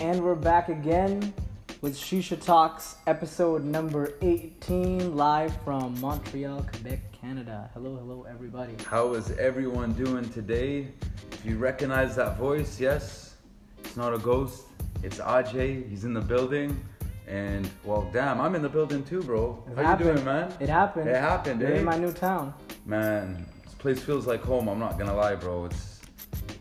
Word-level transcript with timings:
And 0.00 0.22
we're 0.22 0.36
back 0.36 0.68
again 0.68 1.32
with 1.80 1.96
Shisha 1.96 2.40
Talks, 2.40 2.96
episode 3.08 3.64
number 3.64 4.14
18, 4.22 5.16
live 5.16 5.56
from 5.62 6.00
Montreal, 6.00 6.62
Quebec, 6.62 7.00
Canada. 7.12 7.68
Hello, 7.74 7.96
hello, 7.96 8.24
everybody. 8.30 8.74
How 8.86 9.14
is 9.14 9.32
everyone 9.32 9.92
doing 9.94 10.28
today? 10.30 10.86
If 11.32 11.44
you 11.44 11.56
recognize 11.58 12.14
that 12.16 12.36
voice, 12.36 12.80
yes, 12.80 13.34
it's 13.78 13.96
not 13.96 14.14
a 14.14 14.18
ghost. 14.18 14.66
It's 15.02 15.18
Ajay. 15.18 15.88
He's 15.88 16.04
in 16.04 16.14
the 16.14 16.20
building. 16.20 16.80
And 17.26 17.68
well, 17.84 18.08
damn, 18.12 18.40
I'm 18.40 18.54
in 18.54 18.62
the 18.62 18.68
building 18.68 19.02
too, 19.02 19.22
bro. 19.22 19.62
It 19.70 19.76
How 19.76 19.82
happened. 19.82 20.08
you 20.08 20.14
doing, 20.14 20.24
man? 20.24 20.52
It 20.60 20.68
happened. 20.68 21.08
It 21.08 21.16
happened, 21.16 21.60
You're 21.60 21.72
eh? 21.72 21.78
in 21.78 21.84
my 21.84 21.98
new 21.98 22.12
town. 22.12 22.54
Man, 22.86 23.44
this 23.64 23.74
place 23.74 24.00
feels 24.00 24.26
like 24.28 24.42
home. 24.42 24.68
I'm 24.68 24.78
not 24.78 24.96
gonna 24.96 25.14
lie, 25.14 25.34
bro. 25.34 25.66
It's 25.66 25.97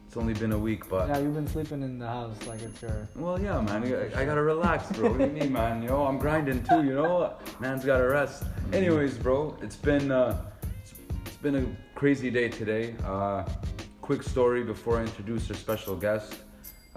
it's 0.08 0.16
only 0.16 0.34
been 0.34 0.54
a 0.54 0.58
week, 0.58 0.88
but 0.90 1.10
Yeah, 1.10 1.20
you've 1.20 1.34
been 1.34 1.48
sleeping 1.48 1.84
in 1.84 2.00
the 2.00 2.08
house 2.08 2.36
like 2.48 2.62
it's 2.62 2.82
your. 2.82 3.08
well, 3.16 3.40
yeah, 3.40 3.60
man. 3.60 3.84
I, 3.84 4.22
I 4.22 4.26
gotta 4.26 4.42
relax, 4.42 4.90
bro. 4.94 5.10
what 5.10 5.18
do 5.18 5.26
you 5.26 5.32
mean, 5.32 5.52
man? 5.52 5.82
You 5.82 5.90
know, 5.90 6.08
I'm 6.08 6.18
grinding 6.18 6.64
too. 6.64 6.84
You 6.84 6.94
know, 6.96 7.34
man's 7.60 7.84
gotta 7.84 8.08
rest. 8.08 8.44
Anyways, 8.72 9.18
bro, 9.18 9.58
it's 9.62 9.76
been 9.76 10.10
uh, 10.12 10.42
it's, 10.82 11.36
been 11.42 11.56
a 11.56 11.66
crazy 11.94 12.30
day 12.32 12.48
today. 12.48 12.96
Uh, 13.06 13.44
quick 14.02 14.24
story 14.24 14.64
before 14.64 14.98
I 14.98 15.02
introduce 15.02 15.50
our 15.52 15.58
special 15.58 15.96
guest. 15.96 16.38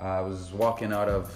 Uh, 0.01 0.05
I 0.05 0.21
was 0.21 0.53
walking 0.53 0.93
out 0.93 1.09
of 1.09 1.35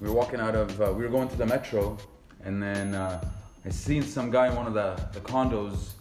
we 0.00 0.08
were 0.08 0.14
walking 0.14 0.40
out 0.40 0.54
of 0.54 0.80
uh, 0.80 0.92
we 0.92 1.04
were 1.04 1.10
going 1.10 1.28
to 1.28 1.36
the 1.36 1.46
metro 1.46 1.96
and 2.44 2.62
then 2.62 2.94
uh, 2.94 3.20
i 3.64 3.68
seen 3.68 4.02
some 4.02 4.30
guy 4.30 4.48
in 4.48 4.54
one 4.54 4.66
of 4.66 4.74
the, 4.74 4.94
the 5.12 5.20
condos 5.20 5.92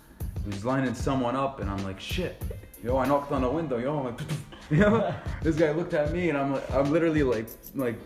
who's 0.45 0.63
lining 0.63 0.93
someone 0.93 1.35
up 1.35 1.59
and 1.59 1.69
i'm 1.69 1.83
like 1.83 1.99
shit 1.99 2.41
yo 2.83 2.97
i 2.97 3.05
knocked 3.05 3.31
on 3.31 3.41
the 3.41 3.49
window 3.49 3.77
yo 3.77 3.97
i'm 3.97 4.05
like 4.05 4.19
you 4.71 4.77
know 4.77 5.13
this 5.41 5.55
guy 5.55 5.71
looked 5.71 5.93
at 5.93 6.11
me 6.11 6.29
and 6.29 6.37
i'm 6.37 6.53
like 6.53 6.71
i'm 6.71 6.91
literally 6.91 7.23
like 7.23 7.47
like 7.75 7.99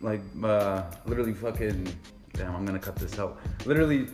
like 0.00 0.20
uh 0.44 0.82
literally 1.06 1.34
fucking 1.34 1.86
damn 2.32 2.54
i'm 2.54 2.64
gonna 2.64 2.78
cut 2.78 2.96
this 2.96 3.18
out 3.18 3.38
literally 3.66 4.06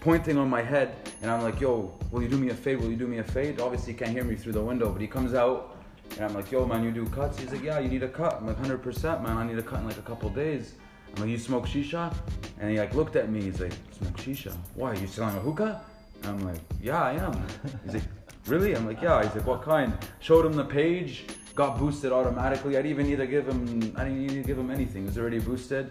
pointing 0.00 0.38
on 0.38 0.48
my 0.48 0.62
head 0.62 0.96
and 1.22 1.30
i'm 1.30 1.42
like 1.42 1.60
yo 1.60 1.92
will 2.10 2.22
you 2.22 2.28
do 2.28 2.36
me 2.36 2.50
a 2.50 2.54
fade 2.54 2.80
will 2.80 2.90
you 2.90 2.96
do 2.96 3.06
me 3.06 3.18
a 3.18 3.24
fade 3.24 3.60
obviously 3.60 3.92
he 3.92 3.98
can't 3.98 4.10
hear 4.10 4.24
me 4.24 4.34
through 4.34 4.52
the 4.52 4.62
window 4.62 4.90
but 4.90 5.00
he 5.00 5.06
comes 5.06 5.34
out 5.34 5.76
and 6.16 6.24
I'm 6.24 6.34
like, 6.34 6.50
yo, 6.50 6.66
man, 6.66 6.82
you 6.84 6.90
do 6.90 7.06
cuts? 7.06 7.38
He's 7.38 7.52
like, 7.52 7.62
yeah, 7.62 7.78
you 7.78 7.88
need 7.88 8.02
a 8.02 8.08
cut. 8.08 8.38
I'm 8.40 8.46
like, 8.46 8.56
100%, 8.58 9.22
man. 9.22 9.36
I 9.36 9.46
need 9.46 9.58
a 9.58 9.62
cut 9.62 9.80
in 9.80 9.86
like 9.86 9.98
a 9.98 10.02
couple 10.02 10.28
days. 10.30 10.74
I'm 11.14 11.22
like, 11.22 11.30
you 11.30 11.38
smoke 11.38 11.66
shisha? 11.66 12.14
And 12.60 12.70
he 12.70 12.78
like 12.78 12.94
looked 12.94 13.16
at 13.16 13.30
me. 13.30 13.42
He's 13.42 13.60
like, 13.60 13.72
smoke 13.96 14.16
shisha? 14.16 14.56
Why? 14.74 14.94
You 14.94 15.06
selling 15.06 15.36
a 15.36 15.40
hookah? 15.40 15.80
And 16.22 16.26
I'm 16.26 16.44
like, 16.44 16.60
yeah, 16.82 17.02
I 17.02 17.12
am. 17.12 17.46
He's 17.84 17.94
like, 17.94 18.02
really? 18.46 18.74
I'm 18.74 18.86
like, 18.86 19.00
yeah. 19.02 19.22
He's 19.22 19.34
like, 19.34 19.46
what 19.46 19.62
kind? 19.62 19.92
Showed 20.20 20.46
him 20.46 20.54
the 20.54 20.64
page. 20.64 21.24
Got 21.54 21.78
boosted 21.78 22.12
automatically. 22.12 22.76
I 22.76 22.82
didn't 22.82 22.92
even 22.92 23.06
need 23.06 23.16
to 23.18 23.26
give 23.26 23.48
him. 23.48 23.94
I 23.96 24.04
didn't 24.04 24.26
need 24.26 24.42
to 24.42 24.42
give 24.42 24.58
him 24.58 24.70
anything. 24.70 25.04
It 25.04 25.06
was 25.06 25.18
already 25.18 25.40
boosted. 25.40 25.90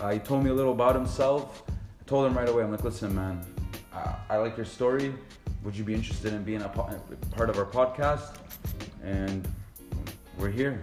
Uh, 0.00 0.10
he 0.10 0.18
told 0.18 0.44
me 0.44 0.50
a 0.50 0.54
little 0.54 0.72
about 0.72 0.94
himself. 0.94 1.62
I 1.68 2.04
told 2.06 2.26
him 2.26 2.36
right 2.36 2.48
away. 2.48 2.62
I'm 2.62 2.70
like, 2.70 2.84
listen, 2.84 3.14
man. 3.14 3.44
I, 3.92 4.14
I 4.30 4.36
like 4.36 4.56
your 4.56 4.66
story. 4.66 5.14
Would 5.64 5.76
you 5.76 5.84
be 5.84 5.94
interested 5.94 6.32
in 6.32 6.42
being 6.42 6.62
a 6.62 6.68
po- 6.68 6.88
part 7.32 7.50
of 7.50 7.58
our 7.58 7.66
podcast? 7.66 8.36
And 9.02 9.46
we're 10.38 10.50
here. 10.50 10.82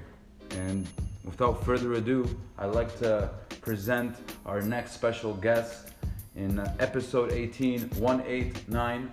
And 0.52 0.88
without 1.24 1.64
further 1.66 1.94
ado, 1.94 2.28
I'd 2.58 2.76
like 2.76 2.98
to 3.00 3.30
present 3.62 4.16
our 4.46 4.62
next 4.62 4.92
special 4.92 5.34
guest 5.34 5.90
in 6.36 6.59
episode 6.80 7.31
18, 7.31 7.90
189. 7.98 9.12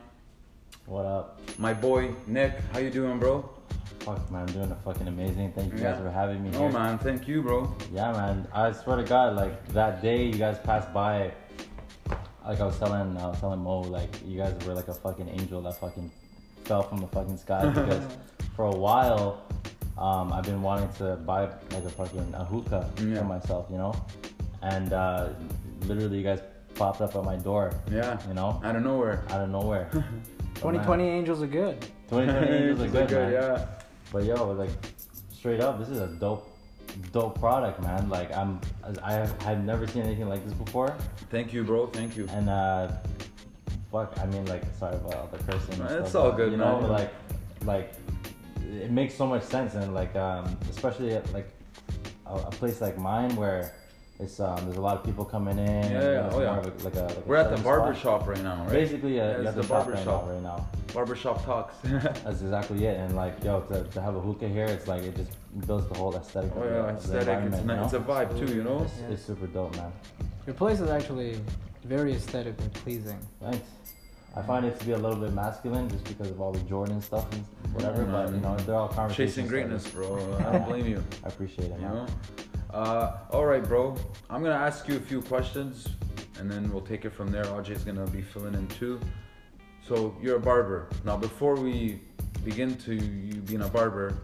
What 0.87 1.07
up? 1.07 1.41
My 1.59 1.73
boy 1.73 2.15
Nick, 2.27 2.53
how 2.73 2.79
you 2.79 2.91
doing, 2.91 3.19
bro? 3.19 3.49
Fuck, 4.01 4.31
man, 4.31 4.43
I'm 4.47 4.53
doing 4.55 4.71
a 4.71 4.75
fucking 4.77 5.09
amazing. 5.09 5.53
Thank 5.53 5.73
you 5.73 5.79
guys 5.79 5.99
for 5.99 6.11
having 6.11 6.43
me 6.43 6.51
Oh 6.55 6.61
here. 6.69 6.73
man, 6.73 6.99
thank 6.99 7.27
you, 7.27 7.43
bro. 7.43 7.75
Yeah, 7.93 8.13
man. 8.13 8.47
I 8.53 8.73
swear 8.73 8.97
to 8.97 9.03
God, 9.03 9.35
like 9.37 9.67
that 9.69 10.03
day 10.03 10.25
you 10.27 10.35
guys 10.35 10.59
passed 10.59 10.93
by, 10.93 11.33
like 12.47 12.61
I 12.61 12.65
was 12.67 12.79
telling, 12.79 13.17
I 13.17 13.29
was 13.29 13.41
telling 13.41 13.61
Mo, 13.61 13.81
like 13.81 14.15
you 14.27 14.37
guys 14.37 14.55
were 14.67 14.75
like 14.75 14.89
a 14.89 14.95
fucking 14.95 15.29
angel 15.29 15.63
that 15.63 15.81
fucking 15.81 16.11
fell 16.65 16.83
from 16.83 16.99
the 16.99 17.07
fucking 17.09 17.39
sky 17.39 17.67
because 17.75 18.03
for 18.55 18.67
a 18.67 18.77
while, 18.77 19.43
um, 19.97 20.33
I've 20.35 20.45
been 20.45 20.61
wanting 20.61 20.93
to 20.99 21.17
buy 21.17 21.43
like 21.71 21.85
a 21.85 21.91
fucking 21.91 22.35
a 22.35 22.45
hookah 22.45 22.91
Yeah. 23.01 23.19
for 23.21 23.25
myself, 23.25 23.67
you 23.71 23.79
know, 23.79 23.95
and 24.61 24.93
uh, 24.93 25.31
literally 25.87 26.19
you 26.19 26.25
guys 26.25 26.41
popped 26.75 27.01
up 27.01 27.17
at 27.17 27.25
my 27.25 27.37
door, 27.37 27.73
Yeah. 27.91 28.19
you 28.29 28.35
know, 28.35 28.61
Out 28.63 28.77
of 28.77 28.83
nowhere. 28.83 29.25
out 29.31 29.41
of 29.41 29.49
nowhere. 29.49 29.89
But, 30.63 30.75
man, 30.75 30.85
2020 30.85 31.09
angels 31.09 31.43
are 31.43 31.47
good. 31.47 31.81
2020 32.11 32.47
angels 32.57 32.81
are 32.81 32.91
They're 32.91 33.07
good, 33.07 33.33
man. 33.33 33.33
yeah. 33.33 33.67
But 34.13 34.25
yo, 34.25 34.51
like 34.53 34.71
straight 35.33 35.61
up, 35.61 35.79
this 35.79 35.89
is 35.89 35.99
a 36.01 36.07
dope, 36.07 36.47
dope 37.13 37.39
product, 37.39 37.83
man. 37.83 38.09
Like 38.09 38.35
I'm, 38.37 38.61
I 39.03 39.13
have, 39.13 39.35
I've 39.47 39.65
never 39.65 39.87
seen 39.87 40.03
anything 40.03 40.29
like 40.29 40.45
this 40.45 40.55
before, 40.55 40.97
Thank 41.31 41.53
you, 41.53 41.65
bro. 41.65 41.87
Thank 41.89 42.17
you. 42.17 42.27
and 42.31 42.49
uh, 42.49 42.89
fuck, 43.91 44.17
I 44.21 44.27
mean, 44.27 44.45
like, 44.47 44.63
sorry 44.79 44.95
about 44.97 45.15
all 45.15 45.27
the 45.33 45.39
cursing. 45.39 45.75
and 45.75 45.83
Uh, 45.83 45.89
stuff, 45.89 46.07
it's 46.07 46.15
all 46.15 46.31
but, 46.31 46.37
good, 46.37 46.51
you 46.53 46.57
know, 46.59 46.81
man. 46.81 46.91
like, 46.91 47.13
like 47.65 47.93
it 48.83 48.91
makes 48.91 49.15
so 49.15 49.27
much 49.27 49.43
sense, 49.43 49.75
and 49.75 49.95
like, 49.95 50.15
um, 50.17 50.57
especially 50.71 51.13
at 51.15 51.31
like 51.33 51.49
a, 52.27 52.35
a 52.35 52.51
place 52.51 52.81
like 52.81 52.97
mine 52.99 53.35
where 53.37 53.75
it's 54.25 54.41
um, 54.41 54.57
there's 54.65 54.77
a 54.77 54.81
lot 54.81 54.97
of 54.97 55.05
people 55.05 55.25
coming 55.25 55.59
in. 55.59 55.67
and 55.69 55.91
yeah, 55.93 56.29
oh, 56.33 56.41
yeah. 56.41 56.59
of 56.59 56.67
a, 56.67 56.85
like 56.85 56.95
a, 56.97 57.01
like 57.05 57.27
We're 57.27 57.37
at 57.37 57.45
the 57.45 57.51
shutting 57.51 57.63
barber 57.65 57.95
spot. 57.95 58.03
shop 58.21 58.29
right 58.29 58.43
now, 58.43 58.63
right? 58.65 58.71
Basically, 58.73 59.21
uh, 59.21 59.25
Yeah, 59.25 59.31
it's 59.43 59.55
the 59.55 59.63
the 59.63 59.63
shop 59.63 59.69
barber 59.71 59.93
right 59.93 60.05
shop. 60.05 60.27
right 60.29 60.43
now. 60.43 60.67
Barber 60.93 61.17
shop 61.17 61.45
talks. 61.45 61.75
That's 61.85 62.41
exactly 62.43 62.85
it. 62.87 62.99
And 62.99 63.15
like, 63.17 63.43
yo, 63.45 63.61
to, 63.63 63.85
to 63.85 64.01
have 64.01 64.17
a 64.17 64.21
hookah 64.21 64.49
here, 64.49 64.67
it's 64.67 64.89
like 64.89 65.03
it 65.03 65.15
just 65.17 65.31
builds 65.67 65.87
the 65.89 65.99
whole 65.99 66.15
aesthetic. 66.17 66.53
oh 66.57 66.65
yeah, 66.65 66.71
of 66.71 66.87
the 66.87 67.19
aesthetic. 67.19 67.29
It's, 67.45 67.59
environment, 67.59 67.79
ni- 67.81 67.85
it's 67.85 67.95
a 67.95 67.99
vibe 68.01 68.39
too, 68.47 68.55
you 68.55 68.63
know. 68.65 68.83
It's, 68.83 68.99
it's 69.13 69.25
super 69.25 69.47
dope, 69.47 69.77
man. 69.77 69.93
Your 70.47 70.55
place 70.55 70.81
is 70.81 70.91
actually 70.91 71.41
very 71.85 72.13
aesthetically 72.15 72.69
pleasing. 72.75 73.19
Thanks. 73.41 73.67
I 74.37 74.43
find 74.43 74.67
it 74.67 74.79
to 74.81 74.85
be 74.87 74.93
a 74.93 74.99
little 74.99 75.17
bit 75.17 75.33
masculine 75.33 75.89
just 75.89 76.05
because 76.05 76.29
of 76.29 76.41
all 76.41 76.51
the 76.51 76.59
Jordan 76.61 77.01
stuff 77.01 77.31
and 77.33 77.45
whatever. 77.73 78.05
But 78.05 78.31
you 78.33 78.41
know, 78.41 78.57
they're 78.57 78.75
all 78.75 78.89
conversations. 78.89 79.35
Chasing 79.37 79.47
greatness, 79.47 79.85
starters. 79.87 80.25
bro. 80.25 80.37
I 80.39 80.53
don't 80.53 80.67
blame 80.69 80.87
you. 80.87 81.05
I 81.25 81.29
appreciate 81.29 81.71
it, 81.71 81.77
You 81.81 81.87
man. 81.87 81.95
know? 81.95 82.07
Uh, 82.75 83.19
all 83.31 83.47
right, 83.47 83.63
bro. 83.63 83.97
I'm 84.29 84.43
gonna 84.43 84.57
ask 84.57 84.89
you 84.89 84.97
a 84.97 85.01
few 85.01 85.23
questions, 85.23 85.89
and 86.41 86.51
then 86.51 86.73
we'll 86.73 86.83
take 86.83 87.05
it 87.05 87.11
from 87.11 87.29
there. 87.31 87.45
Ajay's 87.45 87.85
gonna 87.85 88.05
be 88.09 88.21
filling 88.21 88.55
in 88.55 88.67
too. 88.67 88.99
So 89.87 90.17
you're 90.21 90.37
a 90.37 90.41
barber. 90.41 90.89
Now, 91.05 91.17
before 91.17 91.55
we 91.55 92.01
begin 92.45 92.75
to 92.79 92.95
you 92.97 93.35
being 93.43 93.63
a 93.63 93.69
barber, 93.69 94.19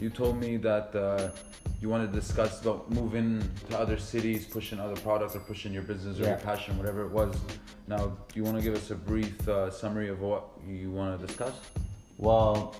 you 0.00 0.10
told 0.10 0.40
me 0.40 0.56
that 0.56 0.92
uh, 0.96 1.30
you 1.80 1.88
want 1.88 2.10
to 2.10 2.20
discuss 2.20 2.60
about 2.62 2.90
moving 2.90 3.48
to 3.70 3.78
other 3.78 3.96
cities, 3.96 4.44
pushing 4.44 4.80
other 4.80 5.00
products, 5.00 5.36
or 5.36 5.40
pushing 5.40 5.72
your 5.72 5.84
business 5.84 6.18
or 6.18 6.24
your 6.24 6.38
passion, 6.38 6.76
whatever 6.76 7.02
it 7.02 7.12
was. 7.12 7.32
Now, 7.86 8.06
do 8.06 8.34
you 8.34 8.42
want 8.42 8.56
to 8.56 8.62
give 8.62 8.74
us 8.74 8.90
a 8.90 8.96
brief 8.96 9.48
uh, 9.48 9.70
summary 9.70 10.08
of 10.08 10.20
what 10.20 10.48
you 10.66 10.90
want 10.90 11.20
to 11.20 11.26
discuss? 11.28 11.54
Well, 12.18 12.74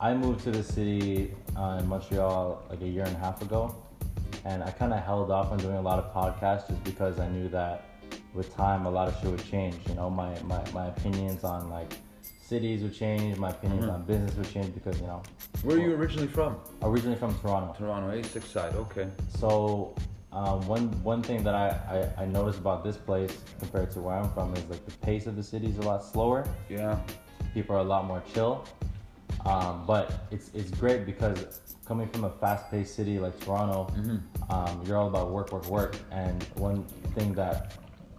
I 0.00 0.12
moved 0.12 0.42
to 0.44 0.50
the 0.50 0.64
city 0.64 1.32
uh, 1.56 1.78
in 1.80 1.86
Montreal 1.86 2.64
like 2.68 2.80
a 2.82 2.88
year 2.88 3.04
and 3.04 3.14
a 3.14 3.18
half 3.20 3.40
ago, 3.40 3.74
and 4.44 4.62
I 4.62 4.70
kind 4.70 4.92
of 4.92 5.02
held 5.02 5.30
off 5.30 5.50
on 5.52 5.58
doing 5.58 5.76
a 5.76 5.82
lot 5.82 5.98
of 5.98 6.12
podcasts 6.14 6.68
just 6.68 6.82
because 6.84 7.18
I 7.18 7.28
knew 7.28 7.48
that 7.48 7.84
with 8.34 8.54
time 8.54 8.86
a 8.86 8.90
lot 8.90 9.08
of 9.08 9.14
shit 9.20 9.30
would 9.30 9.44
change. 9.50 9.76
You 9.88 9.94
know, 9.94 10.10
my 10.10 10.38
my, 10.42 10.60
my 10.72 10.86
opinions 10.86 11.44
on 11.44 11.70
like 11.70 11.92
cities 12.42 12.82
would 12.82 12.94
change, 12.94 13.38
my 13.38 13.50
opinions 13.50 13.86
Mhm. 13.86 13.94
on 13.94 14.02
business 14.04 14.34
would 14.36 14.50
change 14.50 14.74
because 14.74 15.00
you 15.00 15.06
know, 15.06 15.22
Where 15.62 15.76
are 15.76 15.80
you 15.80 15.94
originally 15.94 16.28
from? 16.28 16.56
originally 16.82 17.16
from 17.18 17.34
Toronto. 17.40 17.74
Toronto, 17.78 18.10
A6 18.16 18.44
side. 18.44 18.74
Okay. 18.74 19.08
So 19.38 19.94
um, 20.32 20.66
one 20.66 20.88
one 21.02 21.22
thing 21.22 21.42
that 21.44 21.54
I, 21.54 21.68
I, 22.18 22.22
I 22.24 22.26
noticed 22.26 22.58
about 22.58 22.84
this 22.84 22.96
place 22.96 23.38
compared 23.60 23.90
to 23.92 24.00
where 24.00 24.16
I'm 24.16 24.30
from 24.32 24.52
is 24.54 24.64
like 24.68 24.84
the 24.84 24.96
pace 24.98 25.26
of 25.26 25.36
the 25.36 25.42
city 25.42 25.68
is 25.68 25.78
a 25.78 25.82
lot 25.82 26.04
slower. 26.04 26.44
Yeah. 26.68 26.98
People 27.54 27.76
are 27.76 27.80
a 27.80 27.84
lot 27.96 28.04
more 28.04 28.22
chill. 28.34 28.64
Um, 29.44 29.84
but 29.86 30.26
it's 30.30 30.50
it's 30.54 30.70
great 30.70 31.04
because 31.04 31.60
coming 31.86 32.08
from 32.08 32.24
a 32.24 32.30
fast-paced 32.30 32.94
city 32.94 33.18
like 33.18 33.38
Toronto, 33.40 33.92
Mhm. 33.94 34.20
um, 34.50 34.82
you're 34.86 34.96
all 34.96 35.08
about 35.08 35.30
work, 35.30 35.52
work, 35.52 35.66
work. 35.66 35.96
And 36.10 36.42
one 36.54 36.84
thing 37.14 37.34
that 37.34 37.72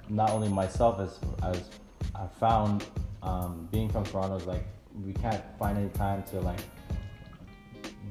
not 0.09 0.29
only 0.31 0.49
myself 0.49 0.99
as 0.99 1.19
as 1.43 1.69
I 2.13 2.27
found 2.39 2.85
um, 3.23 3.67
being 3.71 3.89
from 3.89 4.03
Toronto 4.03 4.35
is 4.35 4.45
like 4.45 4.65
we 5.03 5.13
can't 5.13 5.43
find 5.57 5.77
any 5.77 5.89
time 5.89 6.23
to 6.31 6.39
like 6.41 6.59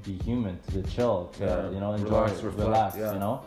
be 0.03 0.19
human, 0.19 0.59
to 0.73 0.83
chill, 0.83 1.31
to 1.39 1.45
Yeah, 1.45 1.71
you 1.71 1.81
know 1.81 1.93
enjoy, 1.93 2.09
relax, 2.25 2.43
relax, 2.43 2.45
reflect, 2.59 2.97
yeah. 2.99 3.13
you 3.13 3.19
know. 3.21 3.41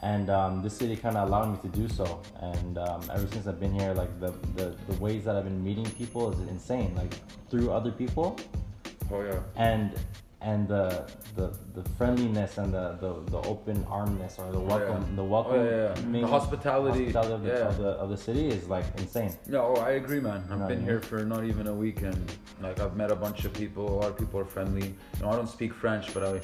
And 0.00 0.28
um, 0.28 0.60
this 0.60 0.76
city 0.76 0.96
kind 0.96 1.16
of 1.16 1.28
allowed 1.28 1.50
me 1.52 1.70
to 1.70 1.76
do 1.78 1.88
so. 1.88 2.20
And 2.40 2.76
um, 2.78 3.00
ever 3.14 3.26
since 3.28 3.46
I've 3.46 3.58
been 3.60 3.72
here, 3.72 3.94
like 3.94 4.18
the, 4.20 4.32
the 4.56 4.74
the 4.88 4.96
ways 5.00 5.24
that 5.24 5.36
I've 5.36 5.44
been 5.44 5.62
meeting 5.64 5.86
people 5.92 6.30
is 6.32 6.38
insane. 6.48 6.94
Like 6.96 7.14
through 7.48 7.70
other 7.70 7.90
people, 7.92 8.36
Oh 9.10 9.22
yeah. 9.22 9.38
and 9.56 9.92
and 10.40 10.68
the 10.68 11.10
the, 11.36 11.52
the 11.74 11.88
friendliness 11.96 12.58
and 12.58 12.72
the, 12.72 12.96
the, 13.00 13.30
the 13.30 13.38
open 13.48 13.84
armness 13.90 14.38
or 14.38 14.52
the 14.52 14.58
Oh, 14.58 14.62
yeah. 14.62 14.76
welcome 14.76 15.16
the 15.16 15.22
Oh, 15.22 15.26
welcome 15.26 15.64
yeah, 15.66 15.94
yeah. 15.96 16.20
The 16.20 16.26
hospitality, 16.26 17.04
hospitality 17.10 17.32
of, 17.34 17.42
the, 17.42 17.48
yeah. 17.48 17.68
of 17.68 17.78
the 17.78 17.88
of 17.88 18.08
the 18.10 18.16
city 18.16 18.48
is 18.48 18.68
like 18.68 18.84
insane. 18.98 19.32
No, 19.48 19.74
oh, 19.76 19.80
I 19.80 19.92
agree, 19.92 20.20
man. 20.20 20.44
I've 20.50 20.68
been 20.68 20.82
here 20.84 21.00
for 21.00 21.24
not 21.24 21.44
even 21.44 21.66
a 21.66 21.74
week, 21.74 22.02
and 22.02 22.16
like 22.62 22.78
I've 22.80 22.96
met 22.96 23.10
a 23.10 23.16
bunch 23.16 23.44
of 23.44 23.52
people. 23.52 23.88
A 23.88 23.96
lot 24.00 24.10
of 24.10 24.18
people 24.18 24.38
are 24.40 24.44
friendly. 24.44 24.88
You 25.16 25.22
know, 25.22 25.30
I 25.30 25.36
don't 25.36 25.48
speak 25.48 25.72
French, 25.74 26.12
but 26.14 26.22
I, 26.24 26.40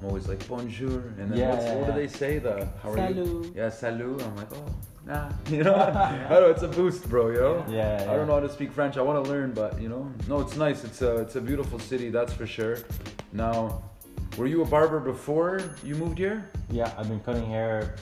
I'm 0.00 0.06
always 0.06 0.28
like 0.28 0.46
bonjour, 0.48 1.00
and 1.18 1.30
then 1.30 1.38
Yeah, 1.38 1.50
what's, 1.50 1.64
yeah, 1.66 1.74
what 1.74 1.88
yeah. 1.88 1.94
do 1.94 2.00
they 2.00 2.08
say? 2.08 2.38
The 2.38 2.66
how 2.82 2.92
are 2.92 3.10
you? 3.10 3.52
Yeah, 3.54 3.68
salut. 3.68 4.22
I'm 4.22 4.34
like, 4.36 4.48
oh, 4.54 4.64
nah. 5.06 5.30
You 5.50 5.62
know, 5.62 5.74
I 5.74 6.28
don't 6.30 6.40
know. 6.42 6.50
It's 6.50 6.62
a 6.62 6.68
boost, 6.68 7.06
bro. 7.08 7.28
You 7.28 7.40
know. 7.40 7.64
Yeah, 7.68 8.06
I 8.08 8.16
don't 8.16 8.26
know 8.26 8.32
how 8.34 8.40
to 8.40 8.48
speak 8.48 8.72
French. 8.72 8.96
I 8.96 9.02
want 9.02 9.22
to 9.22 9.30
learn, 9.30 9.52
but 9.52 9.78
you 9.80 9.90
know, 9.90 10.10
no, 10.26 10.40
it's 10.40 10.56
nice. 10.56 10.84
It's 10.84 11.02
a 11.02 11.16
it's 11.18 11.36
a 11.36 11.40
beautiful 11.40 11.78
city, 11.78 12.08
that's 12.08 12.32
for 12.32 12.46
sure. 12.46 12.78
Now, 13.34 13.82
were 14.38 14.46
you 14.46 14.62
a 14.62 14.64
barber 14.64 15.00
before 15.00 15.60
you 15.84 15.94
moved 15.96 16.16
here? 16.16 16.50
Yeah, 16.70 16.90
I've 16.96 17.08
been 17.08 17.20
cutting 17.20 17.44
hair 17.44 17.96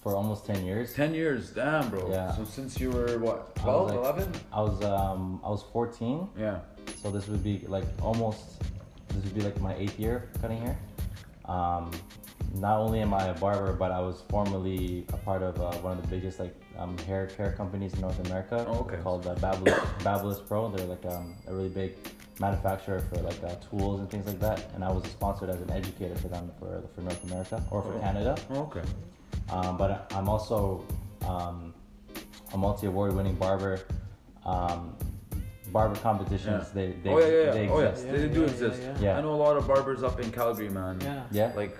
for 0.00 0.14
almost 0.14 0.46
10 0.46 0.64
years. 0.64 0.94
Ten 0.94 1.12
years, 1.14 1.50
damn, 1.50 1.88
bro. 1.90 2.08
Yeah. 2.12 2.30
So 2.36 2.44
since 2.44 2.78
you 2.78 2.90
were 2.92 3.18
what, 3.18 3.50
I 3.58 3.62
12, 3.62 3.82
was 3.82 3.92
like- 3.94 4.16
11? 4.16 4.32
I 4.52 4.60
was 4.62 4.84
um 4.84 5.40
I 5.42 5.48
was 5.50 5.64
14, 5.72 6.28
Yeah. 6.38 6.60
so 7.02 7.10
this 7.10 7.26
would 7.26 7.42
be 7.42 7.64
like 7.66 7.86
almost 8.00 8.62
this 9.08 9.24
would 9.24 9.34
be 9.34 9.40
like 9.40 9.60
my 9.60 9.74
eighth 9.74 9.98
year 9.98 10.28
cutting 10.40 10.60
hair. 10.60 10.78
Um, 11.48 11.90
not 12.54 12.78
only 12.78 13.00
am 13.00 13.12
I 13.14 13.24
a 13.28 13.34
barber, 13.34 13.72
but 13.74 13.90
I 13.90 14.00
was 14.00 14.22
formerly 14.28 15.04
a 15.12 15.16
part 15.18 15.42
of 15.42 15.60
uh, 15.60 15.72
one 15.78 15.98
of 15.98 16.02
the 16.02 16.08
biggest 16.08 16.38
like 16.40 16.54
um, 16.78 16.96
hair 16.98 17.26
care 17.26 17.52
companies 17.52 17.92
in 17.94 18.00
North 18.00 18.18
America 18.26 18.64
Oh, 18.68 18.80
okay. 18.80 18.96
called 19.02 19.26
uh, 19.26 19.34
Babyliss 19.36 20.46
Pro. 20.46 20.70
They're 20.70 20.86
like 20.86 21.04
um, 21.06 21.34
a 21.46 21.52
really 21.54 21.68
big 21.68 21.94
manufacturer 22.40 23.00
for 23.00 23.16
like 23.16 23.42
uh, 23.44 23.54
tools 23.68 24.00
and 24.00 24.08
things 24.10 24.26
like 24.26 24.40
that. 24.40 24.70
And 24.74 24.84
I 24.84 24.90
was 24.90 25.04
sponsored 25.04 25.50
as 25.50 25.60
an 25.60 25.70
educator 25.70 26.14
for 26.16 26.28
them 26.28 26.50
for 26.58 26.82
for 26.94 27.00
North 27.02 27.22
America 27.24 27.62
or 27.70 27.82
for 27.82 27.94
Oh. 27.94 28.00
Canada. 28.00 28.36
Oh, 28.50 28.60
okay. 28.62 28.82
Um, 29.50 29.76
but 29.76 30.10
I'm 30.14 30.28
also 30.28 30.84
um, 31.26 31.74
a 32.54 32.56
multi-award 32.58 33.14
winning 33.14 33.34
barber. 33.34 33.80
Barber 35.72 35.96
competitions, 35.96 36.68
Yeah. 36.68 36.74
they, 36.74 36.86
oh, 36.88 36.94
they, 37.02 37.10
oh 37.10 37.18
yeah, 37.18 37.26
yeah, 37.26 37.44
yeah. 37.44 37.50
they 37.52 37.68
oh 37.68 37.80
yeah, 37.80 37.88
exist. 37.88 38.06
Yeah, 38.06 38.12
they 38.12 38.28
do 38.28 38.40
yeah, 38.40 38.46
exist. 38.46 38.82
yeah, 38.82 38.96
yeah. 39.00 39.18
I 39.18 39.20
know 39.20 39.34
a 39.34 39.36
lot 39.46 39.56
of 39.56 39.66
barbers 39.66 40.02
up 40.02 40.20
in 40.20 40.30
Calgary, 40.32 40.68
man. 40.68 40.98
Yeah. 41.00 41.22
Yeah. 41.30 41.52
Like, 41.56 41.76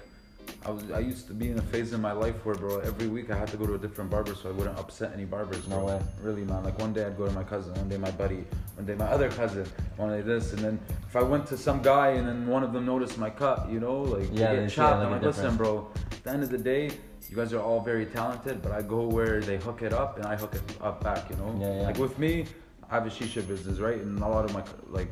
I 0.67 0.71
was, 0.71 0.91
I 0.91 0.99
used 1.01 1.27
to 1.29 1.35
be 1.35 1.51
in 1.51 1.59
a 1.59 1.63
phase 1.63 1.93
in 1.93 2.01
my 2.01 2.13
life 2.13 2.45
where, 2.45 2.55
bro, 2.55 2.79
every 2.81 3.07
week 3.07 3.31
I 3.31 3.37
had 3.37 3.49
to 3.49 3.57
go 3.57 3.67
to 3.67 3.75
a 3.75 3.79
different 3.79 4.11
barber 4.11 4.35
so 4.35 4.49
I 4.49 4.53
wouldn't 4.53 4.79
upset 4.79 5.13
any 5.15 5.25
barbers. 5.25 5.69
No 5.69 5.85
way. 5.85 6.01
Really, 6.23 6.45
man. 6.45 6.65
Like 6.65 6.79
one 6.79 6.93
day 6.93 7.05
I'd 7.05 7.17
go 7.17 7.27
to 7.27 7.33
my 7.33 7.45
cousin, 7.45 7.75
one 7.75 7.89
day 7.89 7.97
my 7.99 8.11
buddy, 8.13 8.45
one 8.77 8.87
day 8.87 8.95
my 8.95 9.07
other 9.07 9.31
cousin, 9.31 9.67
one 9.97 10.11
day 10.11 10.21
this, 10.23 10.53
and 10.53 10.61
then 10.61 10.79
if 11.07 11.15
I 11.17 11.23
went 11.23 11.47
to 11.49 11.57
some 11.57 11.81
guy 11.83 12.09
and 12.13 12.27
then 12.27 12.47
one 12.47 12.63
of 12.65 12.73
them 12.73 12.85
noticed 12.87 13.19
my 13.19 13.31
cut, 13.31 13.69
you 13.71 13.79
know, 13.79 14.01
like 14.03 14.29
Yeah, 14.33 14.51
they 14.51 14.57
they 14.57 14.63
get 14.63 14.71
see 14.71 14.77
chopped. 14.77 15.03
a 15.03 15.07
I'm 15.07 15.13
like, 15.13 15.23
listen, 15.23 15.57
bro. 15.57 15.89
At 16.13 16.25
the 16.25 16.31
end 16.31 16.43
of 16.43 16.51
the 16.51 16.59
day. 16.59 16.91
You 17.31 17.37
guys 17.37 17.53
are 17.53 17.61
all 17.61 17.81
very 17.83 18.07
talented, 18.07 18.63
but 18.63 18.73
I 18.73 18.81
go 18.81 19.03
where 19.07 19.43
they 19.43 19.59
hook 19.59 19.83
it 19.83 19.93
up 19.93 20.17
and 20.17 20.25
I 20.25 20.35
hook 20.35 20.55
it 20.55 20.63
up 20.81 21.05
back, 21.05 21.29
you 21.29 21.37
know? 21.37 21.55
Yeah, 21.61 21.75
yeah. 21.75 21.83
Like 21.83 21.99
with 21.99 22.19
me, 22.19 22.47
I 22.91 22.95
have 22.95 23.07
a 23.07 23.11
shisha 23.11 23.47
business, 23.47 23.79
right? 23.79 23.99
And 23.99 24.19
a 24.21 24.27
lot 24.29 24.45
of 24.45 24.53
my 24.55 24.63
like 24.89 25.09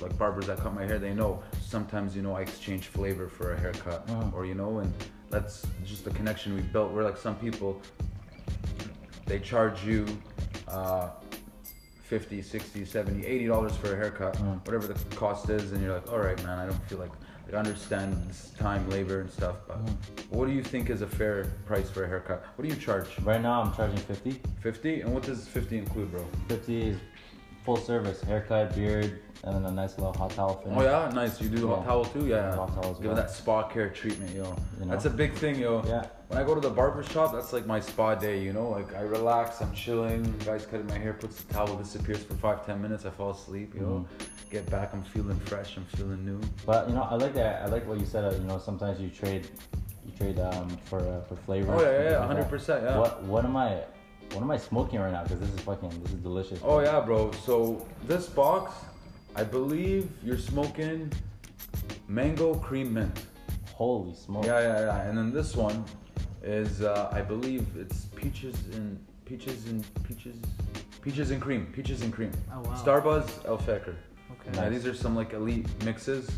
like 0.00 0.16
barbers 0.18 0.46
that 0.46 0.58
cut 0.58 0.74
my 0.74 0.84
hair, 0.84 0.98
they 0.98 1.14
know 1.14 1.42
sometimes 1.60 2.14
you 2.14 2.22
know 2.22 2.34
I 2.36 2.42
exchange 2.42 2.86
flavor 2.86 3.28
for 3.28 3.52
a 3.54 3.58
haircut, 3.58 4.06
Mhm. 4.06 4.32
or 4.34 4.44
you 4.46 4.54
know, 4.54 4.78
and 4.78 4.92
that's 5.30 5.66
just 5.84 6.04
the 6.04 6.10
connection 6.10 6.54
we 6.54 6.60
built. 6.62 6.92
We're 6.92 7.04
like 7.04 7.16
some 7.16 7.34
people, 7.36 7.80
they 9.26 9.38
charge 9.38 9.84
you 9.84 10.06
uh, 10.68 11.10
50 12.04 12.40
60 12.42 12.84
70 12.84 13.26
80 13.26 13.46
dollars 13.46 13.76
for 13.76 13.92
a 13.92 13.96
haircut 13.96 14.34
Mm. 14.36 14.64
whatever 14.66 14.86
the 14.86 15.16
cost 15.16 15.50
is 15.50 15.72
and 15.72 15.82
you're 15.82 15.92
like 15.94 16.10
all 16.10 16.18
right 16.18 16.42
man 16.42 16.58
i 16.58 16.64
don't 16.66 16.82
feel 16.88 16.98
like 16.98 17.10
like, 17.48 17.54
I 17.54 17.58
understand 17.58 18.14
this 18.28 18.52
time 18.58 18.88
labor 18.90 19.20
and 19.22 19.30
stuff 19.30 19.56
but 19.66 19.84
Mm. 19.84 19.96
what 20.30 20.46
do 20.46 20.52
you 20.52 20.62
think 20.62 20.90
is 20.90 21.02
a 21.02 21.06
fair 21.06 21.44
price 21.66 21.88
for 21.90 22.04
a 22.04 22.08
haircut 22.08 22.44
what 22.56 22.66
do 22.68 22.74
you 22.74 22.80
charge 22.80 23.06
Right 23.22 23.40
now, 23.40 23.62
I'm 23.62 23.74
charging 23.74 23.98
50. 23.98 24.40
50 24.60 25.00
and 25.02 25.12
what 25.14 25.22
does 25.22 25.46
50 25.48 25.78
include 25.78 26.10
bro 26.12 26.24
50 26.48 26.88
is 26.90 26.96
full 27.68 27.76
service 27.76 28.22
haircut, 28.22 28.74
beard, 28.74 29.20
and 29.44 29.54
then 29.54 29.66
a 29.66 29.70
nice 29.70 29.98
little 29.98 30.14
hot 30.14 30.30
towel 30.30 30.54
finish. 30.62 30.78
Oh 30.78 30.82
yeah, 30.82 31.10
nice. 31.12 31.38
You 31.38 31.50
do 31.50 31.58
the 31.58 31.68
hot 31.68 31.80
Yeah. 31.80 31.84
towel 31.84 32.04
too, 32.06 32.26
yeah. 32.26 32.56
Hot 32.56 32.72
towel 32.74 32.94
Give 32.94 33.08
well. 33.08 33.14
that 33.16 33.30
spa 33.30 33.68
care 33.68 33.90
treatment, 33.90 34.34
yo. 34.34 34.56
You 34.80 34.86
know? 34.86 34.92
That's 34.92 35.04
a 35.04 35.10
big 35.10 35.34
thing, 35.34 35.56
yo. 35.56 35.84
Yeah. 35.86 36.06
When 36.28 36.38
I 36.40 36.44
go 36.44 36.54
to 36.54 36.62
the 36.62 36.70
barber 36.70 37.02
shop, 37.02 37.34
that's 37.34 37.52
like 37.52 37.66
my 37.66 37.78
spa 37.78 38.14
day, 38.14 38.40
you 38.42 38.54
know. 38.54 38.70
Like 38.70 38.94
I 38.94 39.02
relax, 39.02 39.60
I'm 39.60 39.74
chilling. 39.74 40.22
The 40.38 40.44
guy's 40.46 40.64
cutting 40.64 40.86
my 40.86 40.96
hair, 40.96 41.12
puts 41.12 41.42
the 41.42 41.52
towel, 41.52 41.76
disappears 41.76 42.22
for 42.22 42.36
five, 42.36 42.64
ten 42.64 42.80
minutes. 42.80 43.04
I 43.04 43.10
fall 43.10 43.32
asleep, 43.32 43.74
you 43.74 43.80
know. 43.82 43.96
Mm-hmm. 43.98 44.50
Get 44.50 44.70
back, 44.70 44.94
I'm 44.94 45.02
feeling 45.02 45.38
fresh. 45.40 45.76
I'm 45.76 45.84
feeling 45.96 46.24
new. 46.24 46.40
But 46.64 46.88
you 46.88 46.94
know, 46.94 47.02
I 47.02 47.16
like 47.16 47.34
that. 47.34 47.60
I 47.64 47.66
like 47.66 47.86
what 47.86 48.00
you 48.00 48.06
said. 48.06 48.24
Uh, 48.24 48.34
you 48.34 48.44
know, 48.44 48.58
sometimes 48.58 48.98
you 48.98 49.10
trade, 49.10 49.46
you 50.06 50.12
trade 50.16 50.38
um 50.38 50.68
for 50.86 51.00
uh, 51.00 51.20
for 51.28 51.36
flavor. 51.36 51.74
Oh 51.74 51.82
yeah, 51.82 51.90
yeah, 51.90 51.96
and 51.96 52.04
yeah, 52.04 52.08
things 52.08 52.18
like 52.20 52.28
hundred 52.28 52.48
percent, 52.48 52.82
yeah. 52.84 52.98
What 52.98 53.22
what 53.24 53.44
am 53.44 53.56
I, 53.58 53.82
what 54.32 54.42
am 54.42 54.50
I 54.50 54.58
smoking 54.58 55.00
right 55.00 55.12
now? 55.12 55.22
Because 55.22 55.40
this 55.40 55.50
is 55.50 55.60
fucking, 55.60 55.90
this 56.02 56.12
is 56.12 56.18
delicious. 56.20 56.60
Oh 56.62 56.80
yeah, 56.80 57.00
bro. 57.00 57.32
So 57.44 57.86
this 58.06 58.26
box, 58.26 58.74
I 59.34 59.44
believe 59.44 60.08
you're 60.22 60.38
smoking 60.38 61.12
mango 62.08 62.54
cream 62.54 62.94
mint. 62.94 63.26
Holy 63.74 64.14
smoke. 64.14 64.44
Yeah, 64.44 64.60
yeah, 64.60 64.80
yeah. 64.80 65.02
And 65.02 65.16
then 65.16 65.32
this 65.32 65.54
one 65.54 65.84
is, 66.42 66.82
uh, 66.82 67.10
I 67.12 67.20
believe 67.20 67.66
it's 67.76 68.06
peaches 68.16 68.56
and 68.74 68.98
peaches 69.24 69.66
and 69.68 69.84
peaches, 70.04 70.36
peaches 71.02 71.30
and 71.30 71.40
cream, 71.40 71.66
peaches 71.72 72.02
and 72.02 72.12
cream. 72.12 72.32
Oh, 72.52 72.60
wow. 72.60 72.74
Starbuzz 72.74 73.44
Al 73.46 73.58
Fakher. 73.58 73.94
Okay. 74.32 74.60
Now 74.60 74.68
these 74.68 74.86
are 74.86 74.94
some 74.94 75.14
like 75.14 75.32
elite 75.32 75.66
mixes, 75.84 76.30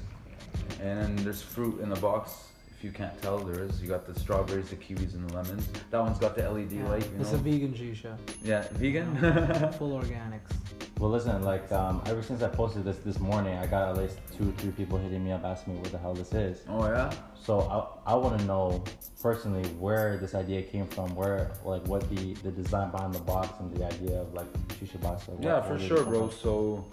and 0.83 0.99
then 0.99 1.17
there's 1.17 1.43
fruit 1.43 1.81
in 1.81 1.89
the 1.89 2.01
box. 2.01 2.50
If 2.81 2.85
you 2.85 2.93
can't 2.93 3.21
tell, 3.21 3.37
there 3.41 3.63
is. 3.63 3.83
You 3.83 3.89
got 3.91 4.07
the 4.07 4.19
strawberries, 4.19 4.71
the 4.71 4.77
kiwis, 4.77 5.13
and 5.13 5.29
the 5.29 5.35
lemons. 5.35 5.69
That 5.91 6.01
one's 6.01 6.19
got 6.19 6.35
the 6.35 6.51
LED 6.51 6.73
Yeah, 6.73 6.89
light. 6.89 7.03
You 7.13 7.21
It's 7.21 7.31
know. 7.31 7.37
a 7.37 7.43
vegan 7.43 7.75
shisha. 7.75 8.17
yeah, 8.43 8.65
vegan. 8.73 9.15
Full 9.75 10.01
organics. 10.01 10.51
Well, 10.99 11.11
listen, 11.11 11.43
like 11.43 11.71
um, 11.73 12.01
ever 12.07 12.23
since 12.23 12.41
I 12.43 12.49
posted 12.49 12.85
this 12.85 12.97
this 13.01 13.19
morning, 13.21 13.59
I 13.59 13.67
got 13.67 13.91
at 13.91 13.99
least 13.99 14.17
two 14.35 14.49
or 14.49 14.53
three 14.53 14.71
people 14.71 14.97
hitting 14.97 15.23
me 15.23 15.31
up 15.31 15.45
asking 15.45 15.75
me 15.75 15.81
what 15.81 15.93
the 15.93 15.99
hell 15.99 16.15
this 16.15 16.33
is. 16.33 16.63
oh 16.71 16.87
yeah. 16.87 17.13
So 17.45 17.61
I, 18.07 18.13
I 18.13 18.15
want 18.15 18.39
to 18.41 18.47
know 18.47 18.83
personally 19.21 19.69
where 19.79 20.17
this 20.17 20.35
idea 20.35 20.63
came 20.63 20.87
from, 20.87 21.15
where 21.15 21.51
like 21.67 21.87
what 21.87 22.09
the 22.09 22.33
the 22.37 22.51
design 22.51 22.91
behind 22.93 23.13
the 23.13 23.21
box 23.21 23.61
and 23.61 23.77
the 23.77 23.85
idea 23.85 24.23
of 24.23 24.33
like 24.33 24.51
shisha 24.81 24.99
box. 25.03 25.29
Like, 25.29 25.45
Yeah, 25.45 25.57
what- 25.57 25.65
for 25.67 25.75
where 25.77 25.87
sure, 25.87 26.05
bro. 26.05 26.31
So 26.31 26.87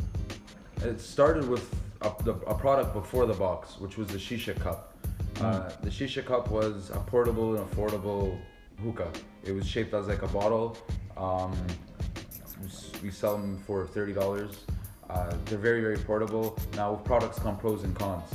it 0.84 1.00
started 1.00 1.48
with 1.48 1.74
a, 2.02 2.12
the, 2.26 2.34
a 2.46 2.54
product 2.56 2.92
before 2.94 3.26
the 3.26 3.34
box, 3.34 3.80
which 3.80 3.96
was 3.98 4.10
the 4.10 4.18
shisha 4.18 4.54
cup. 4.60 4.94
Uh, 5.42 5.70
the 5.84 5.90
shisha 5.90 6.26
cup 6.26 6.50
was 6.50 6.90
a 6.90 7.00
portable 7.00 7.56
and 7.56 7.70
affordable 7.70 8.40
hookah. 8.84 9.12
It 9.44 9.52
was 9.52 9.68
shaped 9.68 9.94
as 9.94 10.08
like 10.08 10.24
a 10.24 10.28
bottle. 10.28 10.78
Um, 11.16 11.56
we 13.04 13.12
sell 13.12 13.38
them 13.38 13.60
for 13.68 13.86
thirty 13.86 14.14
dollars. 14.14 14.66
Uh, 15.10 15.34
they're 15.46 15.60
very 15.60 15.82
very 15.82 15.98
portable. 15.98 16.58
Now 16.76 16.94
with 16.94 17.04
products 17.04 17.40
come 17.40 17.58
pros 17.58 17.84
and 17.84 17.96
cons. 17.96 18.30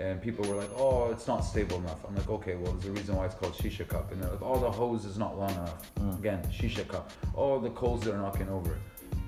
And 0.00 0.20
people 0.20 0.44
were 0.48 0.56
like, 0.56 0.70
"Oh, 0.76 1.10
it's 1.10 1.26
not 1.26 1.40
stable 1.40 1.76
enough." 1.78 2.04
I'm 2.06 2.14
like, 2.16 2.28
"Okay, 2.28 2.56
well, 2.56 2.72
there's 2.72 2.86
a 2.86 2.92
reason 2.92 3.16
why 3.16 3.26
it's 3.26 3.34
called 3.34 3.54
shisha 3.54 3.86
cup." 3.86 4.10
And 4.12 4.22
they're 4.22 4.30
like, 4.30 4.42
"Oh, 4.42 4.58
the 4.58 4.70
hose 4.70 5.04
is 5.04 5.18
not 5.18 5.38
long 5.38 5.50
enough." 5.50 5.90
Again, 6.18 6.42
shisha 6.52 6.86
cup. 6.86 7.10
Oh, 7.36 7.60
the 7.60 7.70
coals 7.70 8.06
are 8.06 8.16
knocking 8.16 8.48
over. 8.48 8.76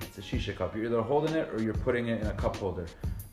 It's 0.01 0.17
a 0.17 0.21
shisha 0.21 0.55
cup. 0.55 0.75
You're 0.75 0.85
either 0.85 1.01
holding 1.01 1.35
it 1.35 1.49
or 1.53 1.61
you're 1.61 1.73
putting 1.73 2.07
it 2.07 2.21
in 2.21 2.27
a 2.27 2.33
cup 2.33 2.57
holder. 2.57 2.85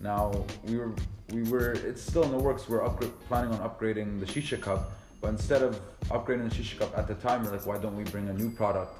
Now 0.04 0.44
we 0.64 0.76
were 0.76 0.92
we 1.32 1.44
were 1.44 1.73
it's 1.73 2.02
still 2.02 2.25
in 2.25 2.30
the 2.30 2.37
works. 2.37 2.68
We're 2.68 2.87
planning 3.26 3.52
on 3.54 3.58
upgrading 3.66 4.20
the 4.20 4.26
shisha 4.26 4.61
cup, 4.61 4.92
but 5.23 5.28
instead 5.28 5.62
of 5.62 5.80
upgrading 6.11 6.50
the 6.50 6.54
shisha 6.54 6.78
cup 6.78 6.96
at 6.99 7.08
the 7.08 7.14
time, 7.14 7.42
we're 7.42 7.52
like, 7.52 7.64
why 7.64 7.78
don't 7.78 7.96
we 7.96 8.04
bring 8.04 8.28
a 8.28 8.34
new 8.34 8.50
product 8.50 8.94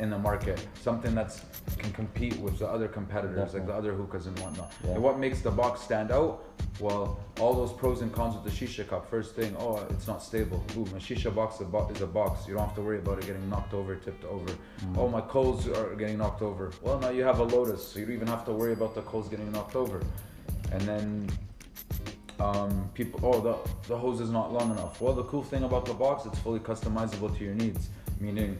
in 0.00 0.10
the 0.10 0.18
market, 0.18 0.66
something 0.80 1.14
that's 1.14 1.42
can 1.78 1.92
compete 1.92 2.36
with 2.38 2.58
the 2.58 2.66
other 2.66 2.88
competitors, 2.88 3.54
like 3.54 3.66
the 3.66 3.74
other 3.74 3.92
hookahs 3.92 4.26
and 4.26 4.38
whatnot. 4.40 4.72
Yeah. 4.84 4.92
And 4.92 5.02
what 5.02 5.18
makes 5.18 5.40
the 5.40 5.50
box 5.50 5.80
stand 5.80 6.10
out? 6.10 6.44
Well, 6.80 7.20
all 7.38 7.54
those 7.54 7.72
pros 7.72 8.00
and 8.00 8.12
cons 8.12 8.34
with 8.34 8.44
the 8.44 8.50
shisha 8.50 8.88
cup. 8.88 9.08
First 9.08 9.34
thing, 9.36 9.54
oh, 9.58 9.86
it's 9.90 10.06
not 10.06 10.22
stable. 10.22 10.64
Boom, 10.74 10.88
a 10.88 11.00
shisha 11.00 11.34
box 11.34 11.56
is 11.56 11.62
a 11.62 11.64
bo- 11.64 11.88
is 11.88 12.00
a 12.00 12.06
box. 12.06 12.48
You 12.48 12.54
don't 12.54 12.66
have 12.66 12.74
to 12.76 12.82
worry 12.82 12.98
about 12.98 13.18
it 13.18 13.26
getting 13.26 13.48
knocked 13.48 13.74
over, 13.74 13.94
tipped 13.96 14.24
over. 14.24 14.46
Mm-hmm. 14.46 14.98
Oh, 14.98 15.08
my 15.08 15.20
coals 15.20 15.68
are 15.68 15.94
getting 15.94 16.18
knocked 16.18 16.42
over. 16.42 16.72
Well, 16.82 16.98
now 16.98 17.10
you 17.10 17.22
have 17.22 17.38
a 17.38 17.44
Lotus, 17.44 17.86
so 17.86 17.98
you 17.98 18.06
don't 18.06 18.14
even 18.14 18.28
have 18.28 18.44
to 18.46 18.52
worry 18.52 18.72
about 18.72 18.94
the 18.94 19.02
coals 19.02 19.28
getting 19.28 19.50
knocked 19.52 19.76
over. 19.76 20.02
And 20.72 20.80
then 20.82 21.30
um, 22.40 22.90
people, 22.94 23.20
oh, 23.22 23.40
the, 23.40 23.88
the 23.88 23.96
hose 23.96 24.20
is 24.20 24.30
not 24.30 24.52
long 24.52 24.70
enough. 24.70 25.00
Well, 25.00 25.12
the 25.12 25.24
cool 25.24 25.42
thing 25.42 25.64
about 25.64 25.84
the 25.84 25.94
box, 25.94 26.26
it's 26.26 26.38
fully 26.38 26.60
customizable 26.60 27.36
to 27.36 27.44
your 27.44 27.54
needs. 27.54 27.88
Meaning, 28.20 28.58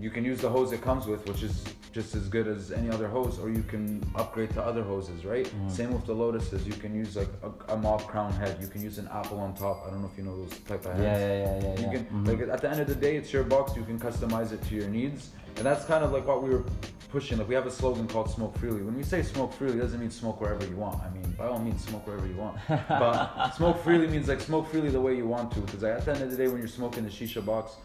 you 0.00 0.10
can 0.10 0.24
use 0.24 0.40
the 0.40 0.48
hose 0.48 0.72
it 0.72 0.82
comes 0.82 1.06
with, 1.06 1.26
which 1.28 1.42
is 1.42 1.64
just 1.92 2.14
as 2.14 2.28
good 2.28 2.46
as 2.46 2.72
any 2.72 2.90
other 2.90 3.08
hose, 3.08 3.38
or 3.38 3.48
you 3.48 3.62
can 3.62 4.02
upgrade 4.16 4.50
to 4.50 4.62
other 4.62 4.82
hoses, 4.82 5.24
right? 5.24 5.50
Same 5.68 5.92
with 5.94 6.04
the 6.04 6.14
Lotuses. 6.14 6.66
You 6.66 6.74
can 6.74 6.94
use 6.94 7.16
like 7.16 7.30
a, 7.42 7.72
a 7.72 7.76
mob 7.78 8.02
crown 8.06 8.32
head. 8.32 8.58
You 8.60 8.66
can 8.68 8.82
use 8.82 8.98
an 8.98 9.08
apple 9.10 9.38
on 9.38 9.54
top. 9.54 9.84
I 9.86 9.90
don't 9.90 10.02
know 10.02 10.10
if 10.12 10.18
you 10.18 10.24
know 10.24 10.36
those 10.36 10.58
type 10.60 10.84
of 10.84 10.92
heads. 10.96 11.02
Yeah, 11.02 11.18
yeah, 11.18 11.42
yeah, 11.44 11.62
yeah. 11.62 11.80
You 11.80 11.86
yeah. 11.86 11.92
can 11.92 12.04
Mhm. 12.06 12.26
like 12.28 12.48
at 12.54 12.60
the 12.60 12.70
end 12.70 12.80
of 12.80 12.86
the 12.88 12.94
day, 12.94 13.16
it's 13.16 13.32
your 13.32 13.44
box. 13.44 13.74
You 13.76 13.84
can 13.84 13.98
customize 13.98 14.52
it 14.52 14.62
to 14.68 14.74
your 14.74 14.88
needs, 14.88 15.30
and 15.56 15.64
that's 15.64 15.84
kind 15.86 16.04
of 16.04 16.12
like 16.12 16.26
what 16.26 16.42
we 16.42 16.50
were 16.50 16.64
pushing. 17.10 17.38
Like 17.38 17.48
we 17.48 17.54
have 17.54 17.66
a 17.66 17.70
slogan 17.70 18.06
called 18.06 18.28
"Smoke 18.30 18.58
Freely." 18.58 18.82
When 18.82 18.94
we 18.94 19.02
say 19.02 19.22
"smoke 19.22 19.54
freely," 19.54 19.78
it 19.78 19.80
doesn't 19.80 19.98
mean 20.00 20.10
smoke 20.10 20.42
wherever 20.42 20.66
you 20.66 20.76
want. 20.76 21.00
I 21.02 21.08
mean, 21.10 21.30
by 21.38 21.46
all 21.46 21.58
means, 21.58 21.82
smoke 21.82 22.06
wherever 22.06 22.26
you 22.26 22.36
want. 22.36 22.58
but 22.90 23.52
smoke 23.52 23.82
freely 23.82 24.06
means 24.06 24.28
like 24.28 24.40
smoke 24.42 24.68
freely 24.70 24.90
the 24.90 25.00
way 25.00 25.16
you 25.16 25.26
want 25.26 25.50
to. 25.52 25.60
Because 25.60 25.82
at 25.82 26.04
the 26.04 26.12
end 26.12 26.22
of 26.22 26.30
the 26.30 26.36
day, 26.36 26.48
when 26.48 26.58
you're 26.58 26.68
smoking 26.68 27.04
the 27.04 27.10
shisha 27.10 27.42
box, 27.42 27.76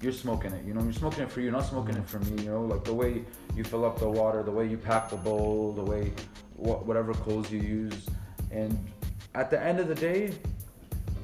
you're 0.00 0.12
smoking 0.12 0.52
it. 0.52 0.64
You 0.64 0.74
know, 0.74 0.82
you're 0.82 0.92
smoking 0.92 1.22
it 1.24 1.30
for 1.30 1.40
you, 1.40 1.50
not 1.50 1.66
smoking 1.66 1.96
it 1.96 2.06
for 2.08 2.18
me. 2.20 2.42
You 2.42 2.50
know, 2.50 2.62
like 2.62 2.84
the 2.84 2.94
way 2.94 3.24
you 3.54 3.64
fill 3.64 3.84
up 3.84 3.98
the 3.98 4.08
water, 4.08 4.42
the 4.42 4.50
way 4.50 4.66
you 4.66 4.76
pack 4.76 5.10
the 5.10 5.16
bowl, 5.16 5.72
the 5.72 5.82
way 5.84 6.12
wha- 6.56 6.78
whatever 6.78 7.12
clothes 7.14 7.50
you 7.50 7.60
use, 7.60 8.06
and 8.50 8.76
at 9.34 9.50
the 9.50 9.60
end 9.62 9.80
of 9.80 9.88
the 9.88 9.94
day, 9.94 10.32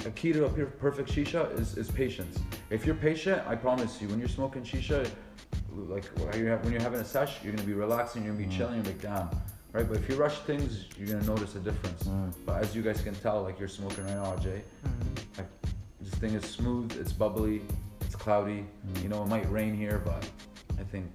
a 0.06 0.10
key 0.10 0.32
to 0.32 0.44
a 0.44 0.48
perfect 0.48 1.10
shisha 1.10 1.58
is, 1.58 1.76
is 1.76 1.90
patience. 1.90 2.38
If 2.70 2.86
you're 2.86 2.94
patient, 2.94 3.42
I 3.46 3.56
promise 3.56 4.00
you, 4.00 4.08
when 4.08 4.18
you're 4.18 4.28
smoking 4.28 4.62
shisha, 4.62 5.08
like 5.72 6.04
when 6.18 6.38
you're, 6.44 6.56
when 6.58 6.72
you're 6.72 6.80
having 6.82 7.00
a 7.00 7.04
sesh, 7.04 7.42
you're 7.42 7.52
gonna 7.52 7.66
be 7.66 7.72
relaxing, 7.74 8.24
you're 8.24 8.34
gonna 8.34 8.46
be 8.46 8.54
chilling, 8.56 8.76
you're 8.76 8.84
like 8.84 9.00
damn, 9.00 9.28
right? 9.72 9.86
But 9.88 9.96
if 9.98 10.08
you 10.08 10.14
rush 10.16 10.38
things, 10.40 10.86
you're 10.96 11.08
gonna 11.08 11.24
notice 11.26 11.54
a 11.56 11.60
difference. 11.60 12.04
Mm. 12.04 12.32
But 12.46 12.62
as 12.62 12.74
you 12.76 12.82
guys 12.82 13.00
can 13.00 13.14
tell, 13.16 13.42
like 13.42 13.58
you're 13.58 13.68
smoking 13.68 14.04
right 14.04 14.14
now, 14.14 14.36
Jay, 14.36 14.62
Mhm. 14.86 15.38
like 15.38 15.46
this 16.00 16.14
thing 16.14 16.34
is 16.34 16.44
smooth, 16.44 16.96
it's 17.00 17.12
bubbly, 17.12 17.62
it's 18.08 18.16
cloudy. 18.16 18.64
Mm. 18.94 19.02
You 19.02 19.08
know, 19.10 19.22
it 19.22 19.28
might 19.28 19.50
rain 19.52 19.76
here, 19.76 20.00
but 20.02 20.26
I 20.80 20.82
think 20.84 21.06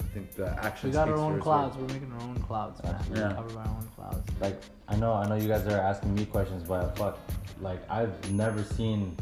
I 0.00 0.04
think 0.12 0.34
the 0.34 0.48
action. 0.62 0.90
We 0.90 0.92
got 0.94 1.08
our 1.08 1.16
own 1.16 1.40
clouds. 1.40 1.74
words. 1.76 1.90
We're 1.92 1.98
making 1.98 2.12
our 2.12 2.20
own 2.28 2.36
clouds, 2.42 2.82
man. 2.82 2.94
Absolutely. 2.94 3.22
We're 3.22 3.28
Yeah. 3.30 3.34
covered 3.36 3.54
by 3.54 3.60
our 3.62 3.68
own 3.68 3.88
clouds. 3.96 4.30
Like 4.40 4.60
I 4.88 4.96
know, 4.96 5.14
I 5.14 5.26
know 5.26 5.36
you 5.36 5.48
guys 5.48 5.66
are 5.66 5.80
asking 5.80 6.14
me 6.14 6.26
questions, 6.26 6.62
but 6.62 6.96
fuck, 6.98 7.18
like 7.62 7.80
I've 7.90 8.30
never 8.30 8.62
seen 8.62 9.16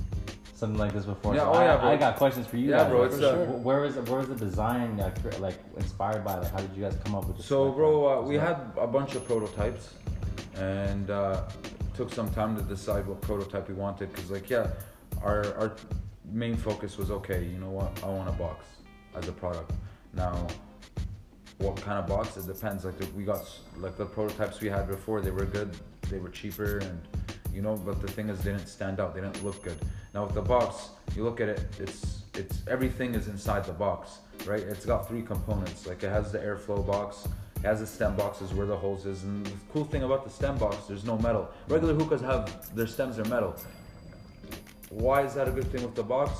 something 0.56 0.78
like 0.78 0.92
this 0.92 1.04
before. 1.04 1.34
Yeah, 1.36 1.42
so 1.42 1.50
oh 1.50 1.54
I, 1.54 1.64
yeah, 1.64 1.76
bro. 1.76 1.88
I 1.90 1.96
got 1.96 2.16
questions 2.16 2.46
for 2.48 2.56
you 2.56 2.70
Yeah, 2.70 2.78
guys. 2.78 2.90
bro, 2.90 3.02
Like, 3.02 3.10
it's, 3.12 3.18
for 3.20 3.26
uh, 3.26 3.30
sure. 3.34 3.46
where 3.68 3.80
was 3.82 3.94
where 3.96 4.18
was 4.18 4.28
the 4.28 4.34
design 4.34 4.96
like, 4.96 5.40
like 5.40 5.58
inspired 5.76 6.24
by? 6.24 6.34
Like 6.38 6.50
how 6.50 6.58
did 6.58 6.74
you 6.76 6.82
guys 6.82 6.96
come 7.04 7.14
up 7.14 7.26
with 7.26 7.36
this? 7.36 7.46
So, 7.46 7.64
like, 7.64 7.76
bro, 7.76 8.18
uh, 8.18 8.22
we 8.22 8.36
that- 8.36 8.46
had 8.48 8.58
a 8.80 8.86
bunch 8.88 9.14
of 9.14 9.24
prototypes, 9.26 9.94
and 10.56 11.08
uh, 11.10 11.42
took 11.94 12.12
some 12.12 12.28
time 12.30 12.56
to 12.56 12.62
decide 12.62 13.06
what 13.06 13.20
prototype 13.20 13.68
we 13.68 13.74
wanted. 13.74 14.12
Cause, 14.14 14.30
like, 14.30 14.48
yeah, 14.50 14.66
our 15.22 15.44
our 15.58 15.72
main 16.32 16.56
focus 16.56 16.96
was 16.96 17.10
okay. 17.10 17.44
You 17.44 17.58
know 17.58 17.70
what? 17.70 18.02
I 18.02 18.06
want 18.06 18.28
a 18.28 18.32
box 18.32 18.64
as 19.14 19.28
a 19.28 19.32
product. 19.32 19.72
Now, 20.14 20.46
what 21.58 21.76
kind 21.76 21.98
of 21.98 22.06
box? 22.06 22.36
It 22.36 22.46
depends. 22.46 22.84
Like, 22.84 22.98
the, 22.98 23.06
we 23.16 23.24
got 23.24 23.48
like 23.76 23.96
the 23.96 24.06
prototypes 24.06 24.60
we 24.60 24.68
had 24.68 24.88
before. 24.88 25.20
They 25.20 25.30
were 25.30 25.44
good. 25.44 25.76
They 26.10 26.18
were 26.18 26.28
cheaper, 26.28 26.78
and 26.78 27.00
you 27.52 27.62
know. 27.62 27.76
But 27.76 28.00
the 28.00 28.08
thing 28.08 28.28
is, 28.28 28.40
they 28.42 28.52
didn't 28.52 28.66
stand 28.66 29.00
out. 29.00 29.14
They 29.14 29.20
didn't 29.20 29.44
look 29.44 29.62
good. 29.62 29.78
Now 30.12 30.24
with 30.24 30.34
the 30.34 30.42
box, 30.42 30.90
you 31.16 31.24
look 31.24 31.40
at 31.40 31.48
it. 31.48 31.64
It's 31.78 32.22
it's 32.34 32.62
everything 32.68 33.14
is 33.14 33.28
inside 33.28 33.64
the 33.64 33.72
box, 33.72 34.18
right? 34.46 34.60
It's 34.60 34.84
got 34.84 35.08
three 35.08 35.22
components. 35.22 35.86
Like 35.86 36.02
it 36.02 36.10
has 36.10 36.32
the 36.32 36.38
airflow 36.38 36.86
box. 36.86 37.26
It 37.56 37.62
has 37.68 37.80
the 37.80 37.86
stem 37.86 38.14
boxes 38.14 38.52
where 38.52 38.66
the 38.66 38.76
holes 38.76 39.06
is, 39.06 39.22
and 39.22 39.46
the 39.46 39.52
cool 39.72 39.84
thing 39.84 40.02
about 40.02 40.24
the 40.24 40.30
stem 40.30 40.58
box, 40.58 40.84
there's 40.86 41.04
no 41.04 41.16
metal. 41.18 41.48
Regular 41.68 41.94
hookahs 41.94 42.20
have 42.20 42.74
their 42.76 42.86
stems 42.86 43.18
are 43.18 43.24
metal. 43.24 43.56
Why 44.94 45.22
is 45.22 45.34
that 45.34 45.48
a 45.48 45.50
good 45.50 45.70
thing 45.72 45.82
with 45.82 45.94
the 45.96 46.02
box? 46.04 46.30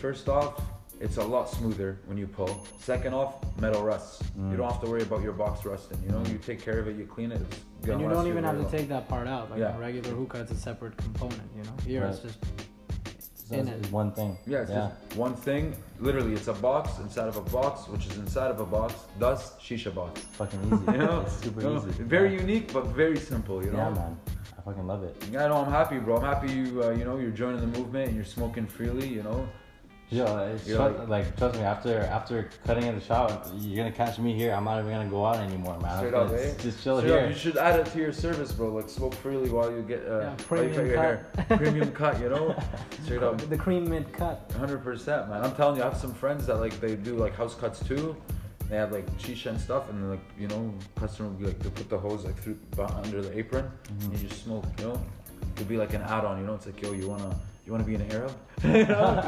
First 0.00 0.28
off, 0.28 0.60
it's 1.00 1.18
a 1.18 1.22
lot 1.22 1.50
smoother 1.50 2.00
when 2.06 2.16
you 2.16 2.26
pull. 2.26 2.66
Second 2.80 3.12
off, 3.14 3.34
metal 3.60 3.82
rusts. 3.82 4.22
You 4.36 4.42
Mm. 4.42 4.56
don't 4.56 4.70
have 4.70 4.80
to 4.80 4.88
worry 4.88 5.02
about 5.02 5.22
your 5.22 5.32
box 5.32 5.64
rusting. 5.66 5.98
You 6.02 6.10
know, 6.12 6.22
you 6.30 6.38
take 6.38 6.62
care 6.62 6.78
of 6.78 6.88
it, 6.88 6.96
you 6.96 7.04
clean 7.06 7.30
it. 7.30 7.42
It's 7.80 7.88
And 7.90 8.00
you 8.00 8.08
don't 8.08 8.26
even 8.26 8.42
have 8.44 8.58
to 8.58 8.68
take 8.76 8.88
that 8.88 9.06
part 9.08 9.26
out. 9.26 9.50
Like 9.50 9.60
Yeah. 9.60 9.76
a 9.76 9.78
regular 9.78 10.14
hookah, 10.14 10.40
it's 10.40 10.52
a 10.52 10.56
separate 10.56 10.96
component. 10.96 11.42
You 11.56 11.64
know, 11.64 11.72
here 11.84 12.04
it's 12.06 12.20
just 12.20 12.38
So 13.48 13.56
in 13.56 13.68
it's, 13.68 13.86
it. 13.88 13.92
one 13.92 14.12
thing. 14.12 14.38
Yeah, 14.46 14.60
it's 14.62 14.70
yeah. 14.70 14.90
just 15.08 15.18
one 15.18 15.34
thing. 15.34 15.76
Literally, 16.00 16.32
it's 16.32 16.48
a 16.48 16.54
box 16.54 16.98
inside 17.00 17.28
of 17.28 17.36
a 17.36 17.42
box, 17.42 17.86
which 17.88 18.06
is 18.06 18.16
inside 18.16 18.50
of 18.50 18.58
a 18.60 18.64
box. 18.64 18.94
Thus, 19.18 19.56
shisha 19.60 19.94
box. 19.94 20.22
fucking 20.38 20.60
easy. 20.64 20.92
You 20.92 20.98
know, 21.04 21.20
it's 21.20 21.34
super 21.44 21.60
You 21.60 21.68
know, 21.68 21.76
easy. 21.76 22.02
Very 22.04 22.32
yeah. 22.34 22.40
unique, 22.40 22.72
but 22.72 22.86
very 22.86 23.18
simple. 23.18 23.62
You 23.62 23.72
know. 23.72 23.78
Yeah, 23.78 23.90
man. 23.90 24.16
I 24.66 24.70
fucking 24.70 24.86
love 24.86 25.02
it. 25.04 25.14
Yeah, 25.30 25.46
no, 25.48 25.56
I'm 25.58 25.70
happy, 25.70 25.98
bro. 25.98 26.16
I'm 26.16 26.22
happy 26.22 26.50
you, 26.52 26.82
uh, 26.82 26.90
you 26.92 27.04
know, 27.04 27.18
you're 27.18 27.30
joining 27.30 27.60
the 27.60 27.78
movement 27.78 28.06
and 28.08 28.16
you're 28.16 28.24
smoking 28.24 28.66
freely. 28.66 29.06
You 29.06 29.22
know. 29.22 29.46
Yo, 30.10 30.24
it's 30.54 30.68
like- 30.70 31.08
like, 31.08 31.36
trust 31.36 31.56
me. 31.56 31.62
After 31.64 31.98
after 32.00 32.48
cutting 32.64 32.84
in 32.84 32.94
the 32.94 33.00
shop, 33.00 33.46
you're 33.56 33.76
gonna 33.76 33.94
catch 33.94 34.18
me 34.18 34.32
here. 34.34 34.52
I'm 34.54 34.64
not 34.64 34.78
even 34.80 34.90
gonna 34.92 35.10
go 35.10 35.24
out 35.26 35.36
anymore, 35.36 35.78
man. 35.80 35.98
Straight 35.98 36.14
up, 36.14 36.30
eh? 36.32 36.52
Just 36.62 36.82
chill 36.82 36.98
Straight 36.98 37.12
up, 37.12 37.20
here. 37.20 37.28
you 37.28 37.34
should 37.34 37.56
add 37.58 37.80
it 37.80 37.86
to 37.86 37.98
your 37.98 38.12
service, 38.12 38.52
bro. 38.52 38.72
Like 38.72 38.88
smoke 38.88 39.14
freely 39.14 39.50
while 39.50 39.70
you 39.70 39.82
get 39.82 40.06
uh, 40.06 40.20
Yeah, 40.20 40.34
while 40.48 40.62
you 40.62 40.68
cut 40.68 40.76
premium 40.76 40.86
your 40.86 40.96
hair. 40.98 41.26
cut. 41.48 41.58
premium 41.58 41.92
cut. 41.92 42.20
You 42.20 42.28
know. 42.30 42.54
Straight 43.04 43.22
up. 43.22 43.38
the 43.50 43.56
cream 43.58 43.88
mint 43.90 44.10
cut. 44.12 44.50
Hundred 44.58 44.82
percent, 44.84 45.28
man. 45.28 45.42
I'm 45.44 45.54
telling 45.56 45.76
you, 45.76 45.82
I 45.82 45.86
have 45.86 45.96
some 45.98 46.14
friends 46.14 46.46
that 46.46 46.56
like 46.60 46.80
they 46.80 46.94
do 46.96 47.16
like 47.16 47.34
house 47.34 47.54
cuts 47.54 47.80
too. 47.86 48.16
They 48.68 48.76
have 48.76 48.92
like 48.92 49.06
shisha 49.18 49.46
and 49.50 49.60
stuff, 49.60 49.90
and 49.90 50.10
like 50.10 50.20
you 50.38 50.48
know, 50.48 50.72
customer 50.96 51.28
will 51.28 51.36
be 51.36 51.46
like 51.46 51.58
they 51.60 51.70
put 51.70 51.88
the 51.90 51.98
hose 51.98 52.24
like 52.24 52.36
through 52.42 52.58
under 52.78 53.22
the 53.22 53.36
apron, 53.38 53.64
Mm-hmm. 53.64 54.10
and 54.12 54.20
you 54.22 54.28
just 54.28 54.42
smoke. 54.44 54.64
You 54.78 54.84
know, 54.86 55.00
it'd 55.56 55.68
be 55.68 55.76
like 55.76 55.92
an 55.94 56.02
add-on. 56.02 56.38
You 56.40 56.46
know, 56.46 56.54
it's 56.54 56.66
like 56.66 56.80
yo, 56.82 56.92
you 56.92 57.08
wanna 57.08 57.36
you 57.66 57.72
wanna 57.72 57.84
be 57.84 57.94
an 57.94 58.10
Arab? 58.10 58.34
you 58.64 58.70
know, 58.86 59.22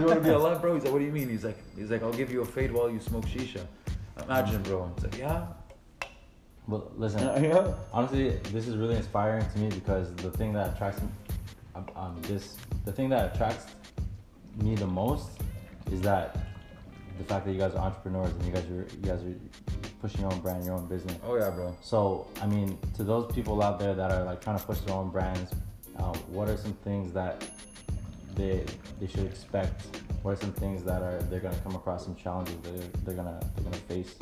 you 0.00 0.06
wanna 0.06 0.20
be 0.20 0.30
a 0.30 0.38
left, 0.38 0.62
bro? 0.62 0.74
He's 0.74 0.84
like, 0.84 0.92
what 0.92 0.98
do 1.00 1.04
you 1.04 1.12
mean? 1.12 1.28
He's 1.28 1.44
like, 1.44 1.58
he's 1.76 1.90
like, 1.90 2.02
I'll 2.02 2.12
give 2.12 2.30
you 2.32 2.40
a 2.42 2.46
fade 2.46 2.72
while 2.72 2.90
you 2.90 3.00
smoke 3.00 3.24
shisha. 3.26 3.60
Imagine, 4.24 4.62
bro. 4.62 4.90
It's 4.96 5.04
like, 5.04 5.18
yeah, 5.18 5.46
Well, 6.66 6.90
listen. 6.96 7.20
yeah. 7.44 7.72
Honestly, 7.92 8.30
this 8.52 8.66
is 8.68 8.76
really 8.76 8.96
inspiring 8.96 9.44
to 9.52 9.58
me 9.58 9.68
because 9.68 10.14
the 10.16 10.30
thing 10.30 10.52
that 10.54 10.74
attracts 10.74 11.00
me, 11.00 11.08
um, 11.76 11.86
um, 11.96 12.16
this, 12.22 12.56
the 12.84 12.92
thing 12.92 13.08
that 13.10 13.34
attracts 13.34 13.66
me 14.62 14.74
the 14.74 14.86
most 14.86 15.28
is 15.92 16.00
that 16.02 16.36
the 17.18 17.24
fact 17.24 17.44
that 17.44 17.52
you 17.52 17.58
guys 17.58 17.74
are 17.74 17.84
entrepreneurs 17.84 18.32
and 18.32 18.44
you 18.46 18.52
guys 18.52 18.64
are 18.70 18.86
you 18.96 19.02
guys 19.02 19.20
are 19.22 19.34
pushing 20.00 20.20
your 20.20 20.32
own 20.32 20.40
brand, 20.40 20.64
your 20.64 20.74
own 20.74 20.86
business. 20.86 21.16
Oh 21.24 21.36
yeah, 21.36 21.50
bro. 21.50 21.76
So, 21.82 22.26
I 22.40 22.46
mean, 22.46 22.78
to 22.96 23.04
those 23.04 23.30
people 23.32 23.62
out 23.62 23.78
there 23.78 23.94
that 23.94 24.10
are 24.10 24.24
like 24.24 24.40
trying 24.40 24.58
to 24.58 24.64
push 24.64 24.78
their 24.80 24.94
own 24.94 25.10
brands, 25.10 25.52
um, 25.96 26.14
what 26.28 26.48
are 26.48 26.56
some 26.56 26.74
things 26.84 27.12
that 27.12 27.44
they 28.34 28.64
they 29.00 29.06
should 29.06 29.26
expect? 29.26 29.82
What 30.22 30.32
are 30.32 30.40
some 30.40 30.52
things 30.52 30.84
that 30.84 31.02
are 31.02 31.18
they're 31.22 31.40
gonna 31.40 31.58
come 31.64 31.74
across 31.74 32.04
some 32.04 32.14
challenges 32.14 32.56
that 32.62 32.76
they're, 32.76 32.88
they're 33.04 33.24
gonna 33.24 33.40
they're 33.54 33.64
gonna 33.64 33.76
face? 33.76 34.14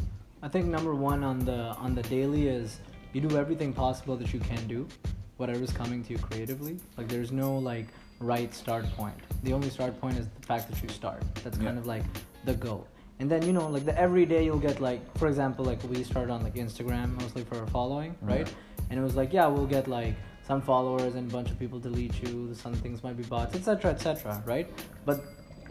I 0.42 0.48
think 0.48 0.66
number 0.66 0.94
one 0.94 1.22
on 1.22 1.44
the 1.44 1.74
on 1.84 1.94
the 1.94 2.02
daily 2.04 2.48
is 2.48 2.78
you 3.12 3.20
do 3.20 3.36
everything 3.36 3.72
possible 3.72 4.16
that 4.16 4.32
you 4.32 4.40
can 4.40 4.66
do, 4.66 4.88
whatever's 5.36 5.72
coming 5.72 6.02
to 6.04 6.12
you 6.12 6.18
creatively. 6.18 6.78
Like 6.96 7.08
there's 7.08 7.32
no 7.32 7.58
like 7.58 7.88
right 8.20 8.54
start 8.54 8.84
point. 8.96 9.16
The 9.42 9.52
only 9.52 9.70
start 9.70 10.00
point 10.00 10.18
is 10.18 10.28
the 10.28 10.46
fact 10.46 10.70
that 10.70 10.82
you 10.82 10.88
start. 10.88 11.22
That's 11.44 11.58
kind 11.58 11.78
of 11.78 11.86
like 11.86 12.04
the 12.46 12.54
goal. 12.54 12.88
And 13.18 13.30
then 13.30 13.42
you 13.42 13.52
know 13.52 13.68
like 13.68 13.84
the 13.84 13.98
every 13.98 14.26
day 14.26 14.44
you'll 14.44 14.58
get 14.58 14.80
like 14.80 15.00
for 15.18 15.28
example 15.28 15.64
like 15.64 15.82
we 15.84 16.02
started 16.04 16.32
on 16.32 16.42
like 16.42 16.54
Instagram 16.54 17.20
mostly 17.20 17.44
for 17.44 17.66
following, 17.66 18.12
mm-hmm. 18.12 18.28
right? 18.28 18.54
And 18.88 18.98
it 18.98 19.02
was 19.02 19.16
like 19.16 19.32
yeah 19.32 19.46
we'll 19.46 19.66
get 19.66 19.88
like 19.88 20.14
some 20.46 20.62
followers 20.62 21.14
and 21.16 21.30
a 21.30 21.32
bunch 21.32 21.50
of 21.50 21.58
people 21.58 21.78
delete 21.78 22.22
you. 22.22 22.54
Some 22.54 22.74
things 22.74 23.02
might 23.02 23.16
be 23.16 23.24
bots, 23.24 23.54
etc. 23.56 23.90
etc. 23.90 24.42
right? 24.46 24.70
But 25.04 25.24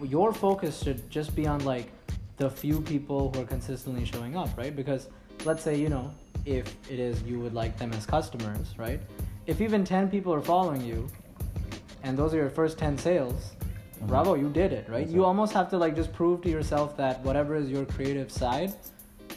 your 0.04 0.34
focus 0.34 0.84
should 0.84 1.10
just 1.10 1.36
be 1.36 1.48
on 1.48 1.64
like 1.64 1.92
the 2.38 2.50
few 2.50 2.82
people 2.82 3.32
who 3.34 3.42
are 3.42 3.46
consistently 3.46 4.06
showing 4.06 4.36
up, 4.36 4.50
right? 4.58 4.76
Because 4.76 5.08
let's 5.46 5.64
say, 5.64 5.76
you 5.76 5.88
know, 5.88 6.12
if 6.46 6.76
it 6.90 7.00
is 7.00 7.24
you 7.24 7.40
would 7.40 7.54
like 7.54 7.78
them 7.78 7.94
as 7.94 8.06
customers, 8.06 8.74
right? 8.78 9.00
If 9.48 9.62
even 9.62 9.86
10 9.86 10.10
people 10.10 10.34
are 10.34 10.42
following 10.42 10.82
you 10.82 11.08
and 12.04 12.18
those 12.18 12.34
are 12.34 12.38
your 12.38 12.50
first 12.50 12.78
10 12.78 12.98
sales, 12.98 13.55
Mhm. 13.98 14.08
bravo, 14.08 14.36
you 14.36 14.50
did 14.50 14.72
it, 14.74 14.88
right? 14.90 15.00
That's 15.06 15.12
you 15.14 15.24
it. 15.24 15.26
almost 15.26 15.54
have 15.54 15.70
to 15.72 15.78
like 15.78 15.96
just 15.96 16.12
prove 16.14 16.42
to 16.42 16.50
yourself 16.50 16.96
that 16.98 17.22
whatever 17.24 17.56
is 17.56 17.70
your 17.70 17.86
creative 17.86 18.32
side, 18.32 18.74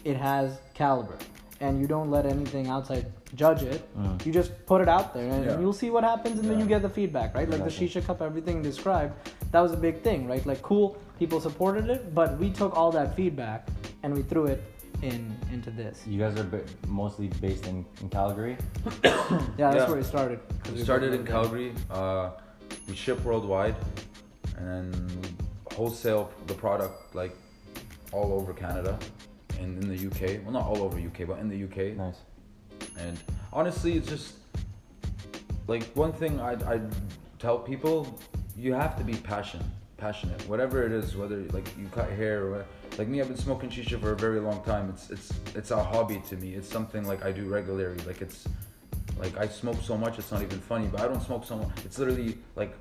it 0.04 0.16
has 0.16 0.58
caliber. 0.74 1.16
And 1.60 1.80
you 1.80 1.86
don't 1.88 2.10
let 2.10 2.24
anything 2.24 2.68
outside 2.68 3.06
judge 3.34 3.62
it. 3.64 3.82
Mm. 3.98 4.24
You 4.24 4.32
just 4.32 4.52
put 4.66 4.80
it 4.80 4.88
out 4.88 5.12
there 5.12 5.28
and 5.28 5.44
Yeah. 5.44 5.58
you'll 5.60 5.72
see 5.72 5.90
what 5.90 6.04
happens 6.04 6.38
and 6.38 6.48
then 6.48 6.58
you 6.60 6.66
get 6.66 6.82
the 6.82 6.88
feedback, 6.88 7.34
right? 7.34 7.48
Like 7.50 7.64
the 7.64 7.70
shisha 7.70 8.00
cup, 8.06 8.22
everything 8.22 8.62
described, 8.62 9.12
that 9.52 9.60
was 9.60 9.72
a 9.72 9.76
big 9.76 10.02
thing, 10.02 10.28
right? 10.28 10.44
Like 10.46 10.62
cool, 10.62 10.96
people 11.18 11.40
supported 11.40 11.90
it, 11.90 12.14
but 12.14 12.38
we 12.38 12.50
took 12.50 12.76
all 12.76 12.92
that 12.92 13.16
feedback 13.16 13.68
and 14.02 14.14
we 14.14 14.22
threw 14.22 14.46
it 14.46 14.62
in 15.02 15.34
into 15.52 15.70
this. 15.70 16.04
You 16.06 16.18
guys 16.20 16.36
are 16.38 16.44
ba- 16.44 16.62
mostly 16.86 17.28
based 17.40 17.66
in, 17.66 17.84
in 18.00 18.08
Calgary. 18.08 18.56
Yeah, 19.58 19.70
that's 19.72 19.76
Yeah. 19.76 19.88
where 19.90 19.98
it 19.98 20.06
started. 20.06 20.38
We 20.66 20.74
we 20.78 20.82
started 20.82 21.12
in. 21.12 21.24
Calgary. 21.26 21.72
Uh, 21.90 22.30
we 22.88 22.94
ship 22.94 23.22
worldwide, 23.24 23.74
and 24.58 24.66
then 24.68 25.36
wholesale 25.72 26.30
the 26.46 26.54
product 26.54 27.14
like 27.14 27.36
all 28.12 28.32
over 28.32 28.52
Canada 28.52 28.98
and 29.60 29.82
in 29.82 29.88
the 29.88 30.06
UK. 30.06 30.42
Well, 30.42 30.52
not 30.52 30.66
all 30.66 30.82
over 30.82 30.98
UK, 30.98 31.26
but 31.26 31.38
in 31.38 31.48
the 31.48 31.64
UK. 31.64 31.96
Nice. 31.96 32.16
And 32.98 33.18
honestly, 33.52 33.96
it's 33.96 34.08
just 34.08 34.34
like 35.66 35.84
one 35.94 36.12
thing 36.12 36.40
I 36.40 36.52
I 36.74 36.80
tell 37.38 37.58
people: 37.58 38.18
you 38.56 38.72
have 38.74 38.96
to 38.98 39.04
be 39.04 39.14
passionate, 39.14 39.66
passionate, 39.96 40.40
whatever 40.48 40.82
it 40.84 40.92
is. 40.92 41.16
Whether 41.16 41.42
like 41.52 41.68
you 41.78 41.88
cut 41.92 42.10
hair 42.10 42.46
or 42.46 42.66
like 42.98 43.08
me, 43.08 43.20
I've 43.20 43.28
been 43.28 43.36
smoking 43.36 43.70
shisha 43.70 44.00
for 44.00 44.12
a 44.12 44.16
very 44.16 44.40
long 44.40 44.62
time. 44.64 44.88
It's 44.90 45.10
it's 45.10 45.32
it's 45.54 45.70
a 45.70 45.82
hobby 45.82 46.22
to 46.28 46.36
me. 46.36 46.54
It's 46.54 46.68
something 46.68 47.06
like 47.06 47.24
I 47.24 47.30
do 47.30 47.44
regularly. 47.48 48.02
Like 48.04 48.20
it's 48.20 48.48
like 49.18 49.36
I 49.36 49.46
smoke 49.48 49.80
so 49.82 49.96
much, 49.96 50.18
it's 50.18 50.32
not 50.32 50.42
even 50.42 50.60
funny. 50.60 50.86
But 50.86 51.00
I 51.00 51.08
don't 51.08 51.22
smoke 51.22 51.44
so 51.44 51.56
much. 51.56 51.84
It's 51.84 51.98
literally 51.98 52.38
like 52.56 52.74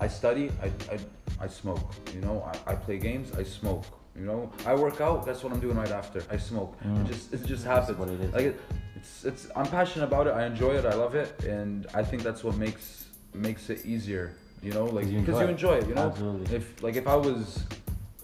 I 0.00 0.08
study, 0.08 0.50
I 0.62 0.66
I, 0.94 0.98
I 1.44 1.48
smoke. 1.48 1.94
You 2.14 2.20
know, 2.20 2.48
I, 2.66 2.72
I 2.72 2.74
play 2.74 2.98
games, 2.98 3.32
I 3.36 3.42
smoke. 3.42 3.84
You 4.18 4.24
know, 4.24 4.52
I 4.66 4.74
work 4.74 5.00
out. 5.00 5.24
That's 5.24 5.42
what 5.44 5.52
I'm 5.52 5.60
doing 5.60 5.76
right 5.76 5.90
after. 5.90 6.22
I 6.30 6.36
smoke. 6.38 6.76
Mm. 6.84 7.04
It 7.04 7.12
just 7.12 7.32
it 7.32 7.44
just 7.46 7.64
That's 7.64 7.88
happens. 7.88 7.98
what 7.98 8.08
it 8.08 8.20
is. 8.20 8.32
Like 8.32 8.44
it, 8.46 8.60
it's 8.96 9.24
it's 9.24 9.48
I'm 9.54 9.66
passionate 9.66 10.06
about 10.06 10.26
it. 10.26 10.34
I 10.34 10.46
enjoy 10.46 10.72
it. 10.76 10.84
I 10.84 10.94
love 10.94 11.14
it, 11.14 11.44
and 11.44 11.86
I 11.94 12.02
think 12.02 12.22
that's 12.22 12.42
what 12.42 12.56
makes 12.56 13.06
makes 13.34 13.70
it 13.70 13.84
easier. 13.86 14.34
You 14.62 14.72
know, 14.72 14.86
like 14.86 15.04
'Cause 15.04 15.14
because 15.14 15.40
enjoy 15.40 15.42
you 15.42 15.48
enjoy 15.48 15.74
it. 15.76 15.88
You 15.88 15.94
know, 15.94 16.08
Absolutely. 16.08 16.56
if 16.56 16.82
like 16.82 16.96
if 16.96 17.06
I 17.06 17.14
was, 17.14 17.64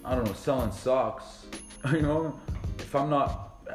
I 0.04 0.14
don't 0.16 0.24
know, 0.24 0.32
selling 0.32 0.72
socks. 0.72 1.46
You 1.92 2.00
know, 2.00 2.40
if 2.78 2.94
I'm 2.94 3.10
not 3.10 3.66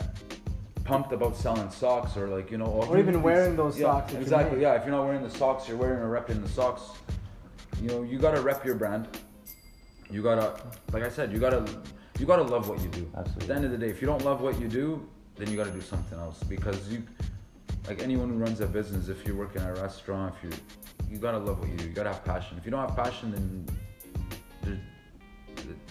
pumped 0.83 1.13
about 1.13 1.37
selling 1.37 1.69
socks 1.69 2.17
or 2.17 2.27
like 2.27 2.49
you 2.49 2.57
know 2.57 2.65
Or 2.65 2.97
even 2.97 3.21
wearing 3.21 3.55
those 3.55 3.77
yeah, 3.77 3.85
socks 3.85 4.13
exactly 4.13 4.59
yeah 4.63 4.73
if 4.73 4.81
you're 4.83 4.95
not 4.95 5.05
wearing 5.05 5.21
the 5.21 5.29
socks 5.29 5.67
you're 5.67 5.77
wearing 5.77 5.99
or 6.01 6.09
repping 6.09 6.41
the 6.41 6.49
socks 6.49 6.81
you 7.81 7.87
know 7.87 8.03
you 8.03 8.17
gotta 8.19 8.41
rep 8.41 8.65
your 8.65 8.75
brand 8.75 9.07
you 10.09 10.21
gotta 10.21 10.59
like 10.91 11.03
i 11.03 11.09
said 11.09 11.31
you 11.31 11.39
gotta 11.39 11.63
you 12.19 12.25
gotta 12.25 12.43
love 12.43 12.67
what 12.69 12.79
you 12.81 12.89
do 12.89 13.09
Absolutely. 13.15 13.41
at 13.43 13.47
the 13.47 13.53
end 13.55 13.65
of 13.65 13.71
the 13.71 13.77
day 13.77 13.89
if 13.89 14.01
you 14.01 14.07
don't 14.07 14.23
love 14.25 14.41
what 14.41 14.59
you 14.59 14.67
do 14.67 15.07
then 15.37 15.49
you 15.49 15.55
gotta 15.57 15.71
do 15.71 15.81
something 15.81 16.17
else 16.19 16.43
because 16.43 16.89
you 16.91 17.03
like 17.87 18.01
anyone 18.01 18.29
who 18.29 18.35
runs 18.35 18.59
a 18.61 18.65
business 18.67 19.07
if 19.07 19.25
you 19.25 19.35
work 19.35 19.55
in 19.55 19.61
a 19.61 19.73
restaurant 19.75 20.33
if 20.37 20.43
you 20.43 20.57
you 21.09 21.17
gotta 21.17 21.37
love 21.37 21.59
what 21.59 21.69
you 21.69 21.77
do 21.77 21.85
you 21.85 21.91
gotta 21.91 22.09
have 22.11 22.23
passion 22.25 22.57
if 22.57 22.65
you 22.65 22.71
don't 22.71 22.85
have 22.87 22.95
passion 22.95 23.31
then 23.31 23.65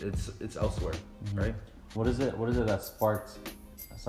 it's 0.00 0.30
it's 0.40 0.56
elsewhere 0.56 0.94
Mm-hmm. 1.24 1.38
right 1.40 1.54
What 1.94 2.06
is 2.06 2.20
it? 2.20 2.36
What 2.38 2.48
is 2.50 2.56
it 2.58 2.66
that 2.66 2.82
sparked? 2.82 3.38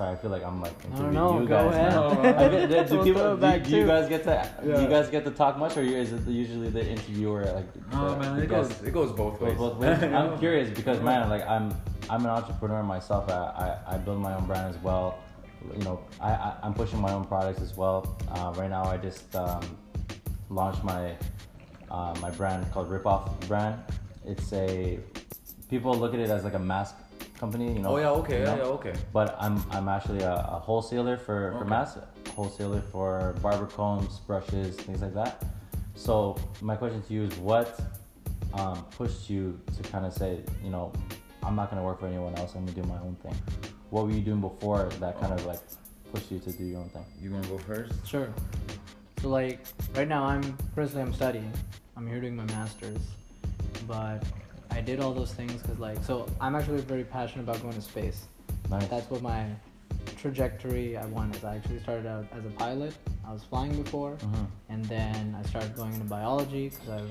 Sorry, 0.00 0.12
I 0.12 0.16
feel 0.16 0.30
like 0.30 0.42
I'm 0.42 0.62
like 0.62 0.72
I 0.72 0.96
don't 0.96 1.12
interviewing 1.12 1.14
know, 1.14 1.40
you 1.42 1.46
go 1.46 1.68
guys. 1.68 1.74
ahead. 1.74 2.22
man. 2.22 2.38
I 2.38 2.48
mean, 2.48 2.68
do, 2.70 2.84
do 2.88 2.94
We'll 2.94 3.04
people 3.04 3.32
it 3.32 3.34
do, 3.34 3.40
back 3.42 3.64
do 3.64 3.76
you 3.76 3.86
guys 3.86 4.08
get 4.08 4.22
to 4.24 4.50
do 4.64 4.80
you 4.80 4.88
guys 4.88 5.10
get 5.10 5.24
to 5.26 5.30
talk 5.30 5.58
much, 5.58 5.76
or 5.76 5.82
is 5.82 6.14
it 6.14 6.26
usually 6.26 6.70
the 6.70 6.82
interviewer 6.88 7.44
like? 7.52 7.66
oh 7.92 8.16
man 8.16 8.36
the 8.36 8.44
it 8.44 8.48
goes 8.48 8.82
it 8.82 8.94
goes 8.94 9.12
both 9.12 9.38
ways 9.42 9.58
Both 9.58 9.76
ways. 9.76 10.02
I'm 10.18 10.38
curious 10.38 10.70
because 10.70 11.02
man, 11.02 11.28
like 11.28 11.46
I'm 11.46 11.76
I'm 12.08 12.24
an 12.24 12.30
entrepreneur 12.30 12.82
myself. 12.82 13.28
I, 13.28 13.76
I, 13.88 13.94
I 13.94 13.98
build 13.98 14.20
my 14.22 14.34
own 14.34 14.46
brand 14.46 14.74
as 14.74 14.82
well. 14.82 15.18
You 15.76 15.84
know, 15.84 16.00
I, 16.18 16.30
I 16.30 16.56
I'm 16.62 16.72
pushing 16.72 16.98
my 16.98 17.12
own 17.12 17.26
products 17.26 17.60
as 17.60 17.76
well. 17.76 18.16
Uh, 18.32 18.54
right 18.56 18.70
now, 18.70 18.84
I 18.84 18.96
just 18.96 19.36
um, 19.36 19.60
launched 20.48 20.82
my 20.82 21.14
uh, 21.90 22.14
my 22.22 22.30
brand 22.30 22.72
called 22.72 22.88
Rip 22.88 23.04
Off 23.04 23.38
brand. 23.40 23.78
It's 24.24 24.50
a 24.54 24.98
people 25.68 25.92
look 25.94 26.14
at 26.14 26.20
it 26.20 26.30
as 26.30 26.42
like 26.42 26.54
a 26.54 26.58
mask 26.58 26.96
company. 27.40 27.72
You 27.72 27.80
know. 27.82 27.90
oh 27.94 27.98
yeah 28.04 28.10
okay 28.20 28.38
you 28.40 28.44
yeah, 28.44 28.54
know? 28.54 28.64
yeah 28.64 28.78
okay 28.78 28.94
But 29.12 29.28
I'm 29.44 29.56
I'm 29.70 29.88
actually 29.88 30.22
a, 30.22 30.34
a 30.56 30.58
wholesaler 30.66 31.16
for, 31.16 31.38
for 31.52 31.64
Okay. 31.64 31.68
masks, 31.74 31.98
wholesaler 32.36 32.82
for 32.92 33.34
barber 33.42 33.66
combs, 33.66 34.12
brushes, 34.28 34.76
things 34.86 35.00
like 35.06 35.14
that. 35.14 35.34
So 35.94 36.14
my 36.60 36.76
question 36.76 37.00
to 37.06 37.10
you 37.16 37.22
is, 37.24 37.34
what 37.50 37.68
um, 38.60 38.76
pushed 38.98 39.22
you 39.32 39.58
to 39.76 39.80
kind 39.92 40.04
of 40.08 40.12
say, 40.12 40.32
you 40.64 40.70
know, 40.74 40.92
I'm 41.42 41.56
not 41.56 41.66
gonna 41.70 41.82
work 41.90 41.98
for 42.00 42.06
anyone 42.06 42.34
else. 42.40 42.50
I'm 42.54 42.64
gonna 42.66 42.80
do 42.82 42.86
my 42.96 43.00
own 43.06 43.16
thing. 43.24 43.36
What 43.90 44.04
were 44.06 44.12
you 44.18 44.20
doing 44.30 44.40
before 44.50 44.88
that 45.00 45.14
kind 45.20 45.32
of 45.32 45.40
like 45.46 45.60
pushed 46.12 46.30
you 46.32 46.38
to 46.46 46.50
do 46.52 46.64
your 46.64 46.80
own 46.82 46.90
thing? 46.90 47.04
you 47.22 47.30
wanna 47.32 47.48
go 47.48 47.58
first 47.58 47.92
Sure. 48.06 48.28
So 49.20 49.28
like 49.28 49.58
right 49.96 50.08
now 50.16 50.22
I'm 50.32 50.44
personally 50.74 51.02
I'm 51.06 51.14
studying. 51.14 51.52
I'm 51.96 52.06
here 52.06 52.20
doing 52.20 52.36
my 52.36 52.44
masters, 52.58 53.02
but 53.86 54.18
I 54.70 54.80
did 54.80 55.00
all 55.00 55.12
those 55.12 55.32
things 55.32 55.60
because 55.62 55.78
like 55.78 56.02
so 56.04 56.26
I'm 56.40 56.54
actually 56.54 56.80
very 56.82 57.04
passionate 57.04 57.42
about 57.42 57.60
going 57.62 57.74
to 57.74 57.82
space. 57.82 58.26
Nice. 58.70 58.86
That's 58.88 59.10
what 59.10 59.22
my 59.22 59.46
trajectory 60.16 60.96
I 60.96 61.06
wanted. 61.06 61.44
I 61.44 61.56
actually 61.56 61.80
started 61.80 62.06
out 62.06 62.26
as 62.32 62.44
a 62.44 62.50
pilot. 62.50 62.94
I 63.26 63.32
was 63.32 63.42
flying 63.44 63.80
before, 63.82 64.16
Mhm. 64.16 64.46
and 64.68 64.84
then 64.86 65.36
I 65.38 65.46
started 65.48 65.74
going 65.76 65.92
into 65.94 66.06
biology 66.06 66.68
because 66.70 66.88
I 66.88 67.00
was 67.02 67.10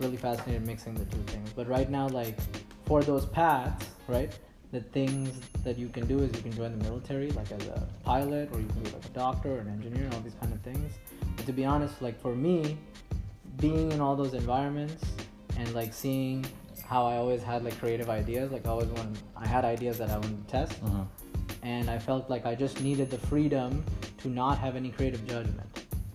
really 0.00 0.16
fascinated 0.16 0.66
mixing 0.66 0.94
the 0.94 1.04
two 1.06 1.22
things. 1.26 1.50
But 1.54 1.68
right 1.68 1.90
now, 1.90 2.08
like 2.08 2.38
for 2.84 3.02
those 3.02 3.26
paths, 3.26 3.86
right, 4.08 4.36
the 4.72 4.80
things 4.80 5.30
that 5.64 5.78
you 5.78 5.88
can 5.88 6.06
do 6.06 6.18
is 6.20 6.34
you 6.36 6.42
can 6.42 6.52
join 6.52 6.76
the 6.76 6.84
military, 6.84 7.30
like 7.30 7.50
as 7.52 7.66
a 7.68 7.86
pilot, 8.04 8.50
or 8.52 8.60
you 8.60 8.66
can 8.66 8.82
be 8.82 8.90
like 8.90 9.04
a 9.04 9.10
doctor 9.10 9.56
or 9.56 9.58
an 9.60 9.68
engineer, 9.68 10.04
and 10.04 10.14
all 10.14 10.20
these 10.20 10.34
kind 10.40 10.52
of 10.52 10.60
things. 10.62 10.92
But 11.36 11.46
to 11.46 11.52
be 11.52 11.64
honest, 11.64 12.02
like 12.02 12.20
for 12.20 12.34
me, 12.34 12.76
being 13.58 13.92
in 13.92 14.00
all 14.00 14.16
those 14.16 14.34
environments 14.34 15.04
and 15.56 15.72
like 15.74 15.94
seeing 15.94 16.44
how 16.86 17.06
I 17.06 17.16
always 17.16 17.42
had 17.42 17.64
like 17.64 17.78
creative 17.78 18.08
ideas, 18.08 18.52
like 18.52 18.66
I 18.66 18.70
always 18.70 18.88
wanted, 18.88 19.18
I 19.36 19.46
had 19.46 19.64
ideas 19.64 19.98
that 19.98 20.10
I 20.10 20.18
wanted 20.18 20.46
to 20.46 20.52
test 20.52 20.84
Mhm. 20.84 21.06
and 21.62 21.90
I 21.90 21.98
felt 21.98 22.30
like 22.30 22.46
I 22.46 22.54
just 22.54 22.80
needed 22.80 23.10
the 23.10 23.18
freedom 23.18 23.84
to 24.18 24.28
not 24.28 24.58
have 24.58 24.76
any 24.76 24.90
creative 24.90 25.26
judgment 25.26 25.68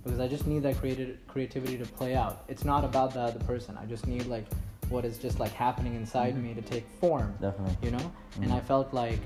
because 0.03 0.19
I 0.19 0.27
just 0.27 0.47
need 0.47 0.63
that 0.63 0.77
creative 0.77 1.17
creativity 1.27 1.77
to 1.77 1.85
play 1.85 2.15
out. 2.15 2.45
It's 2.47 2.65
not 2.65 2.83
about 2.83 3.13
the 3.13 3.19
other 3.21 3.39
person. 3.45 3.77
I 3.77 3.85
just 3.85 4.07
need 4.07 4.25
like 4.27 4.45
what 4.89 5.05
is 5.05 5.17
just 5.17 5.39
like 5.39 5.51
happening 5.51 5.95
inside 5.95 6.35
me 6.41 6.53
to 6.53 6.61
take 6.61 6.85
form. 6.99 7.35
Definitely. 7.39 7.75
You 7.83 7.91
know, 7.91 8.11
and 8.41 8.51
I 8.51 8.59
felt 8.61 8.93
like 8.93 9.19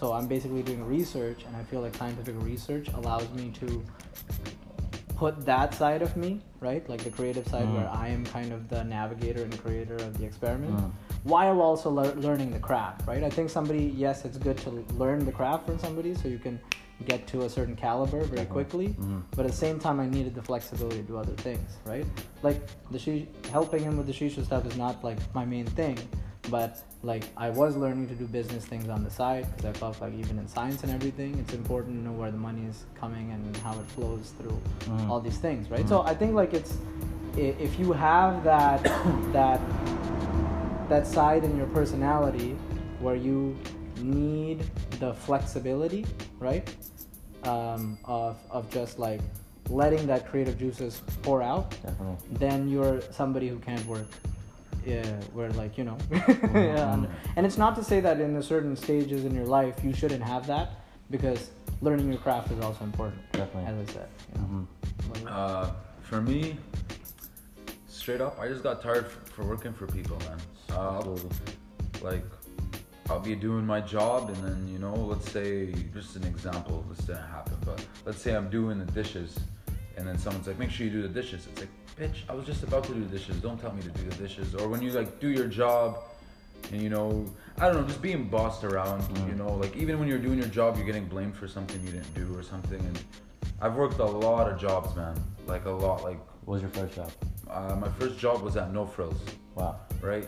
so 0.00 0.12
I'm 0.12 0.26
basically 0.26 0.62
doing 0.62 0.84
research, 0.84 1.44
and 1.46 1.56
I 1.56 1.62
feel 1.64 1.80
like 1.80 1.94
scientific 1.94 2.34
research 2.42 2.88
allows 2.88 3.28
me 3.30 3.50
to 3.60 3.82
put 5.16 5.44
that 5.46 5.74
side 5.74 6.02
of 6.02 6.16
me, 6.16 6.40
right, 6.60 6.86
like 6.88 7.02
the 7.02 7.10
creative 7.10 7.46
side 7.48 7.64
Mm. 7.66 7.74
where 7.76 7.88
I 7.88 8.08
am 8.08 8.24
kind 8.26 8.52
of 8.52 8.68
the 8.68 8.84
navigator 8.84 9.42
and 9.42 9.58
creator 9.62 9.94
of 9.96 10.18
the 10.18 10.24
experiment 10.24 10.76
Mm. 10.76 10.90
while 11.24 11.60
also 11.62 11.90
lear- 11.90 12.14
learning 12.14 12.50
the 12.50 12.58
craft, 12.58 13.06
right? 13.08 13.24
I 13.24 13.30
think 13.30 13.48
somebody, 13.50 13.84
yes, 13.96 14.24
it's 14.26 14.36
good 14.38 14.58
to 14.58 14.70
learn 14.98 15.24
the 15.24 15.32
craft 15.32 15.66
from 15.66 15.78
somebody 15.78 16.14
so 16.14 16.28
you 16.28 16.38
can 16.38 16.60
get 17.06 17.26
to 17.28 17.42
a 17.42 17.48
certain 17.48 17.76
caliber 17.76 18.24
very 18.24 18.46
quickly. 18.46 18.88
Mhm. 18.98 19.22
But 19.36 19.44
at 19.46 19.50
the 19.52 19.56
same 19.56 19.78
time, 19.78 20.00
I 20.00 20.06
needed 20.06 20.34
the 20.34 20.42
flexibility 20.42 20.96
to 20.98 21.02
do 21.02 21.16
other 21.18 21.34
things, 21.34 21.76
right? 21.84 22.06
Like 22.42 22.60
the 22.90 22.98
shi- 22.98 23.28
helping 23.50 23.82
him 23.82 23.96
with 23.98 24.06
the 24.06 24.12
shisha 24.14 24.44
stuff 24.44 24.66
is 24.66 24.76
not 24.78 25.02
like 25.04 25.18
my 25.34 25.44
main 25.44 25.66
thing, 25.66 25.98
but 26.50 26.82
like 27.02 27.24
I 27.36 27.50
was 27.50 27.76
learning 27.76 28.08
to 28.08 28.14
do 28.14 28.26
business 28.26 28.64
things 28.64 28.88
on 28.88 29.04
the 29.04 29.10
side 29.10 29.46
because 29.56 29.64
I 29.66 29.72
felt 29.78 30.00
like 30.00 30.14
even 30.14 30.38
in 30.38 30.48
science 30.48 30.82
and 30.82 30.92
everything, 30.92 31.38
it's 31.38 31.54
important 31.54 31.96
to 31.98 32.02
know 32.04 32.12
where 32.12 32.30
the 32.30 32.36
money 32.38 32.64
is 32.68 32.84
coming 32.98 33.30
and 33.32 33.56
how 33.58 33.72
it 33.72 33.86
flows 33.86 34.32
through 34.38 34.58
Mhm. 34.86 35.08
all 35.10 35.20
these 35.20 35.38
things, 35.38 35.70
right? 35.70 35.88
So 35.88 36.02
I 36.02 36.14
think 36.14 36.34
like 36.34 36.54
it's 36.54 36.76
if 37.36 37.78
you 37.78 37.92
have 37.92 38.42
that 38.44 38.82
that 39.32 39.60
that 40.88 41.06
side 41.06 41.44
in 41.44 41.56
your 41.56 41.66
personality 41.68 42.56
where 43.00 43.16
you 43.16 43.56
need 44.00 44.64
the 45.00 45.12
flexibility, 45.14 46.06
right? 46.38 46.68
Um, 47.44 47.98
of 48.04 48.38
of 48.50 48.68
just 48.70 48.98
like 48.98 49.20
letting 49.68 50.06
that 50.06 50.28
creative 50.30 50.58
juices 50.58 51.02
pour 51.22 51.42
out, 51.42 51.70
Definitely. 51.82 52.16
then 52.38 52.68
you're 52.68 53.00
somebody 53.10 53.48
who 53.48 53.58
can't 53.58 53.84
work. 53.86 54.06
Yeah, 54.86 55.02
where 55.34 55.50
like 55.50 55.76
you 55.76 55.82
know, 55.84 55.98
yeah, 56.10 56.94
and, 56.94 57.08
and 57.34 57.44
it's 57.44 57.58
not 57.58 57.74
to 57.74 57.82
say 57.82 57.98
that 58.00 58.20
in 58.20 58.36
a 58.36 58.42
certain 58.42 58.76
stages 58.76 59.24
in 59.24 59.34
your 59.34 59.44
life 59.44 59.82
you 59.82 59.92
shouldn't 59.92 60.22
have 60.22 60.46
that 60.46 60.70
because 61.10 61.50
learning 61.82 62.08
your 62.12 62.20
craft 62.20 62.52
is 62.52 62.60
also 62.64 62.84
important. 62.84 63.20
Definitely. 63.32 63.72
as 63.82 63.88
I 63.88 63.92
said. 63.92 64.08
You 64.34 64.40
know? 64.40 64.66
Mhm. 65.12 65.26
Uh, 65.26 65.70
for 66.02 66.20
me, 66.22 66.56
straight 67.88 68.20
up, 68.20 68.38
I 68.38 68.46
just 68.46 68.62
got 68.62 68.80
tired 68.80 69.06
f- 69.06 69.28
for 69.34 69.44
working 69.44 69.72
for 69.72 69.88
people, 69.88 70.18
man. 70.20 70.38
Uh, 70.70 70.98
Absolutely. 70.98 71.30
like, 72.02 72.24
I'll 73.10 73.18
be 73.20 73.34
doing 73.34 73.66
my 73.66 73.80
job, 73.80 74.28
and 74.28 74.36
then 74.44 74.68
you 74.72 74.78
know, 74.78 74.94
let's 74.94 75.30
say, 75.32 75.72
just 75.92 76.14
an 76.14 76.24
example, 76.24 76.84
this 76.90 77.06
didn't 77.06 77.26
happen, 77.26 77.56
but 77.64 77.84
let's 78.04 78.22
say 78.22 78.34
I'm 78.36 78.48
doing 78.50 78.78
the 78.78 78.84
dishes, 78.92 79.36
and 79.96 80.06
then 80.06 80.18
someone's 80.18 80.46
like, 80.46 80.58
"Make 80.58 80.70
sure 80.70 80.86
you 80.86 80.92
do 80.92 81.02
the 81.02 81.08
dishes." 81.08 81.46
It's 81.46 81.60
like, 81.60 81.70
bitch, 81.98 82.18
I 82.28 82.34
was 82.34 82.44
just 82.46 82.62
about 82.62 82.84
to 82.84 82.94
do 82.94 83.00
the 83.00 83.18
dishes. 83.18 83.36
Don't 83.40 83.60
tell 83.60 83.72
me 83.72 83.82
to 83.82 83.88
do 83.90 84.02
the 84.08 84.16
dishes. 84.16 84.54
Or 84.54 84.68
when 84.68 84.82
you 84.82 84.90
like 84.92 85.20
do 85.20 85.28
your 85.28 85.46
job, 85.46 85.98
and 86.72 86.82
you 86.82 86.90
know, 86.90 87.24
I 87.58 87.66
don't 87.66 87.80
know, 87.82 87.86
just 87.86 88.02
being 88.02 88.28
bossed 88.28 88.64
around. 88.64 89.02
Mm. 89.02 89.28
You 89.28 89.34
know, 89.34 89.54
like 89.54 89.76
even 89.76 89.98
when 89.98 90.08
you're 90.08 90.18
doing 90.18 90.38
your 90.38 90.48
job, 90.48 90.76
you're 90.76 90.86
getting 90.86 91.06
blamed 91.06 91.36
for 91.36 91.48
something 91.48 91.80
you 91.84 91.90
didn't 91.92 92.14
do 92.14 92.36
or 92.36 92.42
something. 92.42 92.78
And 92.80 93.02
I've 93.60 93.74
worked 93.76 93.98
a 93.98 94.04
lot 94.04 94.50
of 94.50 94.60
jobs, 94.60 94.94
man. 94.96 95.16
Like 95.46 95.64
a 95.66 95.70
lot. 95.70 96.02
Like 96.02 96.18
What 96.44 96.54
was 96.54 96.62
your 96.62 96.70
first 96.70 96.94
job? 96.96 97.10
uh, 97.50 97.76
my 97.76 97.88
first 97.98 98.18
job 98.18 98.42
was 98.42 98.56
at 98.56 98.72
No 98.72 98.84
Frills, 98.84 99.20
Wow. 99.54 99.76
right? 100.02 100.26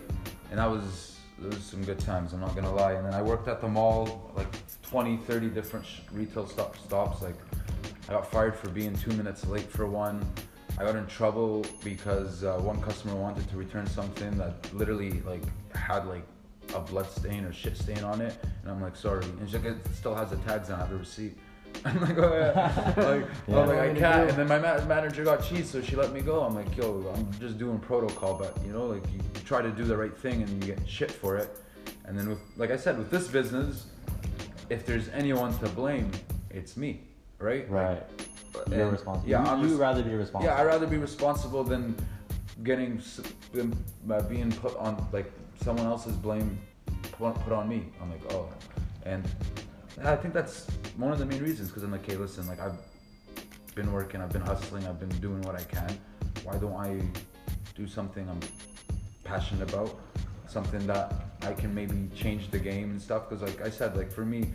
And 0.51 0.61
I 0.61 0.67
was 0.67 1.17
it 1.45 1.55
was 1.55 1.63
some 1.63 1.85
good 1.85 1.99
times. 2.01 2.33
I'm 2.33 2.41
not 2.41 2.55
gonna 2.57 2.75
lie. 2.75 2.93
And 2.95 3.05
then 3.07 3.15
I 3.15 3.23
worked 3.23 3.47
at 3.49 3.61
the 3.61 3.69
mall, 3.69 4.33
like 4.35 4.49
20, 4.83 5.19
30 5.19 5.49
different 5.51 5.85
sh- 5.87 6.01
retail 6.13 6.47
stop- 6.49 6.77
stops. 6.79 7.23
Like 7.23 7.37
I 8.09 8.13
got 8.13 8.31
fired 8.31 8.57
for 8.57 8.69
being 8.71 8.97
two 8.97 9.13
minutes 9.13 9.47
late 9.47 9.71
for 9.71 9.87
one. 9.87 10.25
I 10.79 10.85
got 10.85 10.97
in 10.97 11.07
trouble 11.07 11.67
because 11.85 12.45
uh, 12.45 12.57
one 12.59 12.81
customer 12.81 13.15
wanted 13.15 13.49
to 13.51 13.57
return 13.57 13.87
something 13.87 14.37
that 14.39 14.73
literally 14.73 15.21
like 15.27 15.43
had 15.75 16.07
like 16.07 16.25
a 16.75 16.81
blood 16.81 17.11
stain 17.11 17.45
or 17.45 17.53
shit 17.53 17.77
stain 17.77 18.05
on 18.05 18.21
it, 18.21 18.39
and 18.63 18.71
I'm 18.71 18.81
like, 18.81 18.97
sorry. 18.97 19.25
And 19.25 19.41
she's 19.49 19.55
like, 19.55 19.65
it 19.65 19.77
still 19.95 20.15
has 20.15 20.31
the 20.31 20.37
tags 20.37 20.71
on. 20.71 20.77
I 20.77 20.79
have 20.81 20.91
the 20.91 20.97
receipt. 20.97 21.37
I'm 21.85 22.01
like, 22.01 22.17
oh 22.17 22.35
yeah. 22.35 22.95
like, 22.97 23.27
Yeah. 23.47 23.59
I'm 23.61 23.69
like, 23.69 23.79
I 23.79 23.95
can't. 23.95 24.31
And 24.31 24.39
then 24.39 24.49
my 24.49 24.59
ma- 24.59 24.85
manager 24.87 25.25
got 25.25 25.45
cheese, 25.45 25.69
so 25.69 25.83
she 25.83 25.97
let 25.97 26.13
me 26.13 26.21
go. 26.21 26.43
I'm 26.43 26.55
like, 26.55 26.75
yo, 26.77 27.13
I'm 27.15 27.31
just 27.39 27.59
doing 27.59 27.79
protocol, 27.79 28.35
but 28.39 28.57
you 28.65 28.73
know, 28.73 28.87
like 28.87 29.05
you, 29.13 29.19
you 29.19 29.41
try 29.45 29.61
to 29.61 29.71
do 29.71 29.85
the 29.85 29.97
right 29.97 30.17
thing 30.17 30.43
and 30.43 30.65
you 30.65 30.75
get 30.75 30.89
shit 30.89 31.11
for 31.11 31.37
it. 31.37 31.59
And 32.05 32.19
then 32.19 32.29
with, 32.31 32.39
like 32.57 32.71
I 32.71 32.77
said, 32.77 32.97
with 32.97 33.11
this 33.11 33.29
business, 33.29 33.87
if 34.71 34.87
there's 34.87 35.09
anyone 35.11 35.57
to 35.59 35.69
blame, 35.69 36.11
it's 36.51 36.77
me, 36.77 37.03
right? 37.39 37.69
Right. 37.71 38.03
Like, 38.55 38.69
You're 38.69 38.91
responsible. 38.91 39.29
Yeah, 39.29 39.57
you, 39.57 39.69
res- 39.69 39.73
rather 39.75 40.03
be 40.03 40.15
responsible. 40.15 40.53
yeah, 40.53 40.61
I'd 40.61 40.67
rather 40.67 40.87
be 40.87 40.97
responsible 40.97 41.65
than 41.65 41.95
getting 42.65 43.01
than 43.53 43.77
uh, 44.11 44.23
being 44.23 44.51
put 44.51 44.77
on 44.77 45.07
like 45.13 45.31
someone 45.63 45.87
else's 45.87 46.17
blame 46.17 46.59
put, 47.13 47.35
put 47.45 47.53
on 47.53 47.69
me. 47.69 47.85
I'm 48.01 48.11
like, 48.11 48.33
oh, 48.33 48.49
and 49.05 49.29
I 50.05 50.17
think 50.17 50.35
that's 50.35 50.67
one 50.97 51.13
of 51.13 51.19
the 51.19 51.27
main 51.27 51.43
reasons 51.43 51.69
because 51.69 51.83
I'm 51.83 51.93
like, 51.93 52.07
hey, 52.09 52.17
listen, 52.17 52.47
like 52.47 52.61
I've 52.61 52.79
been 53.75 53.93
working, 53.93 54.21
I've 54.21 54.33
been 54.33 54.43
hustling, 54.43 54.87
I've 54.87 55.01
been 55.01 55.17
doing 55.21 55.43
what 55.43 55.55
I 55.55 55.63
can. 55.65 55.99
Why 56.45 56.57
don't 56.57 56.75
I 56.75 57.01
do 57.77 57.87
something 57.87 58.29
I'm 58.29 58.41
passionate 59.25 59.73
about? 59.73 59.99
Something 60.47 60.87
that 60.87 61.13
I 61.43 61.53
can 61.53 61.75
maybe 61.75 62.09
change 62.15 62.51
the 62.51 62.59
game 62.59 62.91
and 62.91 63.01
stuff. 63.01 63.29
Because 63.29 63.43
like 63.43 63.65
I 63.65 63.71
said, 63.71 63.97
like 63.97 64.11
for 64.11 64.25
me, 64.25 64.55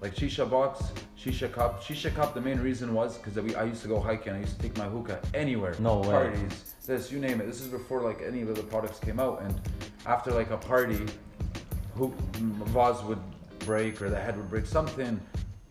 like 0.00 0.14
shisha 0.14 0.48
box, 0.48 0.82
shisha 1.18 1.50
cup. 1.50 1.82
Shisha 1.82 2.14
cup. 2.14 2.34
The 2.34 2.40
main 2.40 2.60
reason 2.60 2.92
was 2.94 3.16
because 3.16 3.40
we 3.42 3.54
I 3.54 3.64
used 3.64 3.82
to 3.82 3.88
go 3.88 3.98
hiking. 4.00 4.32
I 4.34 4.40
used 4.40 4.56
to 4.56 4.62
take 4.62 4.76
my 4.76 4.84
hookah 4.84 5.20
anywhere. 5.32 5.74
No 5.78 5.98
way. 6.00 6.08
Parties, 6.08 6.74
this 6.86 7.10
you 7.10 7.18
name 7.18 7.40
it. 7.40 7.46
This 7.46 7.60
is 7.60 7.68
before 7.68 8.02
like 8.02 8.20
any 8.26 8.42
of 8.42 8.54
the 8.54 8.62
products 8.62 8.98
came 8.98 9.18
out. 9.18 9.40
And 9.42 9.58
after 10.06 10.30
like 10.30 10.50
a 10.50 10.58
party, 10.58 11.00
hook 11.96 12.14
vase 12.74 13.02
would 13.04 13.20
break 13.60 14.02
or 14.02 14.10
the 14.10 14.20
head 14.20 14.36
would 14.36 14.50
break. 14.50 14.66
Something 14.66 15.20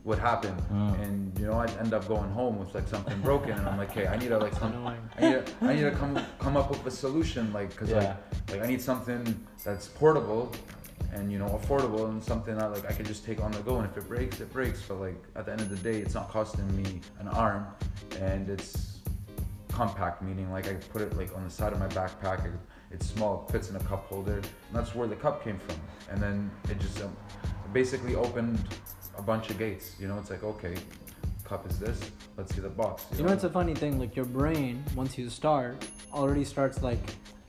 would 0.06 0.20
happen, 0.20 0.54
Mm. 0.70 1.02
and 1.04 1.40
you 1.40 1.46
know 1.46 1.54
I'd 1.60 1.72
end 1.78 1.94
up 1.94 2.06
going 2.10 2.30
home 2.32 2.60
with 2.60 2.74
like 2.76 2.88
something 2.90 3.18
broken, 3.22 3.52
and 3.52 3.66
I'm 3.66 3.78
like, 3.78 3.92
hey, 3.92 4.06
I 4.08 4.18
need 4.18 4.30
to 4.30 4.38
like 4.38 4.54
some. 4.56 4.86
I 4.86 4.96
need 5.22 5.46
to, 5.46 5.46
I 5.62 5.74
need 5.76 5.82
to 5.84 5.92
come 5.92 6.20
come 6.40 6.58
up 6.58 6.70
with 6.72 6.86
a 6.86 6.92
solution, 6.92 7.54
like 7.54 7.70
because 7.70 7.90
Yeah. 7.90 7.98
like 7.98 8.52
like 8.52 8.62
I 8.64 8.68
need 8.68 8.82
something 8.82 9.22
that's 9.64 9.88
portable 9.88 10.52
and 11.14 11.32
you 11.32 11.38
know 11.38 11.48
affordable 11.48 12.10
and 12.10 12.24
something 12.24 12.58
that 12.58 12.72
like 12.72 12.90
I 12.90 12.94
could 12.94 13.06
just 13.06 13.26
take 13.26 13.42
on 13.42 13.52
the 13.52 13.60
go 13.60 13.78
and 13.78 13.90
if 13.90 13.96
it 13.98 14.08
breaks 14.08 14.40
it 14.40 14.52
breaks 14.52 14.82
but 14.82 15.00
like 15.00 15.22
at 15.36 15.46
the 15.46 15.52
end 15.52 15.62
of 15.62 15.70
the 15.70 15.78
day 15.78 16.00
it's 16.00 16.14
not 16.14 16.30
costing 16.30 16.66
me 16.82 17.02
an 17.20 17.28
arm 17.28 17.68
and 18.20 18.50
it's 18.50 19.00
compact 19.70 20.22
meaning 20.22 20.52
like 20.52 20.68
I 20.68 20.74
put 20.74 21.02
it 21.02 21.16
like 21.18 21.36
on 21.36 21.44
the 21.44 21.50
side 21.50 21.74
of 21.74 21.80
my 21.80 21.88
backpack 21.88 22.52
it's 22.92 23.08
small 23.08 23.46
it 23.48 23.52
fits 23.52 23.70
in 23.70 23.76
a 23.76 23.80
cup 23.82 24.06
holder 24.06 24.36
and 24.36 24.46
that's 24.72 24.94
where 24.96 25.08
the 25.08 25.16
cup 25.16 25.44
came 25.44 25.60
from 25.60 25.76
and 26.10 26.22
then 26.22 26.52
it 26.70 26.80
just 26.80 27.02
um, 27.02 27.16
basically 27.72 28.16
opened 28.16 28.60
a 29.18 29.22
bunch 29.22 29.50
of 29.50 29.58
gates 29.58 29.96
you 30.00 30.08
know 30.08 30.18
it's 30.18 30.30
like 30.30 30.44
okay 30.44 30.76
cup 31.44 31.70
is 31.70 31.80
this 31.80 32.00
let's 32.38 32.54
see 32.56 32.62
the 32.62 32.70
box 32.70 33.06
You 33.18 33.26
know, 33.26 33.34
it's 33.34 33.44
a 33.44 33.50
funny 33.50 33.76
thing. 33.76 34.00
Like 34.00 34.16
your 34.16 34.26
brain, 34.26 34.84
once 34.96 35.18
you 35.18 35.30
start, 35.30 35.86
already 36.14 36.44
starts 36.44 36.82
like 36.82 37.04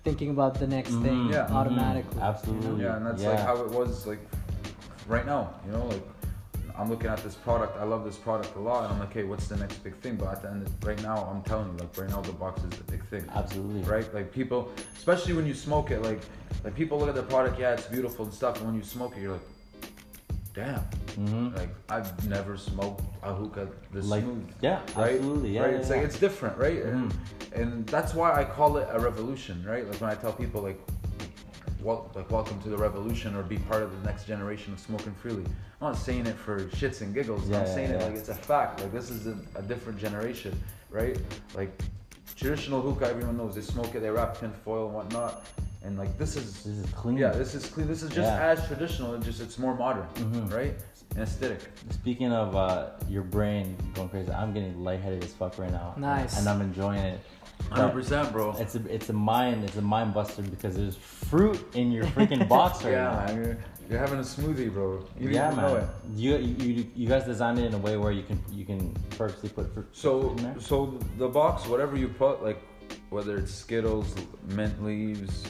thinking 0.04 0.30
about 0.30 0.54
the 0.60 0.66
next 0.66 0.90
thing 0.90 1.28
Mhm, 1.28 1.32
Yeah. 1.32 1.46
mhm, 1.48 1.54
automatically. 1.54 2.20
Absolutely. 2.20 2.84
Yeah, 2.84 2.96
and 2.96 3.06
that's 3.06 3.22
Yeah. 3.22 3.30
like 3.30 3.40
how 3.40 3.56
it 3.64 3.70
was 3.70 4.06
like 4.06 4.20
right 5.08 5.26
now. 5.26 5.50
You 5.66 5.72
know, 5.72 5.86
like 5.86 6.06
I'm 6.76 6.90
looking 6.90 7.08
at 7.08 7.22
this 7.22 7.34
product. 7.36 7.78
I 7.80 7.84
love 7.84 8.04
this 8.04 8.16
product 8.16 8.54
a 8.56 8.58
lot, 8.58 8.84
and 8.84 8.92
I'm 8.92 8.98
like, 9.00 9.12
hey, 9.12 9.22
what's 9.24 9.46
the 9.48 9.56
next 9.56 9.78
big 9.84 9.94
thing? 10.00 10.16
But 10.16 10.28
at 10.28 10.42
the 10.42 10.50
end, 10.50 10.66
of, 10.66 10.84
right 10.84 11.00
now, 11.02 11.18
I'm 11.30 11.40
telling 11.42 11.68
you, 11.70 11.76
like 11.78 11.96
right 11.96 12.10
now, 12.10 12.20
the 12.20 12.32
box 12.32 12.62
is 12.64 12.70
the 12.70 12.84
big 12.84 13.04
thing. 13.06 13.24
Absolutely. 13.34 13.82
Right? 13.82 14.12
Like 14.12 14.32
people, 14.32 14.70
especially 14.96 15.34
when 15.34 15.46
you 15.46 15.54
smoke 15.54 15.90
it, 15.90 16.02
like 16.02 16.20
like 16.64 16.74
people 16.74 16.98
look 16.98 17.08
at 17.08 17.14
the 17.14 17.22
product, 17.22 17.58
yeah, 17.58 17.72
it's 17.72 17.86
beautiful 17.86 18.24
and 18.26 18.34
stuff, 18.34 18.56
and 18.58 18.66
when 18.66 18.74
you 18.74 18.82
smoke 18.82 19.16
it, 19.16 19.22
you're 19.22 19.32
like, 19.32 19.48
damn. 20.54 20.80
hmm 21.16 21.54
Like 21.54 21.70
I've 21.88 22.28
never 22.28 22.56
smoked 22.56 23.02
a 23.22 23.34
hookah 23.34 23.68
this 23.92 24.06
Like, 24.06 24.22
smooth. 24.22 24.48
yeah, 24.60 24.80
Right? 24.96 25.14
absolutely. 25.16 25.50
Yeah, 25.50 25.62
right. 25.62 25.72
yeah, 25.72 25.78
it's 25.78 25.88
yeah. 25.90 25.96
like 25.96 26.04
it's 26.04 26.18
different, 26.18 26.56
right? 26.56 26.82
And, 26.82 27.10
Mhm. 27.12 27.60
and 27.60 27.86
that's 27.88 28.14
why 28.14 28.32
I 28.32 28.44
call 28.44 28.76
it 28.78 28.88
a 28.90 28.98
revolution, 28.98 29.64
right? 29.66 29.86
Like 29.88 30.00
when 30.00 30.10
I 30.10 30.14
tell 30.14 30.32
people 30.32 30.62
like, 30.62 30.80
wel- 31.82 32.10
like 32.14 32.30
welcome 32.30 32.60
to 32.62 32.68
the 32.68 32.78
revolution 32.78 33.34
or 33.34 33.42
be 33.42 33.58
part 33.58 33.82
of 33.82 33.90
the 34.00 34.06
next 34.06 34.24
generation 34.26 34.72
of 34.72 34.80
smoking 34.80 35.12
freely. 35.14 35.44
I'm 35.80 35.88
not 35.92 35.98
saying 35.98 36.26
it 36.26 36.36
for 36.36 36.60
shits 36.66 37.02
and 37.02 37.12
giggles. 37.12 37.48
Yeah, 37.48 37.60
I'm 37.60 37.66
saying 37.66 37.90
it 37.90 38.00
like 38.00 38.14
it's 38.14 38.28
a 38.30 38.34
fact. 38.34 38.80
Like 38.80 38.92
this 38.92 39.10
is 39.10 39.26
a, 39.26 39.36
a 39.56 39.62
different 39.62 39.98
generation, 39.98 40.58
right? 40.90 41.18
Like 41.54 41.78
traditional 42.36 42.80
hookah, 42.80 43.08
everyone 43.08 43.36
knows 43.36 43.54
they 43.54 43.60
smoke 43.60 43.94
it, 43.94 44.00
they 44.00 44.08
wrap 44.10 44.38
tin 44.38 44.50
foil 44.64 44.86
and 44.86 44.94
whatnot, 44.94 45.44
and 45.84 45.98
like 45.98 46.16
this 46.18 46.36
is 46.36 46.62
This 46.64 46.78
is 46.78 46.86
clean. 46.92 47.16
yeah, 47.18 47.30
this 47.30 47.54
is 47.54 47.66
clean. 47.66 47.86
This 47.86 48.02
is 48.02 48.08
just 48.10 48.30
Yeah. 48.32 48.50
as 48.50 48.66
traditional. 48.66 49.14
It's 49.14 49.26
just 49.26 49.40
it's 49.40 49.58
more 49.58 49.74
modern, 49.76 50.06
Mhm. 50.14 50.52
right? 50.52 50.74
And 51.14 51.22
aesthetic. 51.22 51.60
Speaking 51.90 52.32
of 52.32 52.56
uh, 52.56 52.90
your 53.08 53.22
brain 53.22 53.76
going 53.94 54.08
crazy, 54.08 54.32
I'm 54.32 54.52
getting 54.52 54.82
lightheaded 54.82 55.22
as 55.22 55.32
fuck 55.32 55.58
right 55.58 55.70
now. 55.70 55.94
Nice. 55.96 56.38
And 56.38 56.48
I'm 56.48 56.60
enjoying 56.60 56.98
it. 56.98 57.20
Hundred 57.70 57.92
percent, 57.92 58.32
bro. 58.32 58.52
It's 58.58 58.74
a 58.74 58.82
it's 58.92 59.08
a 59.10 59.12
mind 59.12 59.64
it's 59.64 59.76
a 59.76 59.82
mind 59.82 60.12
buster 60.12 60.42
because 60.42 60.74
there's 60.76 60.96
fruit 60.96 61.58
in 61.74 61.92
your 61.92 62.04
freaking 62.06 62.48
box 62.48 62.82
right 62.82 62.92
yeah, 62.98 63.04
now. 63.04 63.26
man, 63.26 63.36
you're, 63.36 63.56
you're 63.88 63.98
having 64.00 64.18
a 64.18 64.22
smoothie, 64.22 64.72
bro. 64.72 65.04
You 65.18 65.28
didn't 65.28 65.34
yeah, 65.34 65.52
even 65.52 65.62
know 65.64 65.74
man. 65.74 65.82
it. 65.84 65.88
You, 66.16 66.36
you 66.38 66.86
you 66.96 67.08
guys 67.08 67.24
designed 67.24 67.58
it 67.60 67.66
in 67.66 67.74
a 67.74 67.78
way 67.78 67.96
where 67.96 68.10
you 68.12 68.22
can 68.24 68.42
you 68.50 68.64
can 68.64 68.92
purposely 69.16 69.50
put 69.50 69.72
fruit 69.72 69.86
So, 69.92 70.30
in 70.30 70.36
there. 70.38 70.54
so 70.58 70.98
the 71.16 71.28
box, 71.28 71.66
whatever 71.68 71.96
you 71.96 72.08
put, 72.08 72.42
like 72.42 72.60
whether 73.10 73.38
it's 73.38 73.54
Skittles, 73.54 74.14
mint 74.48 74.82
leaves, 74.84 75.44
wh- 75.46 75.48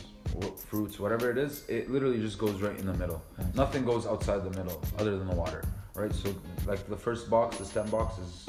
fruits, 0.57 0.99
whatever 0.99 1.31
it 1.31 1.39
is, 1.39 1.65
it 1.69 1.91
literally 1.91 2.21
just 2.21 2.39
goes 2.39 2.61
right 2.61 2.79
in 2.79 2.87
the 2.87 2.95
middle. 2.95 3.23
Nice. 3.39 3.55
Nothing 3.55 3.85
goes 3.85 4.07
outside 4.07 4.45
the 4.45 4.59
middle 4.59 4.81
other 4.99 5.17
than 5.19 5.29
the 5.29 5.35
water, 5.35 5.63
right? 5.95 6.13
So, 6.13 6.35
like 6.67 6.87
the 6.89 6.97
first 6.97 7.31
box, 7.31 7.59
the 7.59 7.65
stem 7.65 7.89
box 7.91 8.19
is 8.19 8.47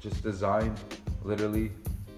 just 0.00 0.22
designed 0.22 0.78
literally 1.22 1.72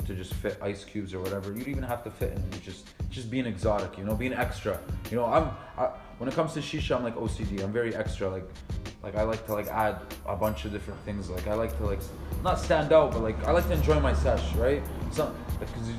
to 0.07 0.15
just 0.15 0.35
fit 0.35 0.59
ice 0.63 0.85
cubes 0.85 1.15
or 1.15 1.21
whatever. 1.21 1.53
You 1.53 1.61
don't 1.61 1.71
even 1.71 1.83
have 1.83 2.05
to 2.05 2.11
fit 2.11 2.33
in. 2.33 2.61
Just 2.63 2.89
just 3.11 3.31
being 3.31 3.47
exotic, 3.47 3.99
you 3.99 4.05
know, 4.05 4.15
being 4.15 4.33
extra. 4.33 4.79
You 5.11 5.17
know, 5.17 5.27
I'm 5.27 5.51
I, 5.77 5.91
when 6.19 6.29
it 6.29 6.35
comes 6.35 6.55
to 6.55 6.61
shisha, 6.61 6.97
I'm 6.97 7.05
like 7.05 7.17
OCD. 7.17 7.63
I'm 7.63 7.73
very 7.73 7.95
extra. 7.95 8.29
Like 8.29 8.49
like 9.03 9.17
I 9.17 9.23
like 9.23 9.45
to 9.47 9.55
like 9.55 9.67
add 9.69 9.99
a 10.27 10.37
bunch 10.37 10.65
of 10.65 10.73
different 10.73 11.01
things. 11.05 11.29
Like 11.29 11.47
I 11.47 11.55
like 11.55 11.77
to 11.79 11.87
like 11.87 12.01
not 12.43 12.59
stand 12.59 12.93
out, 12.93 13.13
but 13.13 13.23
like 13.23 13.43
I 13.45 13.53
like 13.53 13.67
to 13.67 13.73
enjoy 13.73 13.99
my 14.01 14.15
sesh, 14.15 14.55
right? 14.55 14.83
Some 15.11 15.35
because 15.59 15.91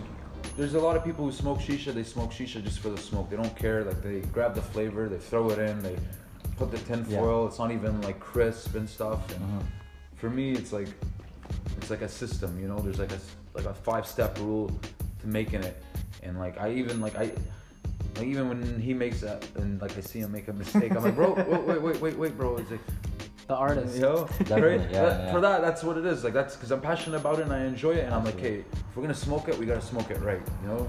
there's 0.58 0.74
a 0.76 0.80
lot 0.80 0.96
of 0.96 1.04
people 1.04 1.26
who 1.26 1.32
smoke 1.32 1.60
shisha. 1.60 1.94
They 1.94 2.04
smoke 2.04 2.32
shisha 2.32 2.64
just 2.64 2.80
for 2.80 2.90
the 2.90 2.98
smoke. 2.98 3.30
They 3.30 3.36
don't 3.38 3.56
care. 3.56 3.84
Like 3.84 4.02
they 4.02 4.20
grab 4.32 4.56
the 4.56 4.62
flavor, 4.62 5.10
they 5.10 5.18
throw 5.18 5.50
it 5.50 5.60
in, 5.60 5.82
they 5.82 5.96
put 6.58 6.72
the 6.72 6.78
tin 6.80 7.06
Yeah. 7.10 7.20
foil. 7.20 7.48
It's 7.48 7.60
not 7.60 7.72
even 7.72 8.02
like 8.02 8.20
crisp 8.20 8.76
and 8.76 8.88
stuff. 8.90 9.30
And 9.36 9.42
Mhm. 9.42 9.64
for 10.16 10.30
me, 10.30 10.52
it's 10.52 10.72
like 10.74 10.88
it's 11.78 11.90
like 11.90 12.02
a 12.02 12.10
system. 12.10 12.60
You 12.60 12.68
know, 12.68 12.80
there's 12.80 13.00
like 13.00 13.12
a 13.12 13.20
like 13.54 13.66
a 13.66 13.74
five 13.74 14.06
step 14.08 14.38
rule 14.40 14.70
to 15.22 15.28
making 15.28 15.64
it, 15.64 15.82
and 16.24 16.40
like 16.40 16.60
I 16.60 16.72
even 16.74 17.02
like 17.02 17.16
I. 17.18 17.32
Like 18.16 18.28
even 18.28 18.48
when 18.48 18.80
he 18.80 18.94
makes 18.94 19.22
that 19.22 19.44
and 19.56 19.82
like 19.82 19.98
I 19.98 20.02
see 20.02 20.20
him 20.20 20.32
make 20.32 20.48
a 20.48 20.54
mistake, 20.54 20.92
I'm 20.96 21.02
like, 21.04 21.16
bro, 21.16 21.34
wait, 21.48 21.64
wait, 21.66 21.82
wait, 21.82 22.00
wait, 22.00 22.16
wait, 22.20 22.38
bro. 22.38 22.58
It's 22.58 22.70
like, 22.70 22.80
The 23.48 23.56
artist. 23.56 23.96
you 23.96 24.02
know, 24.02 24.28
right? 24.50 24.80
yeah, 24.80 24.88
That- 24.90 25.20
yeah. 25.26 25.32
For 25.32 25.42
that, 25.42 25.62
that's 25.62 25.84
what 25.84 25.98
it 25.98 26.06
is. 26.06 26.24
Like 26.24 26.34
that's 26.34 26.56
because 26.56 26.72
I'm 26.72 26.82
passionate 26.82 27.18
about 27.18 27.40
it 27.40 27.44
and 27.44 27.54
I 27.54 27.66
enjoy 27.66 27.92
it, 27.92 28.06
and 28.06 28.14
I'm 28.14 28.24
like, 28.24 28.40
hey, 28.40 28.60
if 28.72 28.96
we're 28.96 29.02
gonna 29.04 29.14
smoke 29.14 29.50
it, 29.50 29.58
we 29.58 29.66
gotta 29.66 29.82
smoke 29.82 30.10
it 30.12 30.20
right, 30.22 30.42
you 30.62 30.68
know. 30.70 30.88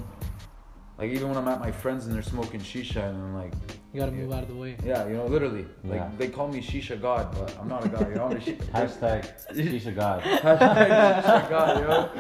Like 0.97 1.11
even 1.11 1.29
when 1.29 1.37
I'm 1.37 1.49
at 1.49 1.59
my 1.59 1.73
friends 1.73 2.07
and 2.07 2.14
they're 2.14 2.23
smoking 2.23 2.61
shisha, 2.61 3.09
and 3.09 3.17
I'm 3.21 3.35
like, 3.35 3.53
You 3.93 3.99
gotta 3.99 4.12
move 4.12 4.31
out 4.33 4.45
of 4.45 4.49
the 4.49 4.55
way. 4.55 4.77
yeah, 4.85 5.05
you 5.09 5.14
know, 5.17 5.27
literally, 5.27 5.67
like 5.83 5.99
Yeah. 5.99 6.11
they 6.17 6.29
call 6.29 6.47
me 6.47 6.61
shisha 6.61 7.01
god, 7.01 7.35
but 7.37 7.57
I'm 7.61 7.67
not 7.69 7.85
a 7.85 7.88
god, 7.88 8.09
you 8.09 8.14
know. 8.14 8.27
I'm 8.27 8.37
a 8.37 8.40
shi- 8.40 8.55
Hashtag 8.73 9.27
Shisha 9.51 9.93
God. 9.95 10.23
Hashtag 10.23 11.23
shisha 11.25 11.51
god, 11.51 11.81
you 11.81 11.88
know. 11.88 12.11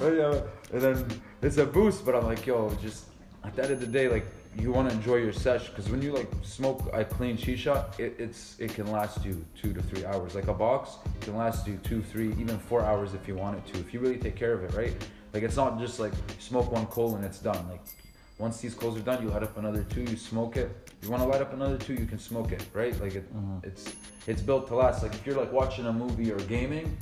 But, 0.00 0.06
you 0.12 0.18
know, 0.18 0.42
and 0.72 0.80
then 0.80 1.20
it's 1.42 1.58
a 1.58 1.66
boost, 1.66 2.06
but 2.06 2.14
I'm 2.14 2.24
like, 2.24 2.46
yo, 2.46 2.70
just 2.80 3.04
at 3.44 3.54
the 3.54 3.62
end 3.64 3.72
of 3.72 3.80
the 3.80 3.86
day, 3.86 4.08
like 4.08 4.24
you 4.58 4.72
want 4.72 4.88
to 4.90 4.94
enjoy 4.94 5.16
your 5.16 5.32
sesh 5.32 5.68
because 5.68 5.88
when 5.90 6.00
you 6.02 6.12
like 6.12 6.28
smoke 6.42 6.88
a 6.92 7.04
clean 7.04 7.36
shisha, 7.36 7.86
it, 7.98 8.14
it's 8.18 8.56
it 8.58 8.74
can 8.74 8.90
last 8.90 9.24
you 9.24 9.44
two 9.60 9.72
to 9.72 9.82
three 9.82 10.04
hours. 10.04 10.34
Like 10.34 10.48
a 10.48 10.54
box 10.54 10.96
can 11.20 11.36
last 11.36 11.66
you 11.66 11.78
two, 11.82 12.02
three, 12.02 12.28
even 12.40 12.58
four 12.58 12.82
hours 12.82 13.14
if 13.14 13.26
you 13.28 13.34
want 13.34 13.58
it 13.58 13.72
to. 13.72 13.80
If 13.80 13.92
you 13.92 14.00
really 14.00 14.18
take 14.18 14.36
care 14.36 14.52
of 14.52 14.64
it, 14.64 14.72
right? 14.74 14.94
Like 15.32 15.42
it's 15.42 15.56
not 15.56 15.78
just 15.78 15.98
like 15.98 16.12
smoke 16.38 16.70
one 16.70 16.86
coal 16.86 17.16
and 17.16 17.24
it's 17.24 17.38
done. 17.38 17.68
Like 17.68 17.82
once 18.38 18.60
these 18.60 18.74
coals 18.74 18.96
are 18.96 19.02
done, 19.02 19.22
you 19.22 19.28
light 19.30 19.42
up 19.42 19.56
another 19.58 19.84
two, 19.84 20.02
you 20.02 20.16
smoke 20.16 20.56
it. 20.56 20.70
You 21.02 21.10
want 21.10 21.22
to 21.22 21.28
light 21.28 21.40
up 21.42 21.52
another 21.52 21.76
two, 21.78 21.94
you 21.94 22.06
can 22.06 22.18
smoke 22.18 22.52
it, 22.52 22.64
right? 22.72 22.98
Like 23.00 23.14
it, 23.14 23.34
Mhm. 23.34 23.64
it's 23.64 23.92
it's 24.26 24.42
built 24.42 24.68
to 24.68 24.74
last. 24.76 25.02
Like 25.02 25.14
if 25.14 25.26
you're 25.26 25.36
like 25.36 25.52
watching 25.52 25.86
a 25.86 25.92
movie 25.92 26.30
or 26.32 26.38
gaming, 26.40 26.96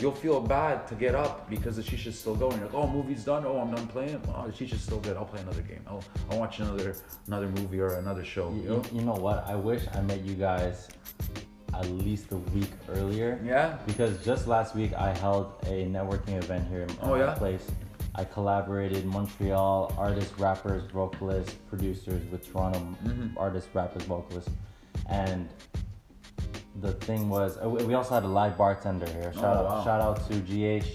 you'll 0.00 0.12
feel 0.14 0.40
bad 0.40 0.86
to 0.88 0.94
get 0.94 1.14
up 1.14 1.48
because 1.50 1.76
the 1.76 1.82
shisha's 1.82 2.18
still 2.18 2.34
going. 2.34 2.56
You're 2.58 2.66
like, 2.66 2.74
oh, 2.74 2.86
movie's 2.86 3.24
done. 3.24 3.44
Oh, 3.46 3.58
I'm 3.58 3.74
done 3.74 3.86
playing. 3.88 4.20
Oh, 4.34 4.46
the 4.46 4.52
shisha's 4.52 4.80
still 4.80 5.00
good. 5.00 5.16
I'll 5.16 5.24
play 5.24 5.40
another 5.40 5.62
game. 5.62 5.80
I'll, 5.86 6.02
I'll 6.30 6.38
watch 6.38 6.58
another 6.60 6.94
another 7.26 7.48
movie 7.48 7.80
or 7.80 7.94
another 7.96 8.24
show. 8.24 8.50
You, 8.50 8.62
You 8.62 8.68
know? 8.68 8.82
you, 8.92 9.02
know 9.02 9.14
what? 9.14 9.44
I 9.46 9.54
wish 9.54 9.82
I 9.94 10.00
met 10.02 10.20
you 10.22 10.34
guys 10.34 10.88
at 11.74 11.88
least 11.90 12.32
a 12.32 12.36
week 12.36 12.70
earlier. 12.88 13.40
Yeah. 13.44 13.78
Because 13.86 14.24
just 14.24 14.46
last 14.48 14.74
week 14.74 14.92
I 14.94 15.14
held 15.18 15.52
a 15.66 15.84
networking 15.86 16.36
event 16.38 16.66
here 16.68 16.82
in 16.82 16.90
Oh, 17.02 17.10
my 17.10 17.18
yeah? 17.18 17.34
place. 17.34 17.70
I 18.14 18.24
collaborated 18.24 19.04
Montreal 19.04 19.94
artists, 19.96 20.36
rappers, 20.40 20.90
vocalists, 20.90 21.54
producers 21.68 22.22
with 22.32 22.50
Toronto 22.50 22.80
Mhm. 23.04 23.32
artists, 23.36 23.68
rappers, 23.74 24.02
vocalists, 24.04 24.50
and 25.08 25.48
the 26.80 26.92
thing 26.92 27.28
was 27.28 27.58
uh, 27.62 27.68
we 27.68 27.94
also 27.94 28.14
had 28.14 28.24
a 28.24 28.28
live 28.28 28.56
bartender 28.56 29.06
here. 29.10 29.32
Shout 29.34 29.44
Oh, 29.44 29.60
out, 29.60 29.64
wow. 29.66 29.84
shout 29.84 30.00
out 30.00 30.30
to 30.30 30.34
GH, 30.40 30.86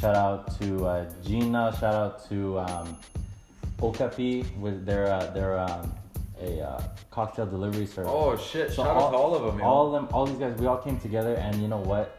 shout 0.00 0.14
out 0.16 0.58
to 0.60 0.86
uh, 0.86 1.10
Gina, 1.24 1.76
shout 1.80 1.94
out 1.94 2.28
to 2.28 2.58
um, 2.60 2.96
Okapi 3.82 4.44
with 4.58 4.84
their 4.86 5.06
uh, 5.12 5.26
their 5.32 5.58
um, 5.58 5.92
a 6.40 6.60
uh, 6.60 6.82
cocktail 7.10 7.46
delivery 7.46 7.86
service. 7.86 8.10
Oh 8.12 8.36
shit! 8.36 8.70
So 8.70 8.84
Shout 8.84 8.96
out 8.96 9.10
to 9.10 9.16
all 9.16 9.34
of 9.34 9.42
them. 9.44 9.62
All 9.62 9.86
of 9.86 9.92
them, 9.92 10.08
all 10.12 10.26
these 10.26 10.38
guys, 10.38 10.56
we 10.58 10.66
all 10.66 10.78
came 10.78 10.98
together, 10.98 11.34
and 11.34 11.56
you 11.60 11.68
know 11.68 11.78
what? 11.80 12.18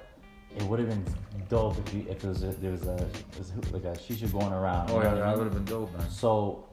It 0.56 0.63
would 0.63 0.80
have 0.80 0.88
been 0.89 1.06
dope 1.49 1.78
if, 1.86 1.93
you, 1.93 2.06
if 2.10 2.23
it 2.23 2.28
was 2.28 2.43
a, 2.43 2.47
there 2.47 2.71
was 2.71 2.84
a 2.88 2.95
it 2.95 3.38
was 3.39 3.71
like 3.73 3.84
a 3.84 3.91
shisha 3.97 4.32
going 4.32 4.54
around. 4.54 4.89
Oh 4.89 5.01
yeah, 5.01 5.13
that 5.15 5.38
would 5.38 5.43
have 5.45 5.54
been 5.54 5.65
dope, 5.65 5.91
man. 5.97 6.10
So, 6.10 6.65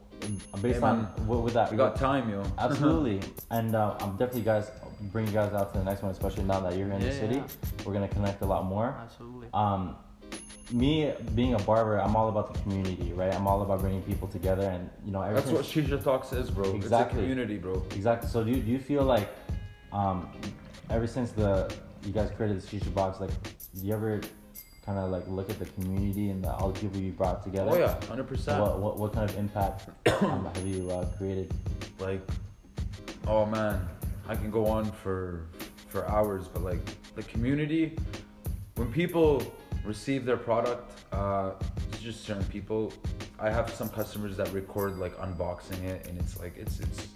based 0.61 0.79
Hey, 0.79 0.85
on 0.85 1.03
man. 1.03 1.27
with, 1.27 1.53
that, 1.53 1.71
We 1.71 1.77
got 1.77 1.95
time, 1.95 2.29
yo. 2.29 2.43
absolutely, 2.57 3.19
and 3.51 3.75
uh, 3.75 3.95
I'm 3.99 4.11
definitely 4.11 4.41
guys 4.41 4.71
bring 5.11 5.27
you 5.27 5.33
guys 5.33 5.53
out 5.53 5.73
to 5.73 5.79
the 5.79 5.85
next 5.85 6.01
one, 6.01 6.11
especially 6.11 6.43
now 6.43 6.59
that 6.61 6.77
you're 6.77 6.89
in 6.91 7.01
the 7.01 7.11
city. 7.11 7.35
yeah. 7.35 7.43
We're 7.85 7.93
gonna 7.93 8.07
connect 8.07 8.41
a 8.41 8.45
lot 8.45 8.65
more. 8.65 8.95
Absolutely. 9.01 9.47
Um, 9.53 9.95
me 10.71 11.13
being 11.35 11.53
a 11.55 11.59
barber, 11.59 11.99
I'm 11.99 12.15
all 12.15 12.29
about 12.29 12.53
the 12.53 12.59
community, 12.61 13.11
right? 13.13 13.33
I'm 13.33 13.47
all 13.47 13.61
about 13.61 13.81
bringing 13.81 14.01
people 14.03 14.27
together, 14.27 14.63
and 14.63 14.89
you 15.05 15.11
know, 15.11 15.21
That's 15.33 15.51
what 15.51 15.63
Shisha 15.65 16.01
Talks 16.03 16.31
is, 16.33 16.49
bro. 16.49 16.73
Exactly. 16.73 17.19
It's 17.19 17.29
a 17.29 17.33
community, 17.33 17.57
bro. 17.57 17.85
Exactly. 17.91 18.29
So 18.29 18.43
do 18.43 18.51
you, 18.51 18.61
do 18.61 18.71
you 18.71 18.79
feel 18.79 19.03
like, 19.03 19.29
um, 19.91 20.29
ever 20.89 21.05
since 21.05 21.31
the 21.31 21.73
you 22.05 22.11
guys 22.11 22.29
created 22.35 22.61
the 22.61 22.67
shisha 22.67 22.93
box. 22.93 23.19
Like, 23.19 23.31
do 23.75 23.85
you 23.85 23.93
ever 23.93 24.21
kind 24.85 24.99
of 24.99 25.11
like 25.11 25.27
look 25.27 25.49
at 25.49 25.59
the 25.59 25.65
community 25.65 26.29
and 26.29 26.43
the, 26.43 26.51
all 26.51 26.71
the 26.71 26.79
people 26.79 26.99
you 26.99 27.11
brought 27.11 27.43
together? 27.43 27.71
Oh 27.71 27.77
yeah, 27.77 28.05
hundred 28.05 28.27
percent. 28.27 28.61
What, 28.61 28.79
what 28.79 28.97
what 28.97 29.13
kind 29.13 29.29
of 29.29 29.37
impact 29.37 29.89
um, 30.23 30.45
have 30.53 30.67
you 30.67 30.89
uh, 30.91 31.05
created? 31.17 31.53
like 31.99 32.21
oh 33.27 33.45
man 33.45 33.87
i 34.27 34.35
can 34.35 34.51
go 34.51 34.65
on 34.65 34.91
for 34.91 35.47
for 35.87 36.07
hours 36.09 36.47
but 36.47 36.63
like 36.63 36.79
the 37.15 37.23
community 37.23 37.97
when 38.75 38.91
people 38.91 39.41
receive 39.85 40.25
their 40.25 40.37
product 40.37 40.99
uh 41.13 41.51
it's 41.91 42.01
just 42.01 42.25
certain 42.25 42.43
people 42.45 42.91
i 43.39 43.49
have 43.49 43.69
some 43.69 43.89
customers 43.89 44.35
that 44.35 44.51
record 44.51 44.97
like 44.97 45.15
unboxing 45.17 45.81
it 45.83 46.05
and 46.07 46.19
it's 46.19 46.39
like 46.39 46.57
it's 46.57 46.79
it's 46.79 47.07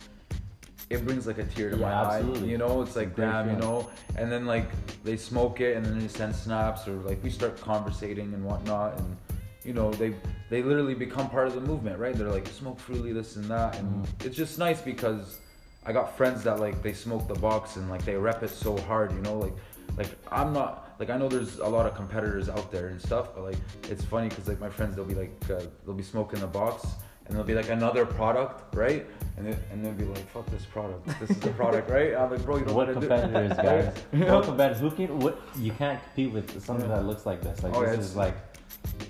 it 0.90 1.04
brings 1.06 1.28
like 1.28 1.38
a 1.38 1.44
tear 1.46 1.70
to 1.70 1.78
my 1.78 1.90
Yeah, 1.90 2.02
eye 2.04 2.20
you 2.46 2.58
know 2.58 2.82
it's 2.82 2.96
like 2.96 3.16
damn 3.16 3.50
you 3.50 3.58
know? 3.58 3.90
And 4.16 4.32
then 4.32 4.46
like 4.46 4.70
they 5.04 5.18
smoke 5.18 5.60
it 5.60 5.76
and 5.76 5.86
then 5.86 6.00
they 6.00 6.08
send 6.08 6.36
snaps 6.36 6.88
or 6.88 6.94
like 7.02 7.22
we 7.24 7.30
start 7.30 7.60
conversating 7.60 8.34
and 8.34 8.44
whatnot 8.46 8.98
and 9.00 9.18
you 9.66 9.74
know 9.74 9.92
they 9.92 10.16
they 10.50 10.64
literally 10.64 10.94
become 10.94 11.30
part 11.30 11.48
of 11.48 11.56
the 11.56 11.62
movement 11.62 12.00
right? 12.00 12.16
They're 12.16 12.32
like 12.32 12.48
smoke 12.48 12.80
freely 12.80 13.12
this 13.12 13.36
and 13.36 13.46
that 13.46 13.78
and 13.78 14.06
Mhm. 14.06 14.26
it's 14.26 14.36
just 14.38 14.58
nice 14.60 14.82
because 14.82 15.40
i 15.86 15.94
got 15.94 16.18
friends 16.18 16.44
that 16.44 16.60
like 16.60 16.82
they 16.84 16.92
smoke 16.94 17.28
the 17.30 17.36
box 17.36 17.76
and 17.78 17.90
like 17.90 18.04
they 18.04 18.16
rep 18.16 18.44
it 18.44 18.50
so 18.50 18.78
hard 18.90 19.12
you 19.14 19.22
know? 19.22 19.38
Like 19.38 19.54
like 19.98 20.10
i'm 20.32 20.52
not 20.54 20.94
like 21.00 21.10
i 21.10 21.18
know 21.18 21.28
there's 21.30 21.60
a 21.60 21.68
lot 21.68 21.86
of 21.86 21.96
competitors 21.96 22.50
out 22.50 22.72
there 22.72 22.88
and 22.90 23.02
stuff 23.02 23.30
but 23.36 23.44
like 23.44 23.58
it's 23.90 24.04
funny 24.04 24.28
because 24.30 24.48
like 24.48 24.60
my 24.60 24.70
friends 24.70 24.96
they'll 24.96 25.06
be 25.06 25.16
like 25.16 25.32
uh, 25.50 25.62
they'll 25.86 25.96
be 25.96 26.04
smoking 26.04 26.40
the 26.42 26.48
box 26.48 26.86
and 27.28 27.36
there'll 27.36 27.46
be 27.48 27.54
like 27.54 27.70
another 27.70 28.06
product 28.06 28.74
right 28.76 29.06
and 29.38 29.46
then 29.46 29.60
and 29.72 29.84
they'll 29.86 29.92
be 29.94 30.06
like 30.06 30.28
fuck 30.32 30.46
this 30.50 30.66
product 30.66 31.06
this 31.20 31.30
is 31.30 31.40
the 31.40 31.50
product 31.52 31.90
right 31.90 32.16
i'm 32.16 32.32
like 32.32 32.44
bro 32.44 32.58
you 32.58 32.66
don't 32.66 32.74
What 32.76 32.88
gotta 32.88 33.00
do- 33.02 33.08
competitors, 33.08 33.58
guys? 33.68 33.94
You 34.14 34.20
know? 34.20 34.36
What 34.36 34.46
competitors? 34.46 34.80
Who 34.82 34.92
can? 34.92 35.20
What 35.20 35.40
you 35.58 35.72
can't 35.74 36.02
compete 36.04 36.32
with 36.32 36.64
something 36.64 36.88
that 36.90 37.06
looks 37.06 37.26
like 37.26 37.42
this. 37.42 37.62
Like 37.64 37.76
Oh, 37.76 37.82
this 37.86 37.96
yeah, 37.96 38.00
is 38.02 38.16
like. 38.16 38.36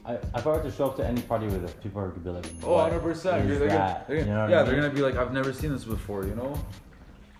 I, 0.06 0.13
if 0.15 0.45
I 0.47 0.49
were 0.49 0.62
to 0.63 0.71
show 0.71 0.86
up 0.88 0.95
to 0.97 1.06
any 1.06 1.21
party 1.21 1.45
with 1.47 1.63
it, 1.65 1.82
people 1.84 2.01
are 2.01 2.10
gonna 2.10 2.39
be 2.41 2.47
like, 2.49 2.63
Oh, 2.63 2.73
100 2.73 2.99
percent. 3.01 3.49
is 3.49 3.60
They're 3.60 3.67
gonna, 3.67 3.80
that? 3.80 4.08
they're 4.08 4.17
You 4.17 4.25
gonna, 4.25 4.47
know 4.47 4.47
yeah, 4.53 4.62
I 4.62 4.63
they're 4.63 4.73
mean? 4.73 4.82
gonna 4.84 4.93
be 4.93 5.01
like, 5.01 5.15
I've 5.15 5.34
never 5.34 5.51
seen 5.53 5.71
this 5.71 5.84
before, 5.84 6.23
you 6.25 6.36
know? 6.36 6.58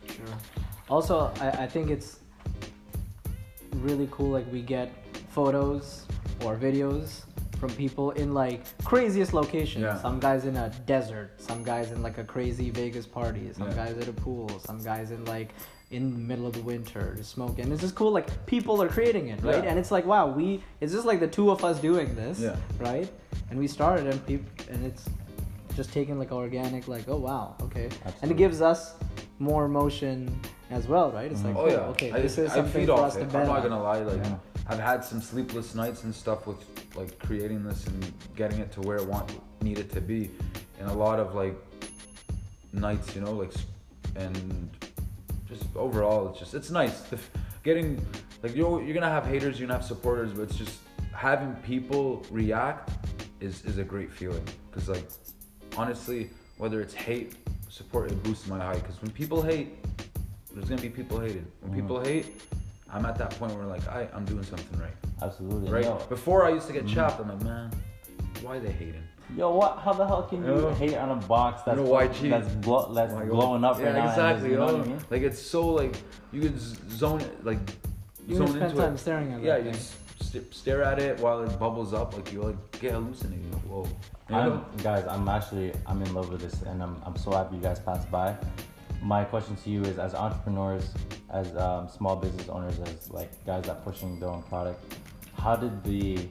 Sure. 0.09 0.25
Also, 0.89 1.31
I, 1.39 1.49
I 1.63 1.67
think 1.67 1.89
it's 1.89 2.19
really 3.75 4.07
cool. 4.11 4.29
Like 4.29 4.51
we 4.51 4.61
get 4.61 4.91
photos 5.29 6.05
or 6.43 6.55
videos 6.55 7.23
from 7.57 7.69
people 7.71 8.11
in 8.11 8.33
like 8.33 8.61
craziest 8.83 9.33
locations. 9.33 9.83
Yeah. 9.83 9.99
Some 10.01 10.19
guys 10.19 10.45
in 10.45 10.55
a 10.57 10.69
desert. 10.85 11.31
Some 11.41 11.63
guys 11.63 11.91
in 11.91 12.01
like 12.01 12.17
a 12.17 12.23
crazy 12.23 12.69
Vegas 12.69 13.05
party. 13.05 13.49
Some 13.53 13.67
Yeah. 13.69 13.73
guys 13.75 13.97
at 13.97 14.07
a 14.07 14.13
pool. 14.13 14.49
Some 14.59 14.81
guys 14.83 15.11
in 15.11 15.25
like 15.25 15.49
in 15.89 16.11
the 16.11 16.19
middle 16.19 16.45
of 16.45 16.53
the 16.53 16.61
winter 16.61 17.13
just 17.17 17.31
smoking. 17.31 17.63
And 17.65 17.73
it's 17.73 17.81
just 17.81 17.95
cool. 17.95 18.11
Like 18.11 18.45
people 18.45 18.81
are 18.81 18.89
creating 18.89 19.29
it, 19.29 19.41
right? 19.43 19.63
Yeah. 19.63 19.69
And 19.69 19.79
it's 19.79 19.91
like 19.91 20.05
wow, 20.05 20.27
we. 20.27 20.63
It's 20.81 20.93
just 20.93 21.05
like 21.05 21.19
the 21.19 21.27
two 21.27 21.49
of 21.51 21.63
us 21.65 21.79
doing 21.79 22.15
this, 22.15 22.39
Yeah. 22.39 22.55
right? 22.79 23.09
And 23.49 23.57
we 23.59 23.67
started, 23.67 24.07
and 24.07 24.25
people, 24.25 24.49
and 24.69 24.85
it's 24.85 25.05
just 25.75 25.93
taking 25.93 26.17
like 26.19 26.31
organic, 26.31 26.87
like 26.87 27.07
oh 27.07 27.17
wow, 27.17 27.55
okay, 27.61 27.85
Absolutely. 27.85 28.13
and 28.23 28.31
it 28.31 28.37
gives 28.37 28.61
us 28.61 28.95
more 29.39 29.65
emotion 29.65 30.39
as 30.69 30.88
well, 30.88 31.12
right? 31.12 31.32
It's 31.32 31.43
like 31.43 31.56
mm-hmm. 31.56 31.58
Oh 31.60 31.63
cool, 31.65 31.71
yeah. 31.71 31.91
okay, 31.93 32.12
I, 32.12 32.21
this 32.21 32.38
is 32.38 32.52
I 32.52 32.56
something 32.56 32.73
feed 32.82 32.88
for 32.88 32.93
off 32.93 33.00
us 33.00 33.13
to 33.15 33.21
it. 33.21 33.32
bet 33.32 33.41
I'm 33.43 33.47
not 33.47 33.58
on. 33.58 33.69
gonna 33.69 33.84
lie. 33.84 34.00
Like, 34.00 34.23
Yeah. 34.26 34.36
I've 34.69 34.80
had 34.80 35.04
some 35.04 35.21
sleepless 35.21 35.76
nights 35.76 36.04
and 36.04 36.13
stuff 36.13 36.45
with 36.45 36.58
like 36.95 37.17
creating 37.19 37.63
this 37.63 37.88
and 37.88 38.12
getting 38.36 38.60
it 38.60 38.71
to 38.73 38.82
where 38.82 38.97
it 38.97 39.06
want 39.08 39.32
need 39.62 39.80
it 39.80 39.91
to 39.93 40.02
be, 40.02 40.30
and 40.80 40.89
a 40.89 40.93
lot 40.93 41.19
of 41.19 41.36
like 41.36 41.56
nights, 42.73 43.15
you 43.15 43.21
know, 43.21 43.32
like 43.32 43.52
and 44.15 44.69
just 45.47 45.63
overall, 45.76 46.30
it's 46.30 46.39
just 46.39 46.54
it's 46.54 46.69
nice. 46.71 47.02
The, 47.02 47.17
getting 47.63 48.06
like 48.43 48.56
you're 48.56 48.82
you're 48.84 48.93
gonna 48.93 49.10
have 49.10 49.26
haters, 49.26 49.60
you're 49.60 49.67
gonna 49.67 49.80
have 49.80 49.88
supporters, 49.88 50.32
but 50.34 50.43
it's 50.43 50.58
just 50.58 50.80
having 51.13 51.54
people 51.58 52.26
react 52.32 52.89
is 53.39 53.63
is 53.65 53.78
a 53.78 53.84
great 53.84 54.12
feeling. 54.12 54.43
Cause 54.71 54.89
like 54.89 55.08
honestly, 55.78 56.30
whether 56.58 56.82
it's 56.82 56.93
hate, 56.93 57.36
support, 57.69 58.12
it 58.12 58.21
boosts 58.23 58.47
my 58.47 58.58
high. 58.60 58.75
Because 58.75 59.01
when 59.01 59.12
people 59.12 59.41
hate, 59.41 59.69
there's 60.53 60.69
gonna 60.69 60.82
be 60.82 60.89
people 60.89 61.19
hating. 61.19 61.45
When 61.62 61.71
Mhm. 61.71 61.75
people 61.75 61.99
hate, 62.03 62.41
I'm 62.91 63.06
at 63.06 63.17
that 63.17 63.32
point 63.38 63.53
where 63.56 63.65
like 63.65 63.88
I 63.88 64.08
I'm 64.13 64.25
doing 64.25 64.43
something 64.43 64.80
right, 64.80 64.93
Absolutely. 65.21 65.69
right? 65.71 65.84
Yo, 65.86 65.97
Before 66.10 66.45
I 66.45 66.49
used 66.49 66.67
to 66.67 66.73
get 66.73 66.86
Mhm. 66.86 66.93
chapped, 66.93 67.19
I'm 67.19 67.30
like, 67.30 67.41
man, 67.43 67.71
why 68.41 68.60
they 68.60 68.71
hating? 68.71 69.03
yo, 69.36 69.51
what? 69.51 69.77
How 69.80 69.91
the 69.91 70.08
hell 70.08 70.23
can 70.23 70.41
you 70.45 70.56
Yo. 70.56 70.73
hate 70.75 70.95
on 70.95 71.12
a 71.12 71.15
box 71.27 71.62
that's 71.63 71.77
You 71.77 71.84
know, 71.84 71.91
YG. 71.91 72.30
that's 72.30 72.47
blow, 72.47 72.93
that's 72.93 73.13
Like, 73.13 73.27
blowing 73.30 73.63
up 73.65 73.77
yeah, 73.77 73.88
right 73.88 73.95
now? 73.95 74.10
exactly. 74.10 74.51
you 74.51 74.56
know 74.56 74.67
yo. 74.69 74.77
what 74.77 74.86
I 74.86 74.89
mean? 74.89 74.99
Like 75.10 75.21
it's 75.23 75.41
so 75.41 75.67
like 75.67 75.95
you 76.32 76.41
could 76.41 76.58
z- 76.60 76.77
zone 76.91 77.19
it, 77.21 77.43
like 77.45 77.60
You 78.25 78.36
zone 78.38 78.47
can 78.47 78.56
spend 78.56 78.71
into 78.71 78.82
time 78.84 78.93
it. 78.93 78.97
staring 78.99 79.34
at 79.34 79.39
it. 79.41 79.45
Yeah, 79.45 79.58
that 80.31 80.37
you 80.37 80.41
thing. 80.41 80.49
just 80.49 80.53
st- 80.53 80.53
stare 80.53 80.83
at 80.83 80.99
it 80.99 81.19
while 81.19 81.41
it 81.43 81.59
bubbles 81.59 81.93
up. 81.93 82.15
Like 82.15 82.31
you're 82.31 82.43
like 82.45 82.79
get 82.79 82.91
hallucinated. 82.93 83.53
Like, 83.53 83.63
Whoa. 83.63 83.83
You 84.29 84.35
know? 84.35 84.65
I'm, 84.71 84.83
guys, 84.83 85.05
I'm 85.07 85.27
actually 85.27 85.71
I'm 85.85 86.01
in 86.01 86.13
love 86.13 86.29
with 86.29 86.41
this, 86.41 86.61
and 86.63 86.81
I'm, 86.83 87.01
I'm 87.05 87.15
so 87.15 87.31
happy 87.31 87.55
you 87.55 87.61
guys 87.61 87.79
passed 87.79 88.09
by. 88.11 88.35
My 89.01 89.23
question 89.23 89.55
to 89.57 89.69
you 89.69 89.81
is, 89.83 89.99
as 89.99 90.15
entrepreneurs, 90.15 90.93
as 91.29 91.55
um, 91.55 91.87
small 91.87 92.15
business 92.15 92.49
owners, 92.49 92.79
as 92.79 93.11
like 93.11 93.29
guys 93.45 93.63
that 93.65 93.83
pushing 93.83 94.19
their 94.19 94.29
own 94.29 94.43
product, 94.43 94.95
how 95.37 95.55
did 95.55 95.83
the 95.83 96.27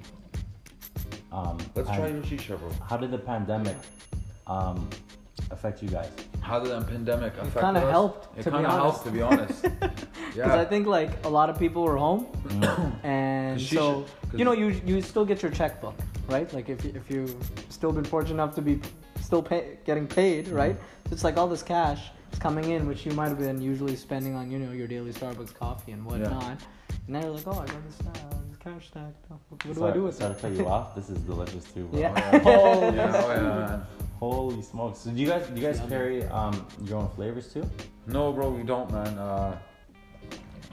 um, 1.33 1.59
Let's 1.75 1.89
pan- 1.89 1.99
try 2.01 2.09
your 2.09 2.23
shisha, 2.23 2.59
bro. 2.59 2.71
how 2.89 2.97
did 2.97 3.11
the 3.11 3.19
pandemic 3.19 3.77
um, 4.47 4.89
affect 5.51 5.83
you 5.83 5.89
guys? 5.89 6.11
How 6.41 6.59
did 6.61 6.71
the 6.73 6.81
pandemic 6.83 7.35
affect 7.39 7.57
it 7.57 7.61
kinda 7.61 7.81
us? 7.81 7.91
helped, 7.91 8.39
It 8.39 8.45
kind 8.45 8.67
of 8.67 8.73
helped, 8.73 9.05
to 9.05 9.11
be 9.11 9.23
honest. 9.23 9.63
Because 9.63 9.91
yeah. 10.37 10.55
I 10.61 10.65
think 10.65 10.87
like 10.87 11.25
a 11.25 11.29
lot 11.29 11.51
of 11.51 11.59
people 11.59 11.83
were 11.83 11.97
home, 11.97 12.27
Mm. 12.47 12.93
and 13.57 13.61
'Cause 13.61 13.69
she 13.69 13.77
so 13.77 14.05
should- 14.31 14.39
you 14.39 14.45
know 14.45 14.53
you 14.53 14.69
you 14.87 15.03
still 15.03 15.25
get 15.25 15.43
your 15.43 15.51
checkbook, 15.53 15.95
right? 16.29 16.53
Like 16.53 16.69
if 16.69 16.85
you- 16.85 16.93
if 16.95 17.11
you've 17.11 17.35
still 17.71 17.93
been 17.93 18.05
fortunate 18.05 18.35
enough 18.35 18.55
to 18.57 18.63
be 18.63 18.81
still 19.21 19.43
pay, 19.43 19.79
getting 19.85 20.07
paid, 20.07 20.47
Mm-hmm. 20.47 20.55
right? 20.63 20.77
It's 21.11 21.25
like 21.25 21.37
all 21.37 21.49
this 21.49 21.63
cash 21.63 22.01
is 22.33 22.39
coming 22.39 22.71
in, 22.71 22.87
which 22.87 23.07
you 23.07 23.13
might 23.13 23.29
have 23.29 23.39
been 23.39 23.61
usually 23.61 23.97
spending 23.97 24.35
on 24.35 24.51
you 24.51 24.59
know 24.59 24.73
your 24.73 24.89
daily 24.89 25.13
Starbucks 25.13 25.55
coffee 25.55 25.93
and 25.93 26.05
whatnot. 26.05 26.59
And 26.91 27.09
now 27.15 27.21
you're 27.21 27.31
like, 27.39 27.47
oh, 27.47 27.53
I 27.53 27.67
got 27.67 27.83
this, 27.89 27.99
uh, 28.07 28.13
this 28.49 28.59
cash 28.59 28.89
stacked. 28.89 29.25
What 29.49 29.59
do 29.61 29.71
I 29.71 29.75
sorry, 29.75 29.93
do 29.95 30.03
with 30.05 30.17
sorry 30.17 30.33
it? 30.33 30.35
to 30.37 30.41
cut 30.43 30.53
you 30.59 30.67
off. 30.77 30.95
This 30.97 31.09
is 31.11 31.19
delicious 31.19 31.65
too, 31.73 31.85
bro. 31.87 32.01
Yeah. 32.01 32.41
Oh, 32.45 32.93
yeah, 32.95 33.23
oh, 33.25 33.31
yeah. 33.33 33.81
Holy 34.19 34.63
smokes! 34.63 35.01
So 35.01 35.11
do 35.11 35.17
you 35.21 35.29
guys 35.29 35.47
do 35.47 35.61
you 35.61 35.67
guys 35.67 35.79
Yum. 35.79 35.89
carry 35.91 36.25
um, 36.39 36.67
your 36.85 36.99
own 37.01 37.09
flavors 37.17 37.53
too? 37.53 37.65
No, 38.07 38.33
bro, 38.33 38.49
we 38.51 38.63
don't, 38.63 38.91
man. 38.91 39.13
Uh, 39.19 39.59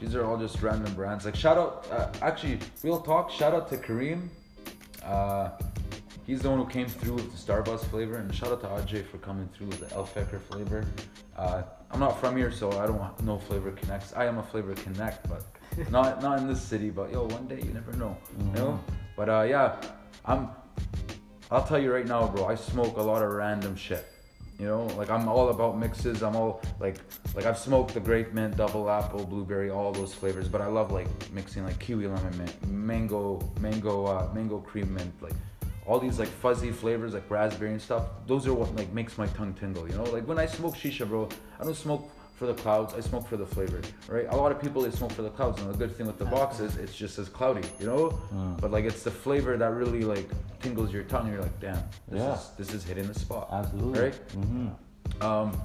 these 0.00 0.14
are 0.14 0.24
all 0.24 0.36
just 0.36 0.62
random 0.62 0.92
brands. 0.94 1.24
Like, 1.24 1.36
shout 1.36 1.58
out, 1.58 1.86
uh, 1.90 2.12
actually, 2.22 2.58
real 2.82 3.00
talk, 3.00 3.30
shout 3.30 3.54
out 3.54 3.68
to 3.70 3.76
Kareem. 3.76 4.28
Uh, 5.02 5.50
he's 6.26 6.42
the 6.42 6.50
one 6.50 6.58
who 6.58 6.66
came 6.66 6.86
through 6.86 7.14
with 7.14 7.30
the 7.30 7.52
Starbuzz 7.52 7.84
flavor, 7.86 8.16
and 8.16 8.34
shout 8.34 8.52
out 8.52 8.60
to 8.62 8.66
Ajay 8.68 9.06
for 9.06 9.18
coming 9.18 9.48
through 9.54 9.68
with 9.68 9.88
the 9.88 9.94
El 9.94 10.06
flavor. 10.06 10.86
Uh, 11.36 11.62
I'm 11.90 12.00
not 12.00 12.18
from 12.20 12.36
here, 12.36 12.50
so 12.50 12.72
I 12.72 12.86
don't 12.86 13.22
know 13.24 13.38
Flavor 13.38 13.70
Connects. 13.72 14.12
I 14.14 14.26
am 14.26 14.38
a 14.38 14.42
Flavor 14.42 14.74
Connect, 14.74 15.28
but 15.28 15.44
not 15.90 16.22
not 16.22 16.38
in 16.38 16.48
this 16.48 16.60
city. 16.60 16.90
But 16.90 17.12
yo, 17.12 17.26
one 17.26 17.46
day 17.46 17.60
you 17.62 17.72
never 17.72 17.92
know, 17.92 18.16
you 18.38 18.44
know. 18.52 18.80
But 19.16 19.28
uh, 19.28 19.46
yeah, 19.48 19.76
I'm. 20.24 20.48
I'll 21.50 21.64
tell 21.64 21.78
you 21.78 21.92
right 21.92 22.06
now, 22.06 22.26
bro. 22.26 22.46
I 22.46 22.54
smoke 22.54 22.96
a 22.96 23.02
lot 23.02 23.22
of 23.22 23.30
random 23.30 23.76
shit. 23.76 24.06
You 24.58 24.66
know, 24.66 24.86
like 24.96 25.10
I'm 25.10 25.28
all 25.28 25.48
about 25.48 25.78
mixes. 25.78 26.22
I'm 26.22 26.36
all 26.36 26.62
like, 26.78 26.96
like 27.34 27.44
I've 27.44 27.58
smoked 27.58 27.94
the 27.94 28.00
grape 28.00 28.32
mint, 28.32 28.56
double 28.56 28.88
apple, 28.88 29.24
blueberry, 29.24 29.70
all 29.70 29.92
those 29.92 30.14
flavors. 30.14 30.48
But 30.48 30.60
I 30.60 30.66
love 30.66 30.92
like 30.92 31.08
mixing 31.32 31.64
like 31.64 31.78
kiwi 31.80 32.06
lemon 32.06 32.38
mint, 32.38 32.68
mango, 32.68 33.40
mango, 33.60 34.06
uh, 34.06 34.30
mango 34.32 34.58
cream 34.58 34.94
mint, 34.94 35.12
like 35.20 35.34
all 35.86 35.98
these 35.98 36.18
like 36.18 36.28
fuzzy 36.28 36.70
flavors 36.70 37.14
like 37.14 37.28
raspberry 37.30 37.72
and 37.72 37.82
stuff. 37.82 38.04
Those 38.26 38.46
are 38.46 38.54
what 38.54 38.74
like 38.76 38.92
makes 38.92 39.18
my 39.18 39.26
tongue 39.28 39.54
tingle. 39.54 39.88
You 39.88 39.96
know, 39.96 40.04
like 40.04 40.26
when 40.26 40.38
I 40.38 40.46
smoke 40.46 40.76
shisha, 40.76 41.08
bro, 41.08 41.28
I 41.60 41.64
don't 41.64 41.76
smoke 41.76 42.08
for 42.34 42.46
the 42.46 42.54
clouds. 42.54 42.94
I 42.94 43.00
smoke 43.00 43.26
for 43.28 43.36
the 43.36 43.46
flavor, 43.46 43.80
right? 44.08 44.26
A 44.30 44.36
lot 44.36 44.50
of 44.52 44.60
people 44.60 44.82
they 44.82 44.90
smoke 44.90 45.12
for 45.12 45.22
the 45.22 45.30
clouds, 45.30 45.60
and 45.60 45.72
the 45.72 45.76
good 45.78 45.96
thing 45.96 46.06
with 46.06 46.18
the 46.18 46.24
box 46.24 46.60
is 46.60 46.76
it's 46.76 46.94
just 46.94 47.18
as 47.18 47.28
cloudy, 47.28 47.66
you 47.78 47.86
know. 47.86 48.18
Mm. 48.32 48.60
But 48.60 48.70
like 48.72 48.84
it's 48.84 49.02
the 49.02 49.10
flavor 49.10 49.56
that 49.56 49.70
really 49.70 50.02
like 50.02 50.28
tingles 50.60 50.92
your 50.92 51.04
tongue. 51.04 51.30
You're 51.30 51.40
like, 51.42 51.60
damn, 51.60 51.76
this 52.08 52.20
Yeah. 52.22 52.34
is 52.34 52.48
this 52.58 52.74
is 52.74 52.84
hitting 52.84 53.06
the 53.06 53.14
spot. 53.18 53.48
Absolutely. 53.52 54.00
Right? 54.00 54.14
hmm 54.32 54.68
Um, 55.20 55.62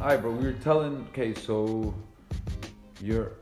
all 0.00 0.06
right, 0.08 0.20
bro. 0.20 0.30
We 0.32 0.44
were 0.44 0.52
telling. 0.52 1.06
Okay, 1.12 1.34
so 1.34 1.94
you're. 3.00 3.32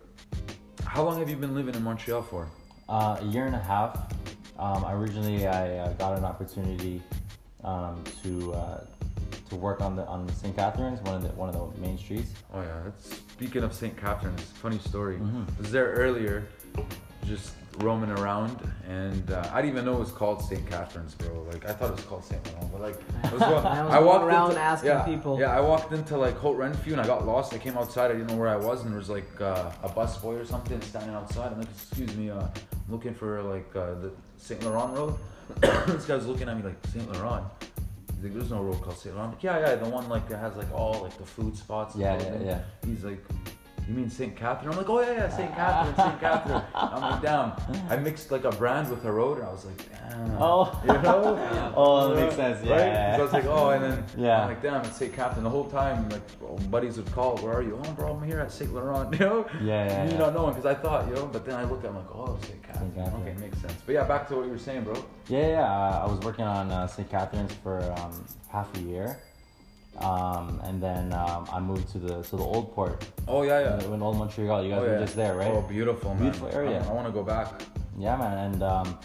How 0.84 1.02
long 1.02 1.18
have 1.18 1.28
you 1.28 1.36
been 1.36 1.54
living 1.54 1.74
in 1.74 1.82
Montreal 1.82 2.22
for? 2.22 2.48
Uh, 2.88 3.16
a 3.20 3.24
year 3.24 3.46
and 3.46 3.54
a 3.56 3.58
half. 3.58 4.12
Um, 4.58 4.84
originally, 4.86 5.48
I 5.48 5.78
uh, 5.78 5.92
got 5.94 6.16
an 6.16 6.24
opportunity 6.24 7.02
um, 7.64 8.04
to 8.22 8.52
uh, 8.54 8.84
to 9.54 9.60
work 9.60 9.80
on 9.80 9.96
the 9.96 10.04
on 10.06 10.28
St. 10.34 10.54
Catherine's, 10.56 11.00
one 11.02 11.14
of 11.16 11.22
the 11.22 11.28
one 11.30 11.48
of 11.48 11.74
the 11.74 11.80
main 11.80 11.96
streets. 11.98 12.30
Oh 12.52 12.60
yeah. 12.60 12.80
That's, 12.84 13.20
speaking 13.32 13.62
of 13.62 13.72
St. 13.72 13.96
Catherine's, 13.96 14.42
funny 14.42 14.78
story. 14.78 15.16
Mhm. 15.16 15.48
I 15.48 15.60
was 15.60 15.70
there 15.72 15.92
earlier, 15.92 16.46
just 17.26 17.52
roaming 17.78 18.10
around, 18.10 18.56
and 18.88 19.32
uh, 19.32 19.48
I 19.52 19.60
didn't 19.60 19.72
even 19.76 19.84
know 19.84 19.94
it 19.96 20.00
was 20.00 20.12
called 20.12 20.40
St. 20.42 20.64
Catherine's, 20.68 21.14
bro. 21.14 21.42
Like 21.52 21.64
I 21.68 21.72
thought 21.72 21.90
it 21.90 21.96
was 21.96 22.04
called 22.04 22.24
St. 22.24 22.40
Laurent, 22.52 22.72
but 22.72 22.80
like 22.80 22.94
it 23.24 23.32
was 23.32 23.40
what- 23.40 23.64
I 23.66 23.82
was 23.82 23.90
I 23.92 23.94
going 23.94 24.06
walked 24.06 24.24
around 24.24 24.50
into, 24.50 24.62
asking 24.62 24.90
yeah, 24.90 25.02
people. 25.02 25.40
Yeah, 25.40 25.56
I 25.56 25.60
walked 25.60 25.92
into 25.92 26.16
like 26.16 26.36
Holt 26.36 26.56
Renfrew 26.56 26.92
and 26.92 27.00
I 27.00 27.06
got 27.06 27.26
lost. 27.26 27.52
I 27.54 27.58
came 27.58 27.76
outside. 27.78 28.10
I 28.10 28.14
didn't 28.14 28.28
know 28.28 28.36
where 28.36 28.48
I 28.48 28.56
was, 28.56 28.82
and 28.82 28.90
there 28.90 28.98
was 28.98 29.10
like 29.10 29.40
uh, 29.40 29.70
a 29.82 29.88
bus 29.88 30.18
boy 30.18 30.34
or 30.34 30.44
something 30.44 30.80
standing 30.82 31.14
outside. 31.14 31.52
I'm 31.52 31.58
like, 31.58 31.68
excuse 31.70 32.14
me, 32.16 32.30
uh, 32.30 32.40
I'm 32.40 32.50
looking 32.88 33.14
for 33.14 33.42
like 33.42 33.70
uh, 33.74 33.94
the 33.94 34.12
St. 34.38 34.62
Laurent 34.64 34.96
road. 34.96 35.14
this 35.88 36.06
guy's 36.06 36.26
looking 36.26 36.48
at 36.48 36.56
me 36.56 36.62
like 36.62 36.76
St. 36.92 37.10
Laurent. 37.12 37.44
There's 38.20 38.50
no 38.50 38.62
road 38.62 38.80
called 38.80 38.96
St. 38.98 39.16
Like, 39.16 39.42
yeah, 39.42 39.58
yeah, 39.60 39.74
the 39.76 39.88
one 39.88 40.08
like 40.08 40.28
that 40.28 40.38
has 40.38 40.56
like 40.56 40.72
all 40.72 41.02
like 41.02 41.16
the 41.18 41.26
food 41.26 41.56
spots. 41.56 41.94
and 41.94 42.02
Yeah, 42.02 42.20
yeah, 42.22 42.38
yeah. 42.42 42.60
He's 42.86 43.04
like, 43.04 43.22
you 43.86 43.94
mean 43.94 44.08
St. 44.08 44.34
Catherine? 44.34 44.70
I'm 44.72 44.78
like, 44.78 44.88
oh 44.88 45.00
yeah, 45.00 45.12
yeah, 45.12 45.28
St. 45.36 45.54
Catherine, 45.54 45.94
St. 45.96 46.20
Catherine. 46.26 46.62
I'm 46.74 47.00
like, 47.02 47.22
damn. 47.22 47.52
I 47.90 47.96
mixed 47.96 48.30
like 48.30 48.44
a 48.44 48.50
brand 48.50 48.88
with 48.88 49.04
a 49.04 49.12
road, 49.12 49.38
and 49.38 49.46
I 49.46 49.52
was 49.52 49.64
like, 49.66 49.76
damn. 49.90 50.36
Oh. 50.40 50.80
you 50.86 50.92
know? 51.02 51.72
Oh, 51.76 52.14
that 52.14 52.22
makes 52.22 52.36
sense. 52.36 52.58
Right? 52.66 53.16
So 53.16 53.20
I 53.20 53.22
was 53.22 53.32
like, 53.32 53.44
oh, 53.46 53.70
and 53.70 53.84
then 53.84 54.04
Yeah. 54.16 54.42
I'm 54.42 54.48
like, 54.48 54.62
damn, 54.62 54.84
it's 54.84 54.96
St. 54.96 55.12
Catherine. 55.12 55.44
The 55.44 55.50
whole 55.50 55.68
time, 55.68 56.08
like, 56.08 56.70
buddies 56.70 56.96
would 56.96 57.10
call, 57.12 57.36
where 57.38 57.54
are 57.54 57.62
you? 57.62 57.78
Oh, 57.84 57.92
bro, 57.92 58.12
I'm 58.14 58.22
here 58.22 58.40
at 58.40 58.50
St. 58.52 58.72
Laurent, 58.72 59.12
you 59.18 59.18
know? 59.18 59.46
Yeah, 59.60 59.86
yeah, 59.86 60.04
Me 60.06 60.12
yeah. 60.12 60.18
not 60.18 60.34
knowing, 60.34 60.54
because 60.54 60.66
I 60.66 60.74
thought, 60.80 61.06
you 61.08 61.14
know, 61.14 61.26
but 61.26 61.44
then 61.44 61.56
I 61.56 61.64
looked, 61.64 61.84
I'm 61.84 61.96
like, 61.96 62.10
oh, 62.14 62.38
St. 62.42 62.62
Catherine. 62.62 62.92
St. 62.94 63.04
Catherine. 63.04 63.22
Okay, 63.28 63.40
makes 63.40 63.58
sense. 63.58 63.74
But 63.84 63.92
yeah, 63.92 64.04
back 64.04 64.28
to 64.28 64.36
what 64.36 64.46
you 64.46 64.52
were 64.52 64.58
saying, 64.58 64.84
bro. 64.84 64.94
Yeah, 65.28 65.48
yeah. 65.48 65.62
uh, 65.62 66.04
I 66.06 66.10
was 66.10 66.20
working 66.24 66.44
on 66.44 66.70
uh, 66.70 66.86
St. 66.86 67.10
Catherine's 67.10 67.52
for 67.62 67.82
um, 67.98 68.24
half 68.48 68.74
a 68.76 68.80
year, 68.80 69.18
um, 69.98 70.60
and 70.64 70.82
then 70.82 71.12
um, 71.12 71.46
I 71.52 71.60
moved 71.60 71.88
to 71.92 71.98
the 71.98 72.22
to 72.22 72.36
the 72.36 72.42
old 72.42 72.74
port 72.74 73.04
Oh, 73.28 73.42
yeah, 73.42 73.60
yeah. 73.60 73.84
in, 73.84 73.92
in 73.94 74.02
Old 74.02 74.16
Montreal. 74.18 74.62
You 74.64 74.70
guys 74.70 74.78
oh, 74.80 74.82
were 74.86 74.92
yeah. 74.94 74.98
just 75.00 75.16
there, 75.16 75.34
right? 75.34 75.50
Oh, 75.50 75.62
beautiful, 75.62 76.10
man. 76.14 76.22
Beautiful 76.24 76.48
area. 76.48 76.84
I, 76.88 76.92
want 76.92 77.06
to 77.06 77.12
go 77.12 77.22
back. 77.22 77.62
Yeah, 77.98 78.16
man, 78.16 78.38
and 78.52 78.62
um, 78.62 78.98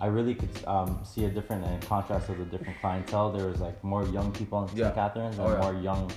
I 0.00 0.06
really 0.06 0.34
could 0.34 0.50
um, 0.66 1.00
see 1.04 1.24
a 1.24 1.28
different 1.30 1.66
in 1.66 1.80
contrast 1.80 2.28
of 2.28 2.38
the 2.38 2.44
different 2.44 2.78
clientele. 2.80 3.32
There 3.32 3.46
was 3.48 3.60
like 3.60 3.82
more 3.82 4.04
young 4.06 4.30
people 4.32 4.62
in 4.62 4.68
St. 4.68 4.78
Yeah. 4.78 4.90
Catherine's 4.92 5.38
and 5.38 5.46
Oh, 5.48 5.52
yeah. 5.52 5.60
more 5.60 5.74
young 5.82 6.10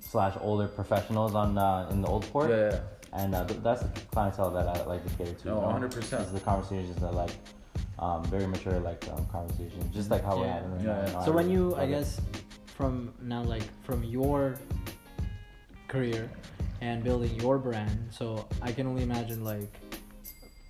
slash 0.00 0.34
older 0.40 0.66
professionals 0.68 1.34
on 1.34 1.56
uh, 1.58 1.88
in 1.90 2.00
the 2.02 2.08
old 2.08 2.24
port. 2.32 2.50
Yeah, 2.50 2.70
yeah. 2.72 2.80
And 3.12 3.34
uh, 3.34 3.44
th- 3.46 3.60
that's 3.62 3.82
the 3.82 3.88
clientele 4.12 4.50
that 4.52 4.66
I 4.68 4.84
like 4.84 5.04
to 5.06 5.12
cater 5.16 5.32
to. 5.34 5.48
No, 5.48 5.54
you 5.74 5.80
know? 5.80 5.88
100%. 5.88 5.92
This 5.92 6.12
is 6.12 6.32
the 6.32 6.40
conversations 6.40 6.96
that 7.00 7.12
like 7.14 7.32
um, 7.98 8.24
very 8.24 8.46
mature 8.46 8.78
like 8.80 9.04
um, 9.12 9.26
conversations, 9.26 9.92
just 9.94 10.10
like 10.10 10.24
how 10.24 10.36
we're 10.38 10.46
Yeah. 10.46 10.52
having. 10.54 10.72
right 10.72 10.80
Yeah, 10.80 10.86
now, 10.86 11.00
yeah. 11.00 11.06
you 11.08 11.12
know, 11.14 11.24
So 11.24 11.32
when 11.32 11.46
really 11.46 11.56
you, 11.58 11.74
I 11.74 11.80
love 11.80 11.88
it. 11.88 11.90
guess, 11.90 12.20
from 12.80 13.12
now, 13.20 13.42
like 13.42 13.62
from 13.84 14.02
your 14.02 14.56
career 15.86 16.30
and 16.80 17.04
building 17.04 17.38
your 17.38 17.58
brand, 17.58 18.08
so 18.10 18.46
I 18.62 18.72
can 18.72 18.86
only 18.86 19.02
imagine 19.02 19.44
like 19.44 19.68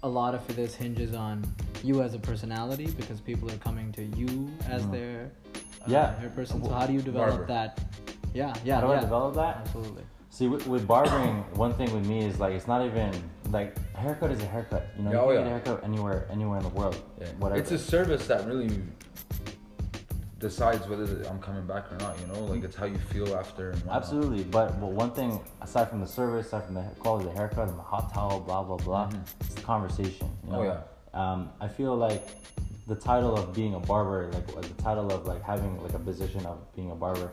a 0.02 0.08
lot 0.08 0.34
of 0.34 0.44
this 0.56 0.74
hinges 0.74 1.14
on 1.14 1.44
you 1.84 2.02
as 2.02 2.14
a 2.14 2.18
personality 2.18 2.88
because 2.96 3.20
people 3.20 3.48
are 3.48 3.58
coming 3.58 3.92
to 3.92 4.02
you 4.18 4.50
as 4.68 4.82
Mhm. 4.82 4.90
their 4.92 5.30
uh, 5.54 5.84
Yeah. 5.86 6.14
their 6.20 6.30
person. 6.30 6.64
So 6.64 6.72
how 6.72 6.84
do 6.84 6.92
you 6.92 7.00
develop 7.00 7.30
Barber. 7.30 7.46
that? 7.46 7.78
Yeah, 8.34 8.54
yeah, 8.64 8.80
How 8.80 8.86
do 8.88 8.92
yeah. 8.92 8.98
I 8.98 9.00
develop 9.00 9.34
that? 9.36 9.56
Absolutely. 9.58 10.02
See, 10.30 10.48
with, 10.48 10.66
with 10.66 10.86
barbering, 10.88 11.44
one 11.66 11.74
thing 11.74 11.92
with 11.94 12.06
me 12.08 12.24
is 12.26 12.40
like 12.40 12.54
it's 12.54 12.66
not 12.66 12.84
even 12.84 13.12
like 13.50 13.70
haircut 13.94 14.32
is 14.32 14.42
a 14.42 14.46
haircut. 14.46 14.84
You 14.96 15.04
know, 15.04 15.10
Yeah, 15.12 15.16
you 15.16 15.22
oh, 15.22 15.26
can 15.28 15.34
yeah. 15.36 15.42
get 15.42 15.46
a 15.46 15.70
haircut 15.70 15.84
anywhere, 15.84 16.26
anywhere 16.30 16.58
in 16.58 16.64
the 16.64 16.74
world. 16.80 16.96
Yeah. 17.20 17.28
Whatever. 17.38 17.60
It's 17.60 17.70
a 17.70 17.78
service 17.78 18.26
that 18.26 18.46
really 18.48 18.82
decides 20.40 20.88
whether 20.88 21.04
I'm 21.28 21.38
coming 21.40 21.66
back 21.66 21.92
or 21.92 21.96
not. 21.98 22.18
You 22.20 22.26
know, 22.32 22.40
like 22.44 22.64
it's 22.64 22.74
how 22.74 22.86
you 22.86 22.98
feel 22.98 23.36
after. 23.36 23.70
And. 23.70 23.82
Absolutely, 23.88 24.42
but, 24.44 24.80
but 24.80 24.90
one 24.90 25.12
thing 25.12 25.38
aside 25.60 25.88
from 25.90 26.00
the 26.00 26.06
service, 26.06 26.46
aside 26.46 26.64
from 26.64 26.74
the 26.74 26.82
quality 26.98 27.26
of 27.28 27.32
the 27.34 27.38
haircut 27.38 27.68
and 27.68 27.78
the 27.78 27.82
hot 27.82 28.12
towel, 28.12 28.40
blah 28.40 28.62
blah 28.64 28.76
blah, 28.78 29.06
Mhm. 29.08 29.20
it's 29.40 29.54
the 29.54 29.60
conversation. 29.62 30.28
You 30.44 30.52
know? 30.52 30.58
Oh, 30.60 30.62
yeah. 30.64 30.80
Um, 31.12 31.50
I 31.60 31.68
feel 31.68 31.94
like 31.96 32.26
the 32.86 32.94
title 32.96 33.36
of 33.36 33.52
being 33.54 33.74
a 33.74 33.80
barber, 33.80 34.30
like 34.32 34.46
the 34.76 34.82
title 34.82 35.12
of 35.12 35.26
like 35.26 35.42
having 35.42 35.80
like 35.82 35.94
a 35.94 35.98
position 35.98 36.44
of 36.46 36.58
being 36.74 36.90
a 36.90 36.94
barber. 36.96 37.30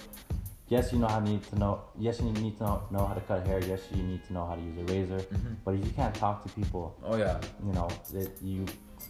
Yes, 0.69 0.91
you 0.91 0.99
know 0.99 1.07
how 1.07 1.21
need 1.21 1.43
to 1.43 1.55
know. 1.57 1.81
Yes, 1.97 2.19
you 2.19 2.29
need 2.29 2.57
to 2.57 2.63
know, 2.63 2.81
know 2.91 3.05
how 3.05 3.13
to 3.13 3.21
cut 3.21 3.47
hair. 3.47 3.59
Yes, 3.63 3.79
you 3.95 4.03
need 4.03 4.21
to 4.27 4.33
know 4.33 4.45
how 4.45 4.55
to 4.55 4.61
use 4.61 4.77
a 4.77 4.83
razor. 4.93 5.19
Mhm. 5.19 5.55
But 5.63 5.75
if 5.75 5.85
you 5.85 5.91
can't 5.91 6.13
talk 6.13 6.43
to 6.43 6.49
people, 6.49 6.93
Oh 7.05 7.15
yeah. 7.15 7.39
you 7.65 7.71
know 7.71 7.87
that 8.11 8.31
you 8.41 8.65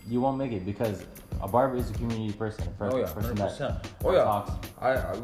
you 0.07 0.21
won't 0.21 0.37
make 0.37 0.51
it 0.51 0.65
because 0.65 1.05
a 1.41 1.47
barber 1.47 1.75
is 1.77 1.89
a 1.89 1.93
community 1.93 2.33
person, 2.33 2.67
a 2.79 2.83
Oh 2.85 2.97
yeah. 2.97 3.05
person 3.05 3.23
Hundred 3.23 3.37
percent. 3.37 3.75
Oh 4.03 4.11
yeah. 4.13 4.23
talks. 4.23 4.67
I, 4.81 4.91
I 4.93 5.19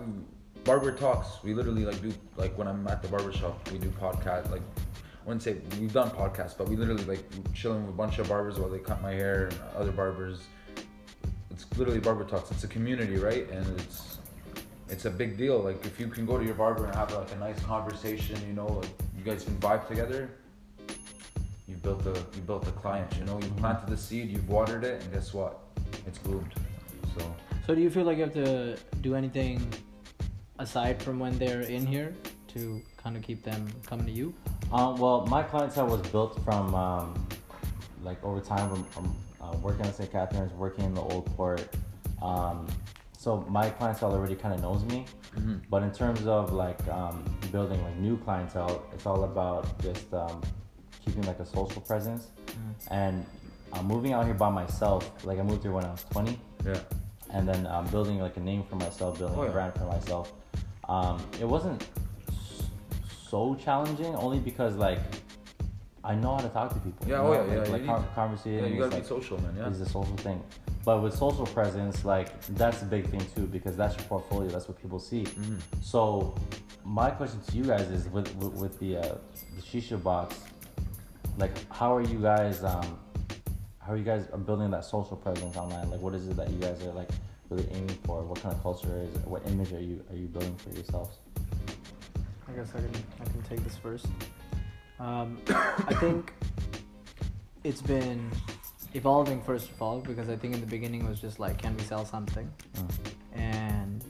barber 0.63 0.91
talks. 0.91 1.43
We 1.43 1.53
literally 1.53 1.85
like 1.85 2.01
do 2.01 2.13
like 2.37 2.57
when 2.57 2.67
I'm 2.67 2.87
at 2.87 3.01
the 3.01 3.07
barber 3.07 3.31
shop, 3.31 3.69
we 3.71 3.77
do 3.79 3.89
podcast. 3.89 4.51
Like 4.51 4.61
I 4.61 5.25
wouldn't 5.25 5.43
say 5.43 5.57
we've 5.79 5.93
done 5.93 6.09
podcasts, 6.09 6.57
but 6.57 6.67
we 6.67 6.75
literally 6.75 7.05
like 7.05 7.23
chilling 7.53 7.85
with 7.85 7.93
a 7.93 7.97
bunch 7.97 8.19
of 8.19 8.27
barbers 8.27 8.59
while 8.59 8.69
they 8.69 8.79
cut 8.79 9.01
my 9.01 9.11
hair 9.11 9.45
and 9.45 9.59
other 9.77 9.91
barbers. 9.91 10.41
It's 11.49 11.65
literally 11.77 11.99
barber 11.99 12.25
talks. 12.25 12.51
It's 12.51 12.63
a 12.63 12.67
community, 12.67 13.17
right? 13.17 13.49
And 13.49 13.65
it's 13.79 14.17
it's 14.89 15.05
a 15.05 15.09
big 15.09 15.37
deal. 15.37 15.59
Like 15.59 15.85
if 15.85 15.99
you 15.99 16.07
can 16.07 16.25
go 16.25 16.37
to 16.37 16.43
your 16.45 16.55
barber 16.55 16.85
and 16.85 16.93
have 16.95 17.13
like 17.13 17.31
a 17.31 17.37
nice 17.37 17.59
conversation, 17.63 18.37
you 18.47 18.53
know, 18.53 18.67
like 18.67 18.89
you 19.17 19.23
guys 19.23 19.43
can 19.43 19.55
vibe 19.57 19.87
together. 19.87 20.29
You 21.67 21.75
built 21.77 22.05
a 22.05 22.13
you 22.35 22.41
built 22.45 22.67
a 22.67 22.71
client. 22.71 23.15
You 23.17 23.25
know, 23.25 23.39
you 23.39 23.49
planted 23.57 23.89
the 23.89 23.97
seed, 23.97 24.29
you've 24.29 24.47
watered 24.49 24.83
it, 24.83 25.01
and 25.01 25.13
guess 25.13 25.33
what? 25.33 25.59
It's 26.05 26.17
bloomed. 26.17 26.53
So. 27.17 27.35
So 27.65 27.75
do 27.75 27.81
you 27.81 27.89
feel 27.89 28.03
like 28.03 28.17
you 28.17 28.23
have 28.23 28.33
to 28.33 28.77
do 29.01 29.15
anything 29.15 29.71
aside 30.59 31.01
from 31.01 31.19
when 31.19 31.37
they're 31.37 31.61
in 31.61 31.85
here 31.85 32.13
to 32.49 32.81
kind 32.97 33.15
of 33.15 33.23
keep 33.23 33.43
them 33.43 33.67
coming 33.85 34.05
to 34.05 34.11
you? 34.11 34.33
Um, 34.71 34.97
well, 34.97 35.25
my 35.27 35.43
clientele 35.43 35.87
was 35.87 36.01
built 36.09 36.43
from 36.43 36.75
um, 36.75 37.27
like 38.03 38.21
over 38.23 38.41
time 38.41 38.69
from, 38.69 38.83
from 38.85 39.15
uh, 39.41 39.55
working 39.61 39.85
at 39.85 39.95
St. 39.95 40.11
Catherine's, 40.11 40.51
working 40.53 40.83
in 40.85 40.93
the 40.93 41.01
old 41.01 41.25
port. 41.37 41.67
Um, 42.21 42.67
so 43.17 43.45
my 43.49 43.69
clientele 43.69 44.11
already 44.13 44.35
kind 44.35 44.53
of 44.53 44.61
knows 44.61 44.83
me. 44.85 45.05
mhm. 45.37 45.61
But 45.69 45.83
in 45.83 45.91
terms 45.91 46.27
of 46.27 46.51
like 46.51 46.85
um, 46.89 47.23
building 47.51 47.81
like 47.83 47.95
new 47.97 48.17
clientele, 48.17 48.83
it's 48.93 49.05
all 49.05 49.23
about 49.23 49.79
just 49.81 50.13
um, 50.13 50.41
keeping 51.05 51.23
like 51.23 51.39
a 51.39 51.45
social 51.45 51.81
presence. 51.81 52.27
And 52.89 53.25
uh, 53.71 53.81
moving 53.83 54.13
out 54.13 54.25
here 54.25 54.33
by 54.35 54.49
myself, 54.49 55.09
like 55.25 55.39
I 55.39 55.43
moved 55.43 55.63
here 55.63 55.71
when 55.71 55.85
I 55.85 55.91
was 55.91 56.03
20, 56.11 56.39
Yeah. 56.65 56.75
and 57.31 57.47
then 57.47 57.65
um, 57.67 57.87
building 57.87 58.19
like 58.19 58.37
a 58.37 58.39
name 58.39 58.63
for 58.69 58.75
myself, 58.75 59.17
building 59.19 59.37
Oh, 59.39 59.43
a 59.43 59.49
brand 59.49 59.73
for 59.75 59.85
myself. 59.85 60.31
Um, 60.87 61.21
it 61.39 61.45
wasn't 61.47 61.85
so 63.29 63.55
challenging, 63.55 64.15
only 64.15 64.39
because 64.39 64.75
like 64.75 64.99
I 66.05 66.15
know 66.15 66.35
how 66.35 66.41
to 66.41 66.49
talk 66.49 66.73
to 66.73 66.79
people. 66.79 67.07
Yeah, 67.07 67.21
you 67.21 67.27
oh, 67.27 67.33
yeah, 67.33 67.39
like, 67.39 67.49
yeah, 67.67 67.71
like 67.73 67.81
you 67.81 67.87
con- 67.87 68.29
need- 68.45 68.61
Yeah, 68.61 68.65
you 68.67 68.77
gotta 68.77 68.91
like, 68.95 69.03
be 69.03 69.07
social, 69.07 69.41
man. 69.41 69.55
Yeah. 69.57 69.69
is 69.69 69.79
the 69.79 69.85
social 69.85 70.17
thing. 70.17 70.43
But 70.85 71.01
with 71.01 71.15
social 71.15 71.45
presence, 71.45 72.03
like 72.03 72.39
that's 72.49 72.81
a 72.81 72.85
big 72.85 73.07
thing 73.09 73.25
too, 73.35 73.47
because 73.47 73.77
that's 73.77 73.95
your 73.95 74.05
portfolio. 74.05 74.49
That's 74.49 74.67
what 74.67 74.77
people 74.81 74.99
see. 74.99 75.23
Mhm. 75.23 75.59
So, 75.81 76.35
my 76.83 77.09
question 77.09 77.39
to 77.47 77.57
you 77.57 77.63
guys 77.63 77.89
is 77.89 78.07
with 78.09 78.35
with, 78.35 78.53
with 78.55 78.79
the 78.79 78.97
uh, 78.97 79.15
the 79.55 79.61
shisha 79.61 80.01
box, 80.03 80.39
like 81.37 81.51
how 81.71 81.95
are 81.95 82.01
you 82.01 82.19
guys 82.19 82.63
um, 82.63 82.99
how 83.79 83.93
are 83.93 83.97
you 83.97 84.03
guys 84.03 84.25
building 84.45 84.71
that 84.71 84.85
social 84.85 85.17
presence 85.17 85.57
online? 85.57 85.89
Like, 85.89 85.99
what 85.99 86.13
is 86.15 86.27
it 86.27 86.37
that 86.37 86.49
you 86.49 86.57
guys 86.57 86.81
are 86.83 86.93
like 86.93 87.09
really 87.49 87.67
aiming 87.71 87.97
for? 88.05 88.23
What 88.23 88.41
kind 88.41 88.55
of 88.55 88.61
culture 88.63 88.97
is? 89.01 89.13
it? 89.15 89.27
What 89.27 89.45
image 89.47 89.73
are 89.73 89.79
you 89.79 90.03
are 90.09 90.15
you 90.15 90.27
building 90.27 90.55
for 90.55 90.69
yourselves? 90.69 91.17
I 92.47 92.51
guess 92.53 92.69
I 92.69 92.79
can 92.79 92.91
I 93.21 93.25
can 93.25 93.41
take 93.43 93.63
this 93.63 93.75
first. 93.75 94.07
Um, 94.99 95.41
I 95.49 95.95
think 95.99 96.31
it's 97.63 97.81
been 97.81 98.31
evolving 98.93 99.41
first 99.41 99.69
of 99.69 99.81
all 99.81 99.99
because 99.99 100.29
I 100.29 100.35
think 100.35 100.53
in 100.53 100.61
the 100.61 100.67
beginning 100.67 101.01
it 101.03 101.09
was 101.09 101.19
just 101.19 101.39
like 101.39 101.57
can 101.57 101.75
we 101.75 101.83
sell 101.83 102.05
something 102.05 102.49
Mm. 102.75 102.89
and 103.33 104.05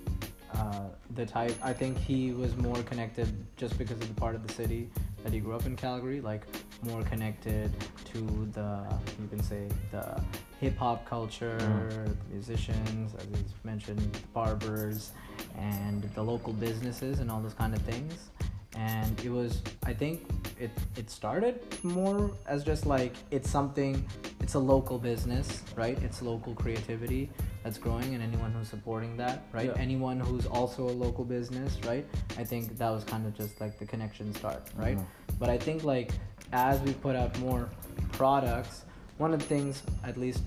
uh, 0.53 0.87
the 1.15 1.25
type 1.25 1.55
I 1.63 1.73
think 1.73 1.97
he 1.97 2.31
was 2.31 2.55
more 2.57 2.81
connected 2.83 3.27
just 3.57 3.77
because 3.77 3.97
of 3.97 4.07
the 4.07 4.13
part 4.13 4.35
of 4.35 4.45
the 4.45 4.53
city 4.53 4.89
that 5.23 5.31
he 5.33 5.39
grew 5.39 5.55
up 5.55 5.65
in 5.65 5.75
Calgary 5.75 6.21
like 6.21 6.43
more 6.83 7.01
connected 7.03 7.71
to 8.13 8.19
the 8.53 8.83
you 9.21 9.27
can 9.29 9.41
say 9.41 9.67
the 9.91 10.21
hip 10.59 10.77
hop 10.77 11.05
culture 11.05 11.57
Mm. 11.59 12.15
musicians 12.31 13.13
as 13.15 13.25
he's 13.29 13.53
mentioned 13.63 14.17
barbers 14.33 15.11
and 15.57 16.03
the 16.15 16.21
local 16.21 16.53
businesses 16.53 17.19
and 17.19 17.31
all 17.31 17.41
those 17.41 17.53
kind 17.53 17.73
of 17.73 17.81
things 17.83 18.29
and 18.75 19.19
it 19.23 19.29
was 19.31 19.61
i 19.85 19.93
think 19.93 20.25
it 20.59 20.71
it 20.97 21.09
started 21.09 21.59
more 21.83 22.31
as 22.47 22.63
just 22.63 22.85
like 22.85 23.13
it's 23.31 23.49
something 23.49 24.03
it's 24.41 24.55
a 24.55 24.59
local 24.59 24.97
business 24.97 25.61
right 25.75 25.97
it's 26.01 26.21
local 26.21 26.53
creativity 26.55 27.29
that's 27.63 27.77
growing 27.77 28.13
and 28.15 28.23
anyone 28.23 28.51
who's 28.51 28.67
supporting 28.67 29.15
that 29.15 29.43
right 29.51 29.67
Yeah. 29.67 29.81
anyone 29.87 30.19
who's 30.19 30.45
also 30.47 30.83
a 30.89 30.95
local 31.05 31.23
business 31.23 31.77
right 31.85 32.05
i 32.37 32.43
think 32.43 32.77
that 32.77 32.89
was 32.89 33.03
kind 33.03 33.25
of 33.27 33.35
just 33.35 33.61
like 33.61 33.77
the 33.77 33.85
connection 33.85 34.33
start 34.33 34.63
right 34.75 34.97
Mhm. 34.97 35.05
but 35.39 35.49
i 35.49 35.57
think 35.57 35.83
like 35.83 36.11
as 36.51 36.79
we 36.81 36.93
put 36.93 37.15
out 37.15 37.37
more 37.39 37.69
products 38.11 38.85
one 39.17 39.33
of 39.33 39.39
the 39.39 39.45
things 39.45 39.83
at 40.03 40.17
least 40.17 40.41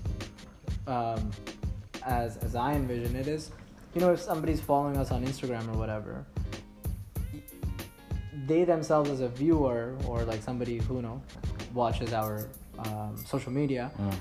um, 0.87 1.31
as 2.05 2.37
as 2.37 2.55
i 2.55 2.73
envision 2.73 3.15
it 3.15 3.27
is 3.27 3.51
you 3.95 4.01
know 4.01 4.11
if 4.11 4.19
somebody's 4.21 4.61
following 4.61 4.97
us 4.97 5.11
on 5.11 5.25
instagram 5.25 5.67
or 5.73 5.77
whatever 5.77 6.25
they 8.47 8.63
themselves 8.63 9.09
as 9.09 9.19
a 9.21 9.27
viewer 9.27 9.95
or 10.07 10.23
like 10.23 10.41
somebody 10.41 10.77
who 10.79 10.95
you 10.97 11.01
know 11.01 11.21
watches 11.73 12.13
our 12.13 12.47
um, 12.79 13.15
social 13.25 13.51
media, 13.51 13.91
Mm. 13.99 14.13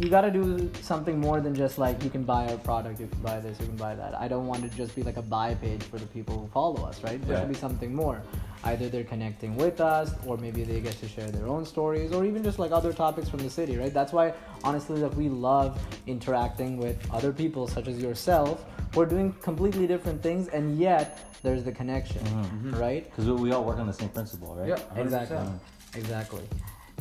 You 0.00 0.08
got 0.08 0.22
to 0.22 0.30
do 0.30 0.70
something 0.82 1.20
more 1.20 1.40
than 1.40 1.54
just 1.54 1.78
like 1.78 2.02
you 2.02 2.10
can 2.10 2.24
buy 2.24 2.48
our 2.48 2.56
product, 2.58 2.98
you 3.00 3.06
can 3.06 3.20
buy 3.20 3.38
this, 3.38 3.58
you 3.60 3.66
can 3.66 3.76
buy 3.76 3.94
that. 3.94 4.14
I 4.18 4.26
don't 4.26 4.46
want 4.46 4.64
it 4.64 4.70
to 4.72 4.76
just 4.76 4.94
be 4.96 5.02
like 5.04 5.16
a 5.16 5.22
buy 5.22 5.54
page 5.54 5.82
for 5.84 5.98
the 5.98 6.06
people 6.06 6.38
who 6.38 6.48
follow 6.48 6.84
us, 6.84 7.02
right? 7.04 7.20
There 7.22 7.34
Yeah. 7.36 7.40
should 7.42 7.48
be 7.50 7.54
something 7.54 7.94
more. 7.94 8.20
Either 8.64 8.88
they're 8.88 9.04
connecting 9.04 9.56
with 9.56 9.80
us, 9.80 10.12
or 10.26 10.36
maybe 10.36 10.64
they 10.64 10.80
get 10.80 10.98
to 11.00 11.06
share 11.08 11.30
their 11.30 11.46
own 11.46 11.64
stories, 11.64 12.12
or 12.12 12.24
even 12.24 12.42
just 12.42 12.58
like 12.58 12.72
other 12.72 12.92
topics 12.92 13.28
from 13.28 13.40
the 13.40 13.50
city, 13.50 13.76
right? 13.76 13.92
That's 13.94 14.12
why, 14.12 14.32
honestly, 14.64 15.00
that 15.00 15.14
we 15.14 15.28
love 15.28 15.78
interacting 16.06 16.76
with 16.78 16.96
other 17.12 17.32
people, 17.32 17.68
such 17.68 17.86
as 17.86 17.98
yourself. 18.02 18.64
We're 18.94 19.06
doing 19.06 19.32
completely 19.42 19.86
different 19.86 20.22
things, 20.22 20.48
and 20.48 20.76
yet 20.78 21.18
there's 21.42 21.62
the 21.62 21.72
connection, 21.72 22.22
Mhm. 22.24 22.80
right? 22.80 23.04
Because 23.04 23.26
we, 23.26 23.32
we 23.34 23.52
all 23.52 23.64
work 23.64 23.78
on 23.78 23.86
the 23.86 23.92
same 23.92 24.08
principle, 24.08 24.54
right? 24.56 24.68
Yeah, 24.68 24.78
100%. 24.96 25.60
Exactly. 25.94 26.42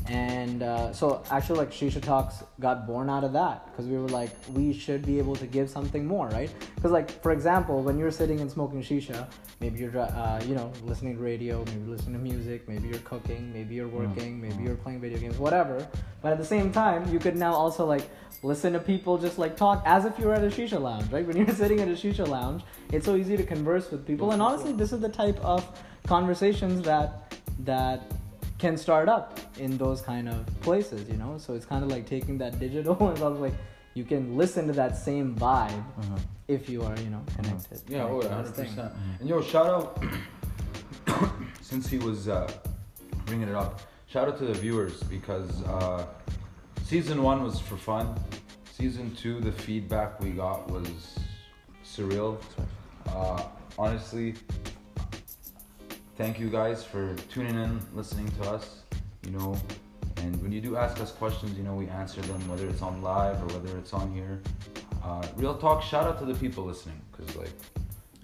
And 0.07 0.63
uh, 0.63 0.91
so 0.91 1.23
actually, 1.31 1.59
like 1.59 1.71
Shisha 1.71 2.01
Talks 2.01 2.43
got 2.59 2.85
born 2.85 3.09
out 3.09 3.23
of 3.23 3.31
that 3.33 3.65
because 3.67 3.85
we 3.85 3.97
were 3.97 4.09
like, 4.09 4.31
we 4.51 4.73
should 4.73 5.05
be 5.05 5.17
able 5.17 5.35
to 5.37 5.47
give 5.47 5.69
something 5.69 6.05
more, 6.05 6.27
right? 6.29 6.51
Because 6.75 6.91
like, 6.91 7.21
for 7.21 7.31
example, 7.31 7.81
when 7.81 7.97
you're 7.97 8.11
sitting 8.11 8.41
and 8.41 8.51
smoking 8.51 8.81
shisha, 8.81 9.27
maybe 9.61 9.79
you're, 9.79 9.97
uh, 9.97 10.43
you 10.45 10.55
know, 10.55 10.73
listening 10.83 11.15
to 11.15 11.23
radio, 11.23 11.63
maybe 11.65 11.85
listening 11.85 12.13
to 12.13 12.19
music, 12.19 12.67
maybe 12.67 12.89
you're 12.89 12.99
cooking, 12.99 13.53
maybe 13.53 13.75
you're 13.75 13.87
working, 13.87 14.41
maybe 14.41 14.63
you're 14.63 14.75
playing 14.75 14.99
video 14.99 15.19
games, 15.19 15.37
whatever. 15.37 15.87
But 16.21 16.33
at 16.33 16.37
the 16.37 16.45
same 16.45 16.73
time, 16.73 17.09
you 17.11 17.19
could 17.19 17.37
now 17.37 17.53
also 17.53 17.85
like 17.85 18.09
listen 18.41 18.73
to 18.73 18.79
people 18.79 19.17
just 19.17 19.37
like 19.37 19.55
talk 19.55 19.83
as 19.85 20.03
if 20.03 20.19
you 20.19 20.25
were 20.25 20.33
at 20.33 20.43
a 20.43 20.47
shisha 20.47 20.81
lounge, 20.81 21.09
right? 21.13 21.25
When 21.25 21.37
you're 21.37 21.47
sitting 21.55 21.79
at 21.79 21.87
a 21.87 21.91
shisha 21.91 22.27
lounge, 22.27 22.63
it's 22.91 23.05
so 23.05 23.15
easy 23.15 23.37
to 23.37 23.43
converse 23.43 23.89
with 23.89 24.05
people. 24.05 24.31
And 24.31 24.41
honestly, 24.41 24.73
this 24.73 24.91
is 24.91 24.99
the 24.99 25.09
type 25.09 25.39
of 25.39 25.65
conversations 26.05 26.81
that 26.83 27.33
that 27.59 28.11
can 28.63 28.77
start 28.77 29.09
up 29.09 29.27
in 29.65 29.71
those 29.77 29.99
kind 30.01 30.27
of 30.33 30.37
places, 30.61 31.01
you 31.09 31.17
know. 31.17 31.33
So 31.37 31.53
it's 31.53 31.65
kind 31.73 31.83
of 31.85 31.89
like 31.95 32.05
taking 32.15 32.37
that 32.43 32.53
digital 32.65 32.95
and 33.09 33.17
sort 33.17 33.33
of 33.33 33.41
like 33.41 33.55
you 33.93 34.05
can 34.05 34.23
listen 34.41 34.67
to 34.67 34.73
that 34.83 34.93
same 34.97 35.35
vibe 35.35 35.83
Mhm. 36.01 36.19
if 36.47 36.69
you 36.71 36.79
are, 36.87 36.97
you 37.05 37.09
know, 37.13 37.21
connected. 37.35 37.81
Yeah, 37.89 38.03
oh, 38.05 38.19
connected 38.21 38.29
yeah, 38.29 38.35
hundred 38.35 38.55
thing. 38.55 38.69
percent. 38.69 38.93
And 39.19 39.27
yo, 39.29 39.41
shout 39.53 39.67
out 39.75 39.87
since 41.69 41.83
he 41.93 41.97
was 41.97 42.19
uh, 42.29 42.49
bringing 43.25 43.49
it 43.49 43.55
up. 43.63 43.81
Shout 44.07 44.27
out 44.29 44.37
to 44.37 44.45
the 44.45 44.57
viewers 44.65 44.95
because 45.15 45.51
uh, 45.63 46.05
season 46.91 47.21
one 47.31 47.43
was 47.43 47.59
for 47.59 47.77
fun. 47.91 48.05
Season 48.79 49.13
two, 49.21 49.35
the 49.41 49.51
feedback 49.51 50.09
we 50.21 50.29
got 50.31 50.59
was 50.75 51.19
surreal. 51.93 52.31
Uh, 53.09 53.41
honestly, 53.77 54.35
thank 56.15 56.39
you 56.39 56.49
guys 56.49 56.83
for 56.83 57.15
tuning 57.31 57.55
in, 57.55 57.79
listening 57.93 58.29
to 58.41 58.49
us. 58.49 58.81
You 59.25 59.31
know, 59.31 59.57
and 60.17 60.41
when 60.41 60.51
you 60.51 60.61
do 60.61 60.75
ask 60.75 60.99
us 60.99 61.11
questions, 61.11 61.57
you 61.57 61.63
know 61.63 61.73
we 61.73 61.87
answer 61.87 62.21
them, 62.21 62.47
whether 62.47 62.67
it's 62.67 62.81
on 62.81 63.01
live 63.01 63.41
or 63.43 63.57
whether 63.57 63.77
it's 63.77 63.93
on 63.93 64.13
here. 64.13 64.41
Uh, 65.03 65.25
real 65.35 65.57
talk. 65.57 65.83
Shout 65.83 66.07
out 66.07 66.19
to 66.19 66.25
the 66.25 66.35
people 66.35 66.63
listening, 66.63 66.99
cause 67.11 67.35
like 67.35 67.51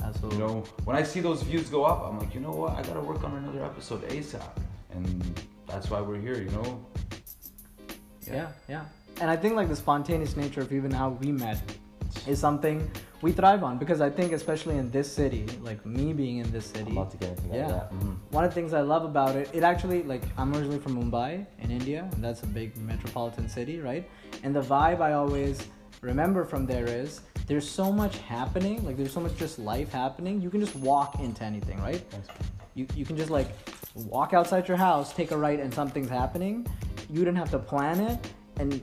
Absolutely. 0.04 0.40
you 0.40 0.44
know, 0.46 0.64
when 0.86 0.96
I 0.96 1.04
see 1.04 1.20
those 1.20 1.42
views 1.44 1.70
go 1.70 1.84
up, 1.84 2.06
I'm 2.08 2.20
like, 2.20 2.34
you 2.34 2.40
know 2.40 2.52
what? 2.52 2.74
I 2.74 2.84
gotta 2.84 3.02
work 3.02 3.24
on 3.24 3.36
another 3.36 3.64
episode 3.64 4.08
ASAP, 4.10 4.58
and 4.92 5.42
that's 5.68 5.90
why 5.90 6.02
we're 6.02 6.20
here. 6.20 6.42
You 6.42 6.50
know. 6.52 6.86
Yeah, 8.28 8.48
yeah. 8.68 8.86
And 9.22 9.30
I 9.30 9.36
think 9.36 9.56
like 9.56 9.68
the 9.68 9.76
spontaneous 9.76 10.38
nature 10.38 10.62
of 10.62 10.72
even 10.72 10.92
how 10.92 11.10
we 11.10 11.32
met 11.32 11.62
is 12.28 12.40
something 12.40 12.90
we 13.22 13.32
thrive 13.32 13.64
on 13.64 13.78
because 13.78 14.02
I 14.02 14.10
think 14.10 14.32
especially 14.32 14.78
in 14.78 14.90
this 14.92 15.12
city, 15.12 15.46
like 15.62 15.86
me 15.86 16.14
being 16.14 16.38
in 16.38 16.50
this 16.52 16.66
city, 16.66 16.92
about 16.92 17.12
to 17.12 17.18
get 17.18 17.30
into 17.32 17.50
that. 17.50 17.56
Yeah. 17.56 17.68
Yeah. 17.70 17.98
Mhm. 17.98 18.16
one 18.32 18.44
of 18.44 18.50
the 18.52 18.56
things 18.56 18.74
I 18.74 18.82
love 18.82 19.04
about 19.04 19.36
it, 19.36 19.50
it 19.54 19.64
actually 19.64 20.04
like 20.04 20.24
I'm 20.38 20.54
originally 20.54 20.80
from 20.80 20.96
Mumbai 21.02 21.46
in 21.60 21.72
India, 21.72 22.08
and 22.14 22.24
that's 22.24 22.44
a 22.44 22.48
big 22.48 22.78
metropolitan 22.78 23.50
city, 23.50 23.80
right? 23.80 24.10
And 24.44 24.56
the 24.56 24.62
vibe 24.62 25.02
I 25.02 25.14
always 25.14 25.68
remember 26.02 26.46
from 26.46 26.66
there 26.66 26.88
is 26.88 27.22
there's 27.48 27.68
so 27.70 27.92
much 27.92 28.18
happening, 28.20 28.86
like 28.86 28.96
there's 28.96 29.12
so 29.12 29.20
much 29.20 29.36
just 29.36 29.60
life 29.60 29.92
happening. 29.92 30.40
You 30.42 30.50
can 30.50 30.60
just 30.62 30.76
walk 30.76 31.20
into 31.20 31.44
anything, 31.44 31.80
right? 31.82 32.02
You 32.76 32.88
you 32.96 33.06
can 33.06 33.18
just 33.18 33.32
like 33.32 33.50
walk 33.96 34.34
outside 34.34 34.68
your 34.68 34.78
house, 34.78 35.14
take 35.14 35.32
a 35.32 35.38
right, 35.38 35.60
and 35.60 35.74
something's 35.74 36.10
happening. 36.10 36.66
You 37.10 37.20
didn't 37.26 37.38
have 37.38 37.52
to 37.52 37.60
plan 37.60 38.00
it, 38.00 38.18
and 38.60 38.82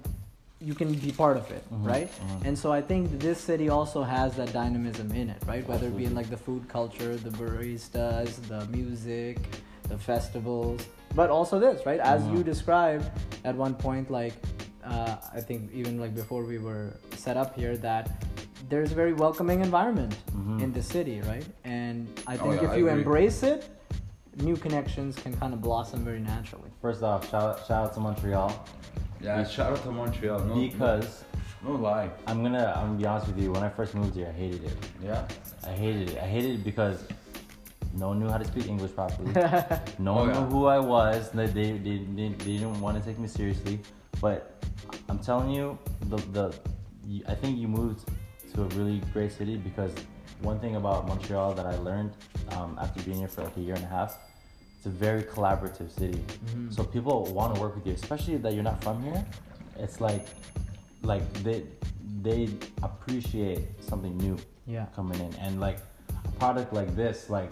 you 0.60 0.74
can 0.74 0.92
be 0.94 1.12
part 1.12 1.36
of 1.36 1.50
it, 1.50 1.62
Mhm, 1.70 1.84
right? 1.84 2.08
mhm. 2.20 2.46
And 2.46 2.58
so 2.58 2.72
I 2.72 2.80
think 2.80 3.18
this 3.20 3.38
city 3.40 3.68
also 3.68 4.02
has 4.02 4.36
that 4.36 4.52
dynamism 4.52 5.10
in 5.12 5.28
it, 5.28 5.42
right? 5.46 5.66
Whether 5.68 5.88
it 5.88 5.96
be 5.96 6.04
in 6.06 6.14
like 6.14 6.30
the 6.30 6.36
food 6.36 6.66
culture, 6.68 7.16
the 7.16 7.30
baristas, 7.30 8.36
the 8.48 8.64
music, 8.74 9.36
the 9.88 9.98
festivals, 9.98 10.80
but 11.14 11.28
also 11.30 11.58
this, 11.58 11.84
right? 11.86 12.00
As 12.00 12.26
you 12.28 12.38
Mhm. 12.40 12.44
described 12.44 13.04
at 13.44 13.54
one 13.54 13.74
point, 13.74 14.10
like 14.10 14.34
uh, 14.84 15.16
I 15.34 15.40
think 15.40 15.72
even 15.72 15.98
like 16.00 16.14
before 16.14 16.44
we 16.44 16.58
were 16.58 16.94
set 17.16 17.36
up 17.36 17.54
here, 17.56 17.76
that 17.78 18.22
there's 18.68 18.92
a 18.92 18.94
very 18.94 19.12
welcoming 19.12 19.60
environment 19.60 20.14
Mhm. 20.32 20.62
in 20.62 20.72
the 20.72 20.82
city, 20.82 21.20
right? 21.22 21.46
And 21.64 22.06
I 22.26 22.36
Oh, 22.36 22.42
think 22.44 22.62
yeah, 22.62 22.68
if 22.68 22.70
I 22.70 22.76
you 22.76 22.88
agree. 22.88 23.00
embrace 23.00 23.42
it, 23.42 23.68
new 24.42 24.56
connections 24.56 25.16
can 25.16 25.34
kind 25.36 25.52
of 25.52 25.60
blossom 25.60 26.04
very 26.04 26.20
naturally. 26.20 26.70
First 26.80 27.02
off, 27.02 27.28
shout 27.30 27.42
out, 27.42 27.66
shout 27.66 27.84
out 27.86 27.94
to 27.94 28.00
Montreal 28.00 28.52
Yeah. 29.20 29.44
Shout 29.44 29.72
out 29.72 29.82
to 29.84 29.90
Montreal. 29.90 30.40
No, 30.40 30.54
because 30.54 31.24
no, 31.64 31.72
no 31.76 31.82
lie. 31.82 32.10
I'm 32.26 32.42
gonna 32.42 32.72
I'm 32.76 32.86
gonna 32.88 32.98
be 32.98 33.06
honest 33.06 33.26
with 33.28 33.38
you. 33.42 33.52
When 33.52 33.62
I 33.62 33.68
first 33.68 33.94
moved 33.94 34.14
here, 34.14 34.28
I 34.28 34.38
hated 34.38 34.64
it. 34.64 34.76
Yeah. 35.02 35.26
I 35.64 35.70
hated 35.72 36.10
it. 36.10 36.18
I 36.18 36.26
hated 36.26 36.50
it 36.60 36.64
because 36.64 37.04
no 37.94 38.08
one 38.08 38.18
knew 38.20 38.28
how 38.28 38.38
to 38.38 38.44
speak 38.44 38.68
English 38.68 38.94
properly. 38.94 39.32
No 39.98 40.12
Oh, 40.12 40.14
one 40.20 40.28
yeah. 40.28 40.40
knew 40.40 40.46
who 40.50 40.66
I 40.66 40.78
was. 40.78 41.30
They, 41.30 41.46
they, 41.46 41.72
they, 41.72 41.96
they, 42.14 42.28
they 42.28 42.58
didn't 42.58 42.80
want 42.80 42.98
to 42.98 43.02
take 43.08 43.18
me 43.18 43.26
seriously. 43.26 43.80
But 44.20 44.62
I'm 45.08 45.18
telling 45.18 45.50
you, 45.50 45.78
the, 46.10 46.16
the 46.36 46.54
I 47.26 47.34
think 47.34 47.58
you 47.58 47.68
moved 47.68 48.06
to 48.54 48.62
a 48.62 48.66
really 48.76 49.00
great 49.12 49.32
city 49.32 49.56
because 49.56 49.92
one 50.42 50.60
thing 50.60 50.76
about 50.76 51.08
Montreal 51.08 51.54
that 51.54 51.64
I 51.66 51.76
learned 51.78 52.12
um, 52.50 52.76
after 52.80 53.02
being 53.02 53.18
here 53.18 53.28
for 53.28 53.44
like 53.44 53.56
a 53.56 53.60
year 53.60 53.74
and 53.74 53.84
a 53.84 53.88
half, 53.88 54.18
it's 54.86 54.94
a 54.94 54.98
very 54.98 55.22
collaborative 55.24 55.90
city. 55.90 56.22
Mhm. 56.54 56.72
So 56.72 56.84
people 56.84 57.24
want 57.34 57.54
to 57.54 57.60
work 57.60 57.74
with 57.74 57.86
you, 57.86 57.92
especially 57.94 58.36
that 58.38 58.54
you're 58.54 58.62
not 58.62 58.82
from 58.84 59.02
here. 59.02 59.24
It's 59.78 60.00
like, 60.00 60.24
like 61.02 61.24
they 61.42 61.64
they 62.22 62.48
appreciate 62.82 63.60
something 63.82 64.16
new 64.18 64.36
Yeah. 64.66 64.86
coming 64.96 65.18
in 65.20 65.32
and 65.44 65.60
like 65.60 65.78
a 66.24 66.28
product 66.40 66.72
like 66.72 66.94
this 66.96 67.28
like 67.30 67.50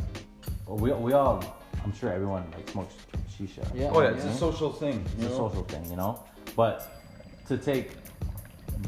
we, 0.67 0.91
we 0.93 1.13
all 1.13 1.45
i'm 1.85 1.93
sure 1.93 2.11
everyone 2.11 2.45
like 2.57 2.69
smokes 2.71 2.95
shisha 3.31 3.63
Yeah. 3.75 3.91
Oh 3.95 4.01
yeah, 4.01 4.11
it's 4.15 4.25
yeah. 4.25 4.31
a 4.33 4.35
social 4.47 4.73
thing. 4.73 5.05
it's 5.05 5.15
You 5.21 5.27
a 5.27 5.31
know? 5.31 5.37
social 5.49 5.65
thing 5.65 5.85
you 5.91 5.97
know 5.97 6.13
but 6.57 6.75
to 7.49 7.57
take 7.57 7.89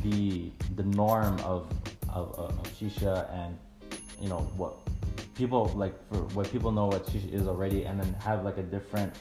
the 0.03 0.51
the 0.77 0.83
norm 1.03 1.39
of 1.53 1.67
of, 2.09 2.27
of 2.43 2.51
of 2.61 2.67
shisha 2.79 3.15
and 3.41 3.57
you 4.21 4.29
know 4.29 4.41
what 4.57 4.73
people 5.35 5.67
like 5.77 5.95
for 6.09 6.19
what 6.35 6.51
people 6.51 6.71
know 6.73 6.87
what 6.87 7.07
shisha 7.07 7.33
is 7.33 7.47
already 7.47 7.85
and 7.85 8.01
then 8.01 8.13
have 8.21 8.45
like 8.45 8.59
a 8.59 8.63
different 8.63 9.13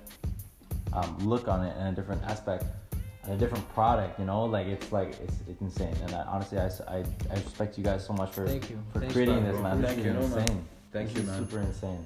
um, 0.94 1.18
look 1.28 1.48
on 1.48 1.64
it 1.66 1.76
and 1.78 1.90
a 1.90 1.92
different 2.00 2.24
aspect 2.24 2.66
and 3.24 3.34
a 3.34 3.38
different 3.38 3.68
product 3.74 4.20
you 4.20 4.26
know 4.26 4.46
like 4.46 4.68
it's 4.68 4.92
like 4.92 5.10
it's, 5.24 5.36
it's 5.50 5.62
insane 5.62 5.96
and 6.04 6.14
I, 6.14 6.22
honestly 6.24 6.58
I, 6.60 6.68
I, 6.88 7.04
I 7.32 7.34
respect 7.36 7.78
you 7.78 7.84
guys 7.84 8.06
so 8.06 8.14
much 8.14 8.32
for 8.32 8.46
Thank 8.48 8.70
you. 8.70 8.80
for 8.94 9.00
Thank 9.00 9.14
creating 9.14 9.46
you, 9.46 9.52
this 9.52 9.62
man 9.62 9.82
Thank 9.82 9.98
this 9.98 10.06
you. 10.06 10.12
is 10.12 10.30
No, 10.30 10.36
man. 10.36 10.40
insane 10.50 10.66
Thank 10.94 11.08
This 11.10 11.18
you, 11.18 11.22
is 11.24 11.28
man. 11.30 11.40
super 11.50 11.60
insane 11.62 12.06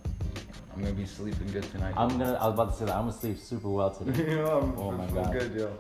I'm 0.76 0.82
gonna 0.84 0.94
be 0.96 1.06
sleeping 1.06 1.48
good 1.52 1.64
tonight. 1.72 1.94
I'm 1.98 2.10
gonna 2.10 2.34
I 2.40 2.46
was 2.46 2.54
about 2.54 2.72
to 2.72 2.78
say 2.80 2.86
that 2.86 2.96
I'm 2.96 3.08
gonna 3.08 3.14
sleep 3.20 3.38
super 3.38 3.70
well 3.70 3.92
today 3.92 4.30
you 4.32 4.36
know, 4.38 4.60
I'm 4.62 4.78
Oh 4.80 4.92
my 4.92 5.06
feel 5.08 5.16
God. 5.24 5.34
good, 5.34 5.54
yo. 5.56 5.78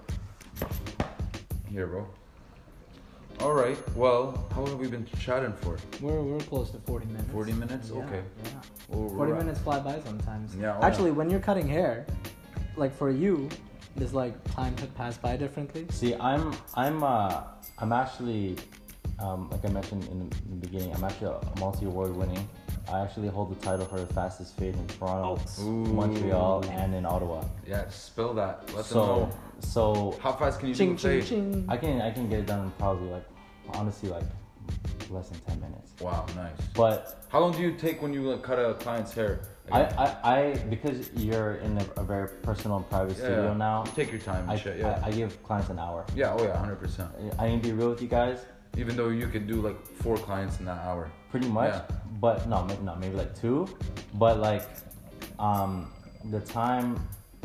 Here, 1.70 1.88
bro. 1.88 2.08
All 3.40 3.54
right. 3.54 3.78
Well, 3.96 4.46
how 4.54 4.62
long 4.62 4.72
have 4.72 4.80
we 4.80 4.88
been 4.88 5.06
chatting 5.18 5.54
for? 5.54 5.78
We're, 6.02 6.22
we're 6.22 6.40
close 6.40 6.72
to 6.72 6.78
40 6.80 7.06
minutes. 7.06 7.32
40 7.32 7.54
minutes? 7.54 7.90
Yeah, 7.94 8.02
Okay. 8.04 8.22
Yeah. 8.44 8.52
Well, 8.90 9.10
40 9.16 9.32
at- 9.32 9.38
minutes 9.38 9.60
fly 9.62 9.80
by 9.80 10.00
sometimes. 10.02 10.56
Yeah, 10.56 10.78
oh, 10.78 10.84
Actually, 10.84 11.12
yeah. 11.12 11.16
when 11.18 11.30
you're 11.30 11.40
cutting 11.40 11.68
hair, 11.68 12.06
like 12.76 12.94
for 12.94 13.10
you, 13.10 13.48
does 13.98 14.14
like 14.14 14.34
time 14.54 14.76
to 14.78 14.86
pass 14.88 15.18
by 15.18 15.38
differently? 15.38 15.86
see 15.90 16.16
I'm 16.16 16.54
I'm 16.76 17.04
uh 17.04 17.44
I'm 17.80 17.92
actually 17.92 18.56
um, 19.20 19.50
like 19.50 19.66
I 19.66 19.70
mentioned 19.70 20.04
in 20.08 20.30
the 20.30 20.68
beginning 20.68 20.94
I'm 20.96 21.04
actually 21.04 21.34
a 21.34 21.60
multi-award 21.60 22.16
winning 22.16 22.48
I 22.92 23.02
actually 23.02 23.28
hold 23.28 23.52
the 23.56 23.64
title 23.66 23.86
for 23.86 24.00
the 24.00 24.12
fastest 24.14 24.58
fade 24.58 24.74
in 24.76 24.88
Toronto 24.88 25.40
oh. 25.60 25.64
Ooh. 25.64 25.86
Montreal 25.94 26.66
and 26.70 26.94
in 26.96 27.06
Ottawa 27.06 27.44
Yeah, 27.68 27.88
spill 27.90 28.34
that. 28.36 28.62
Let 28.68 28.76
them 28.76 28.84
so 28.84 29.06
know. 29.06 29.32
so 29.60 30.20
How 30.22 30.34
fast 30.34 30.60
can 30.60 30.70
you 30.70 30.76
Ching, 30.76 30.96
do 30.96 31.02
ching, 31.02 31.22
fade? 31.22 31.28
ching. 31.30 31.66
I 31.70 31.78
can 31.78 32.02
I 32.02 32.12
can 32.12 32.30
get 32.30 32.40
it 32.40 32.46
done 32.48 32.66
in 32.66 32.72
probably 32.72 33.10
like 33.10 33.26
honestly 33.74 34.10
like 34.10 34.24
less 35.10 35.30
than 35.30 35.40
10 35.42 35.62
minutes 35.62 35.92
Wow, 36.02 36.26
nice. 36.36 36.52
but 36.76 37.26
How 37.30 37.40
long 37.40 37.52
do 37.52 37.60
you 37.60 37.74
take 37.74 38.02
when 38.02 38.14
you 38.14 38.22
like, 38.22 38.44
cut 38.44 38.58
a 38.60 38.74
client's 38.76 39.12
hair? 39.14 39.42
I, 39.72 39.82
I, 39.84 40.18
I 40.24 40.54
because 40.70 41.12
you're 41.16 41.56
in 41.56 41.78
a, 41.78 41.86
a 41.98 42.04
very 42.04 42.28
personal 42.42 42.78
and 42.78 42.90
private 42.90 43.18
yeah, 43.18 43.24
studio 43.26 43.52
yeah. 43.52 43.58
now 43.58 43.84
Take 43.84 44.10
your 44.12 44.20
time 44.22 44.42
and 44.44 44.52
I, 44.52 44.58
shit. 44.58 44.80
Yeah. 44.80 45.00
I, 45.04 45.10
I 45.10 45.12
give 45.12 45.42
clients 45.44 45.70
an 45.70 45.78
hour 45.80 46.06
yeah. 46.16 46.34
Oh 46.34 46.44
yeah, 46.44 46.58
hundred 46.58 46.78
percent. 46.80 47.10
I 47.38 47.50
need 47.50 47.62
to 47.64 47.70
be 47.70 47.74
real 47.74 47.90
with 47.90 48.02
you 48.02 48.08
guys 48.08 48.40
Even 48.78 48.96
though 48.96 49.10
you 49.10 49.28
could 49.28 49.48
do 49.48 49.56
like 49.62 49.80
four 50.02 50.18
clients 50.18 50.60
in 50.60 50.66
that 50.66 50.80
hour. 50.86 51.10
pretty 51.32 51.48
much 51.50 51.74
Yeah. 51.74 51.96
but 52.20 52.48
no 52.48 52.64
maybe 52.66 52.84
not 52.84 53.00
maybe 53.00 53.16
like 53.16 53.34
two 53.40 53.68
but 54.16 54.40
like 54.40 54.64
um 55.38 55.92
the 56.32 56.40
time 56.42 56.88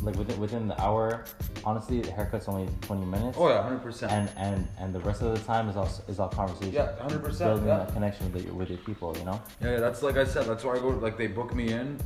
like 0.02 0.16
within 0.16 0.38
within 0.40 0.68
the 0.68 0.78
hour. 0.82 1.24
Honestly, 1.64 2.00
the 2.00 2.10
haircut's 2.10 2.48
only 2.48 2.68
twenty 2.82 3.06
minutes. 3.06 3.38
Oh 3.40 3.48
yeah, 3.48 3.62
hundred 3.62 3.82
percent. 3.82 4.12
And 4.12 4.28
and 4.36 4.68
and 4.78 4.94
the 4.94 5.00
rest 5.00 5.22
of 5.22 5.32
the 5.34 5.40
time 5.52 5.68
is 5.68 5.76
all 5.76 5.88
is 6.08 6.18
all 6.18 6.28
conversation. 6.28 6.72
Yeah, 6.74 6.92
100%, 7.00 7.38
Building 7.38 7.66
yeah. 7.68 7.78
that 7.78 7.92
connection 7.92 8.30
with 8.32 8.44
your 8.44 8.54
with 8.54 8.68
your 8.68 8.78
people, 8.78 9.16
you 9.16 9.24
know. 9.24 9.40
Yeah, 9.62 9.72
yeah, 9.72 9.80
that's 9.80 10.02
like 10.02 10.16
I 10.16 10.24
said, 10.24 10.46
that's 10.46 10.64
why 10.64 10.74
I 10.74 10.78
go, 10.80 10.88
like, 10.88 11.16
they 11.16 11.28
book 11.28 11.54
me 11.54 11.72
in. 11.72 11.98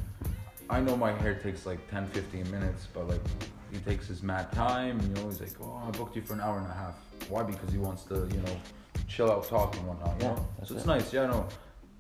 I 0.70 0.78
know 0.80 0.96
my 0.96 1.12
hair 1.12 1.34
takes 1.34 1.64
like 1.66 1.80
10, 1.90 2.06
15 2.08 2.50
minutes, 2.50 2.86
but 2.92 3.08
like, 3.08 3.22
he 3.72 3.78
takes 3.78 4.06
his 4.06 4.22
mad 4.22 4.52
time, 4.52 5.00
and 5.00 5.08
you 5.08 5.14
know, 5.22 5.28
he's 5.30 5.40
like, 5.40 5.54
oh, 5.62 5.82
I 5.86 5.90
booked 5.90 6.14
you 6.14 6.22
for 6.22 6.34
an 6.34 6.40
hour 6.40 6.58
and 6.58 6.66
a 6.68 6.74
half. 6.74 6.94
Why? 7.30 7.42
Because 7.42 7.70
he 7.72 7.78
wants 7.78 8.02
to, 8.04 8.14
you 8.30 8.40
know, 8.42 8.56
chill 9.08 9.30
out, 9.30 9.48
talk, 9.48 9.74
and 9.76 9.86
whatnot, 9.88 10.14
you 10.20 10.26
Yeah, 10.26 10.64
So 10.64 10.74
it's 10.74 10.84
it. 10.84 10.86
nice, 10.86 11.12
yeah, 11.12 11.26
no. 11.26 11.46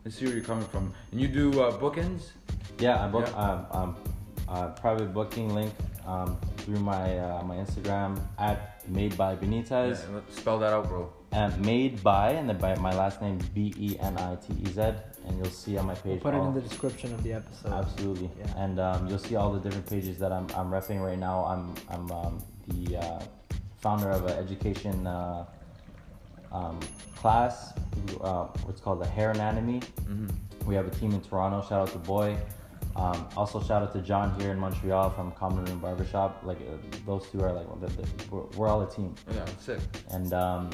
I 0.06 0.10
see 0.10 0.26
where 0.26 0.34
you're 0.34 0.44
coming 0.44 0.64
from. 0.66 0.92
And 1.12 1.20
you 1.20 1.28
do 1.28 1.60
uh, 1.60 1.76
bookends? 1.78 2.30
Yeah, 2.78 3.04
I 3.04 3.08
book 3.08 3.26
Yeah. 3.26 3.34
um, 3.44 3.66
um, 3.72 3.96
uh, 4.48 4.68
private 4.68 5.12
booking 5.12 5.54
link 5.54 5.72
um, 6.06 6.38
through 6.58 6.78
my 6.80 7.18
uh, 7.18 7.42
my 7.42 7.56
Instagram 7.56 8.18
at 8.38 8.58
Made 8.88 9.16
by 9.18 9.36
Benitez. 9.36 9.98
Yeah, 10.10 10.20
spell 10.30 10.58
that 10.60 10.72
out, 10.72 10.88
bro. 10.88 11.12
And 11.32 11.52
made 11.64 12.02
by 12.02 12.30
and 12.30 12.48
then 12.48 12.56
by 12.56 12.74
my 12.76 12.94
last 12.94 13.20
name 13.20 13.38
B 13.54 13.74
E 13.76 13.96
N 14.00 14.16
I 14.16 14.36
T 14.36 14.54
E 14.62 14.66
Z, 14.72 14.80
and 15.26 15.36
you'll 15.36 15.50
see 15.50 15.76
on 15.76 15.86
my 15.86 15.92
We'll 16.04 16.14
page. 16.14 16.22
put 16.22 16.32
it 16.34 16.38
in 16.38 16.54
the 16.54 16.62
description 16.62 17.12
of 17.12 17.22
the 17.22 17.34
episode. 17.34 17.72
Absolutely. 17.72 18.30
Yeah. 18.38 18.62
And 18.64 18.80
um, 18.80 19.06
you'll 19.08 19.18
see 19.18 19.36
all 19.36 19.52
the 19.52 19.60
different 19.60 19.86
pages 19.90 20.18
that 20.20 20.32
I'm, 20.32 20.46
I'm 20.56 20.70
repping 20.70 21.02
right 21.04 21.18
now. 21.18 21.44
I'm, 21.44 21.74
I'm 21.90 22.10
um, 22.10 22.42
the 22.68 22.96
uh, 22.96 23.20
founder 23.80 24.10
of 24.10 24.24
an 24.24 24.38
education 24.38 25.06
uh, 25.06 25.44
um, 26.52 26.78
class. 27.16 27.72
Uh, 28.20 28.44
what's 28.64 28.80
called 28.80 29.00
the 29.00 29.06
Hair 29.06 29.30
Anatomy. 29.32 29.80
Mm-hmm. 29.80 30.28
We 30.66 30.74
have 30.74 30.86
a 30.86 30.90
team 30.90 31.12
in 31.12 31.20
Toronto. 31.20 31.62
Shout 31.68 31.88
out 31.88 31.92
to 31.92 31.98
Boy. 31.98 32.36
Um, 32.96 33.28
also, 33.36 33.62
shout 33.62 33.82
out 33.82 33.92
to 33.92 34.00
John 34.00 34.38
here 34.40 34.50
in 34.50 34.58
Montreal 34.58 35.10
from 35.10 35.30
Common 35.32 35.64
Room 35.66 35.78
Barbershop. 35.78 36.40
Like 36.44 36.58
uh, 36.58 36.76
those 37.06 37.26
two 37.30 37.40
are 37.42 37.52
like 37.52 37.66
the, 37.80 37.86
the, 37.86 38.08
we're, 38.30 38.42
we're 38.56 38.68
all 38.68 38.82
a 38.82 38.90
team. 38.90 39.14
Yeah, 39.32 39.44
sick. 39.60 39.78
And 40.10 40.32
um, 40.32 40.70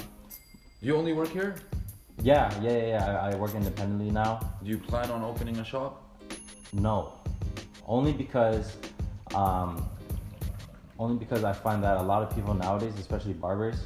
You 0.80 0.96
only 0.96 1.12
work 1.12 1.28
here? 1.28 1.56
yeah, 2.22 2.52
yeah, 2.62 2.70
yeah. 2.70 2.86
yeah. 2.86 3.20
I, 3.20 3.32
I 3.32 3.34
work 3.34 3.54
independently 3.54 4.10
now. 4.10 4.40
Do 4.62 4.70
you 4.70 4.78
plan 4.78 5.10
on 5.10 5.22
opening 5.22 5.58
a 5.58 5.64
shop? 5.64 6.00
No, 6.72 7.12
only 7.86 8.12
because, 8.12 8.76
um, 9.34 9.88
only 10.98 11.16
because 11.16 11.44
I 11.44 11.52
find 11.52 11.84
that 11.84 11.98
a 11.98 12.02
lot 12.02 12.22
of 12.22 12.34
people 12.34 12.54
nowadays, 12.54 12.94
especially 12.98 13.34
barbers, 13.34 13.84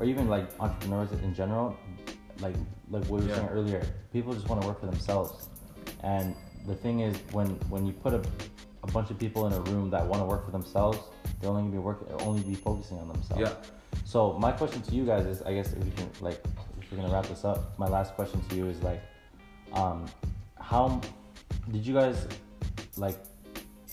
or 0.00 0.06
even 0.06 0.28
like 0.28 0.48
entrepreneurs 0.58 1.12
in 1.12 1.34
general, 1.34 1.76
like 2.40 2.56
like 2.90 3.04
what 3.04 3.20
we 3.20 3.26
were 3.26 3.28
Yeah. 3.28 3.36
saying 3.36 3.48
earlier, 3.50 3.82
people 4.12 4.32
just 4.32 4.48
want 4.48 4.60
to 4.62 4.66
work 4.66 4.80
for 4.80 4.86
themselves. 4.86 5.48
And 6.02 6.34
the 6.66 6.74
thing 6.74 7.00
is, 7.00 7.16
when 7.32 7.48
when 7.68 7.86
you 7.86 7.92
put 7.92 8.14
a, 8.14 8.22
a 8.82 8.86
bunch 8.90 9.10
of 9.10 9.18
people 9.18 9.46
in 9.46 9.52
a 9.52 9.60
room 9.70 9.90
that 9.90 10.04
want 10.06 10.20
to 10.22 10.26
work 10.26 10.44
for 10.44 10.50
themselves, 10.50 10.98
they're 11.38 11.50
only 11.50 11.62
gonna 11.62 11.72
be 11.72 11.78
working, 11.78 12.08
only 12.26 12.42
be 12.42 12.54
focusing 12.54 12.98
on 12.98 13.08
themselves. 13.08 13.42
Yeah. 13.42 13.54
So 14.04 14.32
my 14.38 14.52
question 14.52 14.80
to 14.82 14.94
you 14.94 15.04
guys 15.04 15.26
is, 15.26 15.42
I 15.42 15.52
guess 15.54 15.72
if 15.72 15.84
we 15.84 15.90
can 15.90 16.08
like, 16.20 16.42
if 16.80 16.90
we're 16.90 16.98
gonna 16.98 17.12
wrap 17.12 17.26
this 17.26 17.44
up, 17.44 17.78
my 17.78 17.86
last 17.86 18.14
question 18.14 18.40
to 18.48 18.56
you 18.56 18.66
is 18.68 18.82
like, 18.82 19.02
um, 19.74 20.06
how 20.58 21.00
did 21.70 21.86
you 21.86 21.94
guys 21.94 22.26
like 22.96 23.18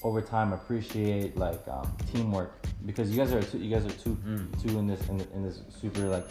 over 0.03 0.21
time 0.21 0.53
appreciate 0.53 1.35
like 1.37 1.67
um, 1.67 1.91
teamwork? 2.13 2.65
Because 2.85 3.09
you 3.11 3.17
guys 3.17 3.33
are 3.33 3.41
two, 3.43 3.57
you 3.57 3.73
guys 3.73 3.85
are 3.85 3.97
two 3.97 4.15
Mm. 4.25 4.61
two 4.61 4.77
in 4.79 4.87
this 4.87 5.07
in, 5.09 5.19
in 5.33 5.43
this 5.43 5.61
super 5.81 6.01
like 6.01 6.27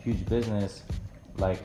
huge 0.00 0.24
business. 0.26 0.82
Like, 1.36 1.60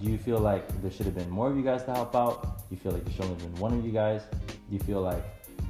do 0.00 0.10
you 0.10 0.18
feel 0.18 0.38
like 0.38 0.66
there 0.82 0.90
should 0.90 1.06
have 1.06 1.14
been 1.14 1.30
more 1.30 1.50
of 1.50 1.56
you 1.56 1.62
guys 1.62 1.84
to 1.84 1.92
help 1.92 2.14
out? 2.14 2.58
Do 2.68 2.74
you 2.74 2.76
feel 2.76 2.92
like 2.92 3.04
there 3.04 3.12
should 3.14 3.24
only 3.24 3.34
have 3.42 3.52
been 3.52 3.60
one 3.60 3.72
of 3.72 3.84
you 3.84 3.92
guys? 3.92 4.22
Do 4.48 4.70
you 4.70 4.78
feel 4.80 5.00
like 5.00 5.22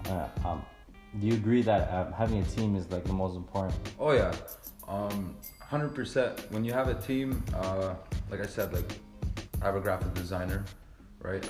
uh, 0.09 0.29
um, 0.45 0.63
do 1.21 1.27
you 1.27 1.35
agree 1.35 1.63
that 1.63 1.93
um, 1.93 2.13
having 2.13 2.39
a 2.39 2.45
team 2.45 2.77
is 2.77 2.91
like 2.91 3.05
the 3.05 3.13
most 3.13 3.37
important? 3.37 3.75
Oh 3.99 4.13
yeah, 4.13 4.33
um, 4.89 5.37
hundred 5.61 5.95
percent. 5.95 6.41
When 6.51 6.65
you 6.65 6.73
have 6.73 6.89
a 6.89 6.95
team, 6.95 7.43
uh, 7.55 7.95
like 8.31 8.41
I 8.41 8.47
said, 8.47 8.73
like 8.73 8.93
I 9.61 9.67
have 9.67 9.77
a 9.77 9.81
graphic 9.81 10.13
designer, 10.15 10.65
right? 11.21 11.49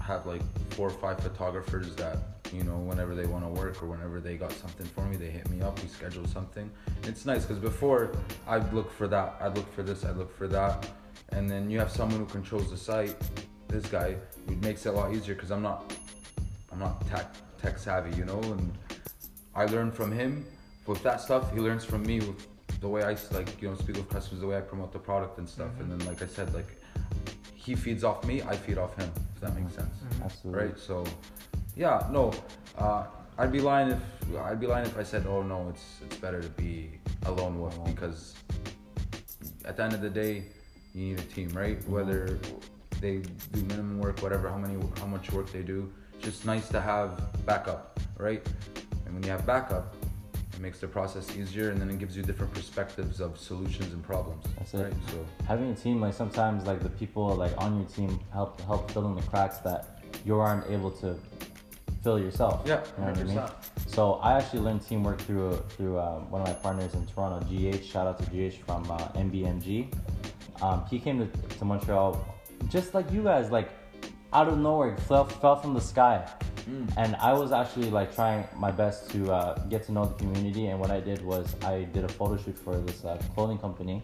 I 0.00 0.02
have 0.04 0.26
like 0.26 0.42
four 0.70 0.88
or 0.88 0.90
five 0.90 1.18
photographers 1.20 1.94
that 1.96 2.18
you 2.54 2.64
know 2.64 2.76
whenever 2.76 3.14
they 3.14 3.26
want 3.26 3.44
to 3.44 3.60
work 3.60 3.82
or 3.82 3.86
whenever 3.86 4.20
they 4.20 4.36
got 4.36 4.52
something 4.52 4.86
for 4.86 5.04
me, 5.04 5.16
they 5.16 5.30
hit 5.30 5.48
me 5.50 5.60
up. 5.60 5.80
We 5.82 5.88
schedule 5.88 6.26
something. 6.26 6.70
It's 7.02 7.26
nice 7.26 7.44
because 7.44 7.58
before 7.58 8.12
I'd 8.46 8.72
look 8.72 8.90
for 8.92 9.08
that, 9.08 9.36
I'd 9.40 9.56
look 9.56 9.72
for 9.74 9.82
this, 9.82 10.04
I'd 10.04 10.16
look 10.16 10.36
for 10.36 10.48
that, 10.48 10.88
and 11.30 11.50
then 11.50 11.70
you 11.70 11.78
have 11.78 11.90
someone 11.90 12.20
who 12.20 12.26
controls 12.26 12.70
the 12.70 12.76
site. 12.76 13.16
This 13.68 13.86
guy, 13.86 14.16
it 14.48 14.62
makes 14.62 14.86
it 14.86 14.90
a 14.90 14.92
lot 14.92 15.12
easier 15.14 15.34
because 15.34 15.50
I'm 15.50 15.62
not, 15.62 15.92
I'm 16.70 16.78
not 16.78 17.06
tech 17.08 17.34
tech 17.60 17.78
savvy, 17.78 18.16
you 18.16 18.24
know, 18.24 18.40
and 18.40 18.72
I 19.54 19.66
learn 19.66 19.90
from 19.90 20.12
him 20.12 20.46
with 20.86 21.02
that 21.02 21.20
stuff. 21.20 21.52
He 21.52 21.60
learns 21.60 21.84
from 21.84 22.04
me 22.04 22.20
with 22.20 22.46
the 22.80 22.88
way 22.88 23.02
I 23.02 23.16
like 23.32 23.62
you 23.62 23.70
know 23.70 23.76
speak 23.76 23.96
with 23.96 24.10
customers, 24.10 24.40
the 24.40 24.46
way 24.46 24.56
I 24.56 24.60
promote 24.60 24.92
the 24.92 24.98
product 24.98 25.38
and 25.38 25.48
stuff. 25.48 25.70
And 25.78 25.88
mm-hmm. 25.88 25.98
then 25.98 26.08
like 26.08 26.22
I 26.22 26.26
said, 26.26 26.52
like 26.54 26.76
he 27.54 27.74
feeds 27.74 28.04
off 28.04 28.24
me, 28.24 28.42
I 28.42 28.56
feed 28.56 28.78
off 28.78 28.94
him. 28.96 29.10
If 29.34 29.40
that 29.40 29.54
makes 29.54 29.72
mm-hmm. 29.72 29.80
sense, 29.80 29.96
mm-hmm. 29.96 30.22
Absolutely. 30.22 30.64
right? 30.64 30.78
So 30.78 31.04
yeah, 31.76 32.06
no, 32.10 32.32
uh, 32.78 33.04
I'd 33.38 33.52
be 33.52 33.60
lying 33.60 33.90
if 33.90 34.00
I'd 34.38 34.60
be 34.60 34.66
lying 34.66 34.86
if 34.86 34.96
I 34.96 35.02
said, 35.02 35.26
oh 35.26 35.42
no, 35.42 35.68
it's 35.68 35.84
it's 36.02 36.16
better 36.16 36.40
to 36.40 36.48
be 36.50 36.98
a 37.26 37.32
lone 37.32 37.58
wolf 37.58 37.76
Alone. 37.76 37.92
because 37.94 38.34
at 39.64 39.76
the 39.76 39.82
end 39.82 39.92
of 39.92 40.00
the 40.00 40.10
day, 40.10 40.44
you 40.94 41.06
need 41.06 41.18
a 41.18 41.22
team, 41.22 41.48
right? 41.50 41.86
Whether 41.88 42.38
they 43.00 43.18
do 43.52 43.62
minimum 43.62 43.98
work, 43.98 44.22
whatever, 44.22 44.48
how 44.48 44.58
many, 44.58 44.78
how 44.98 45.06
much 45.06 45.32
work 45.32 45.50
they 45.52 45.62
do, 45.62 45.92
it's 46.14 46.24
just 46.24 46.44
nice 46.46 46.68
to 46.68 46.80
have 46.80 47.20
backup, 47.44 47.98
right? 48.18 48.46
And 49.04 49.14
when 49.14 49.22
you 49.22 49.30
have 49.30 49.44
backup, 49.46 49.96
it 50.52 50.60
makes 50.60 50.78
the 50.78 50.86
process 50.86 51.36
easier, 51.36 51.70
and 51.70 51.80
then 51.80 51.90
it 51.90 51.98
gives 51.98 52.16
you 52.16 52.22
different 52.22 52.52
perspectives 52.54 53.20
of 53.20 53.38
solutions 53.38 53.92
and 53.92 54.02
problems, 54.02 54.44
That's 54.56 54.74
it. 54.74 54.94
So 55.10 55.26
having 55.48 55.70
a 55.70 55.74
team 55.74 56.00
like 56.00 56.14
sometimes 56.14 56.66
like 56.66 56.80
the 56.80 56.90
people 56.90 57.34
like 57.34 57.52
on 57.58 57.78
your 57.78 57.88
team 57.88 58.20
help 58.32 58.60
help 58.62 58.90
fill 58.90 59.06
in 59.06 59.16
the 59.16 59.22
cracks 59.22 59.58
that 59.58 60.00
you 60.24 60.38
aren't 60.38 60.70
able 60.70 60.90
to 60.92 61.18
fill 62.04 62.18
yourself. 62.20 62.62
yeah, 62.66 62.82
You 62.98 63.04
know 63.04 63.10
what 63.10 63.18
I 63.18 63.24
mean? 63.24 63.40
So 63.86 64.14
I 64.14 64.34
actually 64.38 64.60
learned 64.60 64.86
teamwork 64.86 65.18
through 65.22 65.56
through 65.70 65.98
um, 65.98 66.30
one 66.30 66.42
of 66.42 66.46
my 66.48 66.54
partners 66.54 66.92
in 66.94 67.06
Toronto, 67.06 67.38
GH. 67.50 67.82
Shout 67.82 68.06
out 68.06 68.18
to 68.22 68.26
GH 68.30 68.56
from 68.66 68.88
uh, 68.90 68.98
MBMG. 69.26 69.92
Um, 70.62 70.84
he 70.90 70.98
came 71.00 71.18
to, 71.18 71.26
to 71.58 71.64
Montreal 71.64 72.10
just 72.68 72.94
like 72.94 73.10
you 73.10 73.22
guys, 73.24 73.50
like 73.50 73.70
out 74.32 74.48
of 74.48 74.58
nowhere, 74.58 74.96
fell 75.08 75.24
fell 75.24 75.56
from 75.56 75.72
the 75.74 75.80
sky. 75.80 76.28
Mm. 76.68 76.92
And 76.96 77.16
I 77.16 77.32
was 77.32 77.52
actually 77.52 77.90
like 77.90 78.14
trying 78.14 78.46
my 78.56 78.70
best 78.70 79.10
to 79.10 79.32
uh, 79.32 79.58
get 79.68 79.84
to 79.86 79.92
know 79.92 80.04
the 80.04 80.14
community. 80.14 80.66
And 80.68 80.78
what 80.80 80.90
I 80.90 81.00
did 81.00 81.24
was 81.24 81.54
I 81.64 81.84
did 81.94 82.04
a 82.04 82.08
photo 82.08 82.36
shoot 82.42 82.58
for 82.58 82.76
this 82.76 83.04
uh, 83.04 83.16
clothing 83.34 83.58
company. 83.58 84.02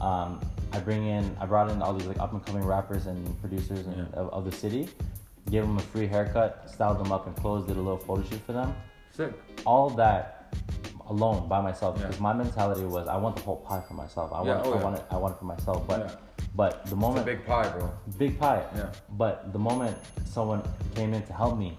Um, 0.00 0.40
I 0.72 0.78
bring 0.80 1.06
in, 1.06 1.24
I 1.40 1.46
brought 1.46 1.70
in 1.70 1.80
all 1.80 1.94
these 1.94 2.06
like 2.06 2.20
up 2.20 2.32
and 2.32 2.44
coming 2.44 2.64
rappers 2.64 3.06
and 3.06 3.18
producers 3.40 3.86
and, 3.86 3.96
Yeah. 3.96 4.20
of, 4.20 4.28
of 4.30 4.44
the 4.44 4.52
city. 4.52 4.88
Gave 5.50 5.62
them 5.62 5.76
a 5.78 5.80
free 5.80 6.06
haircut, 6.06 6.68
styled 6.68 6.98
them 6.98 7.12
up 7.12 7.26
and 7.26 7.36
clothes, 7.36 7.66
did 7.66 7.76
a 7.76 7.80
little 7.80 7.98
photo 7.98 8.22
shoot 8.24 8.40
for 8.46 8.52
them 8.52 8.74
Sick. 9.12 9.32
all 9.64 9.90
that 9.90 10.54
alone 11.08 11.48
by 11.48 11.60
myself 11.60 11.96
Yeah. 11.96 12.06
because 12.06 12.20
my 12.20 12.32
mentality 12.32 12.84
was 12.84 13.06
I 13.06 13.16
want 13.16 13.36
the 13.36 13.42
whole 13.42 13.56
pie 13.58 13.80
for 13.86 13.94
myself. 13.94 14.32
I 14.32 14.42
Yeah, 14.42 14.54
want 14.56 14.66
oh 14.66 14.72
I 14.72 14.76
yeah. 14.78 14.82
want 14.84 14.96
it 14.98 15.04
I 15.10 15.16
want 15.16 15.34
it 15.34 15.38
for 15.38 15.44
myself. 15.44 15.86
But 15.86 16.00
Yeah. 16.00 16.14
but 16.56 16.72
the 16.72 16.80
It's 16.82 16.92
a 16.92 16.96
moment 16.96 17.26
big 17.26 17.46
pie, 17.46 17.68
bro. 17.68 17.90
big 18.18 18.40
pie. 18.40 18.64
Yeah. 18.74 18.90
But 19.10 19.52
the 19.52 19.58
moment 19.58 19.96
someone 20.24 20.62
came 20.96 21.14
in 21.14 21.22
to 21.26 21.32
help 21.32 21.56
me, 21.58 21.78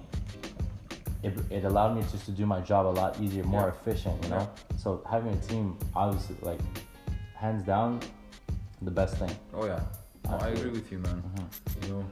it, 1.24 1.34
it 1.52 1.66
allowed 1.66 1.96
me 1.98 2.04
just 2.04 2.26
to 2.28 2.32
do 2.32 2.46
my 2.46 2.62
job 2.62 2.86
a 2.86 2.94
lot 3.02 3.20
easier, 3.20 3.44
more 3.44 3.64
Yeah. 3.64 3.68
efficient, 3.76 4.24
you 4.24 4.30
know? 4.30 4.48
So 4.78 5.02
having 5.10 5.34
a 5.34 5.38
team 5.50 5.78
obviously 5.94 6.38
like 6.42 6.62
hands 7.36 7.64
down 7.64 8.00
the 8.82 8.92
best 8.92 9.18
thing. 9.18 9.36
Oh 9.54 9.66
yeah, 9.66 9.82
no, 10.30 10.38
I 10.38 10.50
agree 10.50 10.72
with 10.72 10.90
you, 10.92 11.00
man. 11.00 11.22
Mhm. 11.36 11.88
You 11.88 11.94
know, 11.94 12.06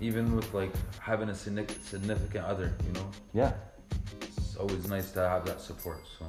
even 0.00 0.34
with 0.34 0.52
like 0.54 0.72
having 0.98 1.28
a 1.28 1.34
significant 1.34 2.44
other, 2.44 2.72
you 2.86 2.92
know, 2.92 3.10
Yeah, 3.32 3.52
it's 4.22 4.56
always 4.56 4.88
nice 4.88 5.10
to 5.12 5.20
have 5.28 5.44
that 5.46 5.60
support. 5.60 6.00
So 6.18 6.26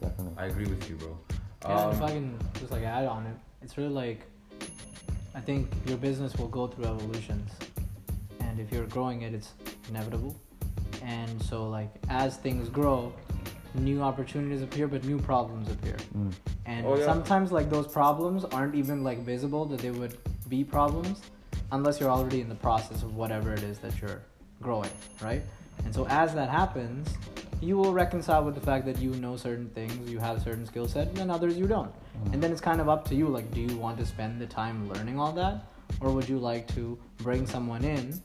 definitely. 0.00 0.34
I 0.36 0.46
agree 0.46 0.66
with 0.66 0.88
you, 0.88 0.96
bro. 0.96 1.18
Yeah, 1.62 1.84
and 1.86 1.92
if 1.94 2.02
Um, 2.02 2.08
I 2.08 2.10
can 2.12 2.38
just 2.54 2.72
like 2.72 2.82
add 2.82 3.06
on 3.06 3.26
it, 3.26 3.36
it's 3.62 3.76
really 3.78 3.90
like 3.90 4.20
I 5.34 5.40
think 5.40 5.68
your 5.86 5.96
business 5.96 6.34
will 6.36 6.48
go 6.48 6.66
through 6.66 6.84
evolutions, 6.84 7.50
and 8.40 8.60
if 8.60 8.70
you're 8.72 8.86
growing 8.86 9.22
it, 9.22 9.32
it's 9.32 9.52
inevitable. 9.88 10.36
And 11.02 11.40
so 11.42 11.68
like 11.68 11.90
as 12.08 12.36
things 12.36 12.68
grow, 12.68 13.12
new 13.74 14.02
opportunities 14.02 14.60
appear, 14.62 14.86
but 14.88 15.04
new 15.04 15.18
problems 15.18 15.70
appear. 15.70 15.96
Mm. 16.16 16.32
And 16.66 16.86
Oh, 16.86 16.96
yeah. 16.96 17.04
sometimes 17.06 17.50
like 17.52 17.70
those 17.70 17.86
problems 17.86 18.44
aren't 18.44 18.74
even 18.74 19.02
like 19.02 19.18
visible 19.20 19.64
that 19.66 19.80
they 19.80 19.90
would 19.90 20.16
be 20.48 20.62
problems 20.64 21.20
unless 21.72 21.98
you're 21.98 22.10
already 22.10 22.40
in 22.40 22.48
the 22.48 22.54
process 22.54 23.02
of 23.02 23.16
whatever 23.16 23.52
it 23.52 23.62
is 23.62 23.78
that 23.78 24.00
you're 24.00 24.22
growing, 24.60 24.90
right? 25.20 25.42
And 25.84 25.92
so 25.92 26.06
as 26.08 26.34
that 26.34 26.48
happens, 26.48 27.08
you 27.60 27.76
will 27.76 27.92
reconcile 27.92 28.44
with 28.44 28.54
the 28.54 28.60
fact 28.60 28.84
that 28.86 28.98
you 28.98 29.10
know 29.14 29.36
certain 29.36 29.68
things, 29.70 30.08
you 30.10 30.18
have 30.18 30.42
certain 30.42 30.66
skill 30.66 30.86
set, 30.86 31.18
and 31.18 31.30
others 31.30 31.56
you 31.58 31.66
don't. 31.66 31.90
Mm-hmm. 31.92 32.34
And 32.34 32.42
then 32.42 32.52
it's 32.52 32.60
kind 32.60 32.80
of 32.80 32.88
up 32.88 33.04
to 33.08 33.14
you 33.14 33.26
like 33.28 33.50
do 33.52 33.60
you 33.60 33.76
want 33.76 33.98
to 33.98 34.06
spend 34.06 34.40
the 34.40 34.46
time 34.46 34.88
learning 34.88 35.18
all 35.18 35.32
that 35.32 35.64
or 36.00 36.12
would 36.12 36.28
you 36.28 36.38
like 36.38 36.72
to 36.74 36.98
bring 37.18 37.46
someone 37.46 37.84
in 37.84 38.20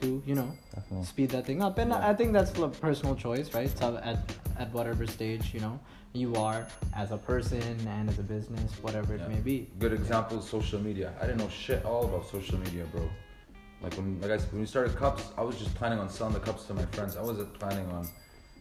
to 0.00 0.22
you 0.26 0.34
know 0.34 0.50
Definitely. 0.74 1.06
speed 1.06 1.30
that 1.30 1.46
thing 1.46 1.62
up. 1.62 1.78
And 1.78 1.90
Yeah. 1.90 2.08
I 2.08 2.14
think 2.14 2.32
that's 2.32 2.56
a 2.58 2.68
personal 2.68 3.14
choice, 3.16 3.54
right? 3.54 3.70
So 3.78 3.96
at 4.02 4.18
at 4.58 4.72
whatever 4.72 5.06
stage 5.06 5.54
you 5.54 5.60
know 5.60 5.80
you 6.12 6.34
are 6.34 6.66
as 6.96 7.12
a 7.12 7.16
person 7.16 7.62
and 7.86 8.08
as 8.08 8.18
a 8.18 8.22
business, 8.22 8.72
whatever 8.82 9.14
it 9.14 9.28
may 9.28 9.36
be. 9.36 9.68
Good 9.78 9.92
example 9.92 10.40
is 10.40 10.44
social 10.44 10.80
media. 10.80 11.12
I 11.20 11.26
didn't 11.26 11.38
know 11.38 11.48
shit 11.48 11.84
all 11.84 12.04
about 12.04 12.28
social 12.28 12.58
media, 12.58 12.84
bro. 12.90 13.08
Like 13.82 13.94
when, 13.94 14.20
like 14.20 14.30
I, 14.30 14.36
said, 14.38 14.52
when 14.52 14.60
we 14.60 14.66
started 14.66 14.96
cups, 14.96 15.28
I 15.38 15.42
was 15.42 15.56
just 15.56 15.74
planning 15.74 15.98
on 15.98 16.10
selling 16.10 16.34
the 16.34 16.40
cups 16.40 16.64
to 16.64 16.74
my 16.74 16.84
friends. 16.86 17.16
I 17.16 17.22
wasn't 17.22 17.52
planning 17.58 17.88
on 17.90 18.08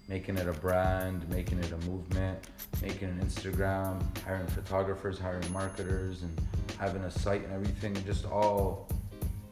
making 0.07 0.37
it 0.37 0.47
a 0.47 0.53
brand, 0.53 1.27
making 1.29 1.59
it 1.59 1.71
a 1.71 1.77
movement, 1.87 2.39
making 2.81 3.09
an 3.09 3.19
Instagram, 3.19 4.01
hiring 4.25 4.47
photographers, 4.47 5.19
hiring 5.19 5.51
marketers, 5.51 6.21
and 6.21 6.41
having 6.79 7.03
a 7.03 7.11
site 7.11 7.43
and 7.43 7.53
everything. 7.53 7.95
It 7.95 8.05
just 8.05 8.25
all 8.25 8.87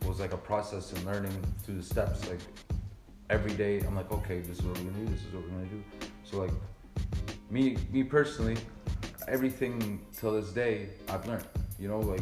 was 0.07 0.19
like 0.19 0.33
a 0.33 0.37
process 0.37 0.93
and 0.93 1.03
learning 1.05 1.37
through 1.63 1.77
the 1.77 1.83
steps. 1.83 2.27
Like 2.29 2.39
every 3.29 3.53
day, 3.53 3.81
I'm 3.81 3.95
like, 3.95 4.11
okay, 4.11 4.39
this 4.39 4.59
is 4.59 4.63
what 4.63 4.77
we're 4.77 4.85
gonna 4.85 5.05
do. 5.05 5.11
This 5.11 5.25
is 5.25 5.33
what 5.33 5.43
we're 5.43 5.49
gonna 5.49 5.65
do. 5.65 5.83
So 6.23 6.37
like 6.39 6.51
me, 7.49 7.77
me 7.91 8.03
personally, 8.03 8.57
everything 9.27 10.05
till 10.17 10.33
this 10.33 10.51
day, 10.51 10.89
I've 11.09 11.25
learned. 11.27 11.45
You 11.79 11.87
know, 11.87 11.99
like 11.99 12.21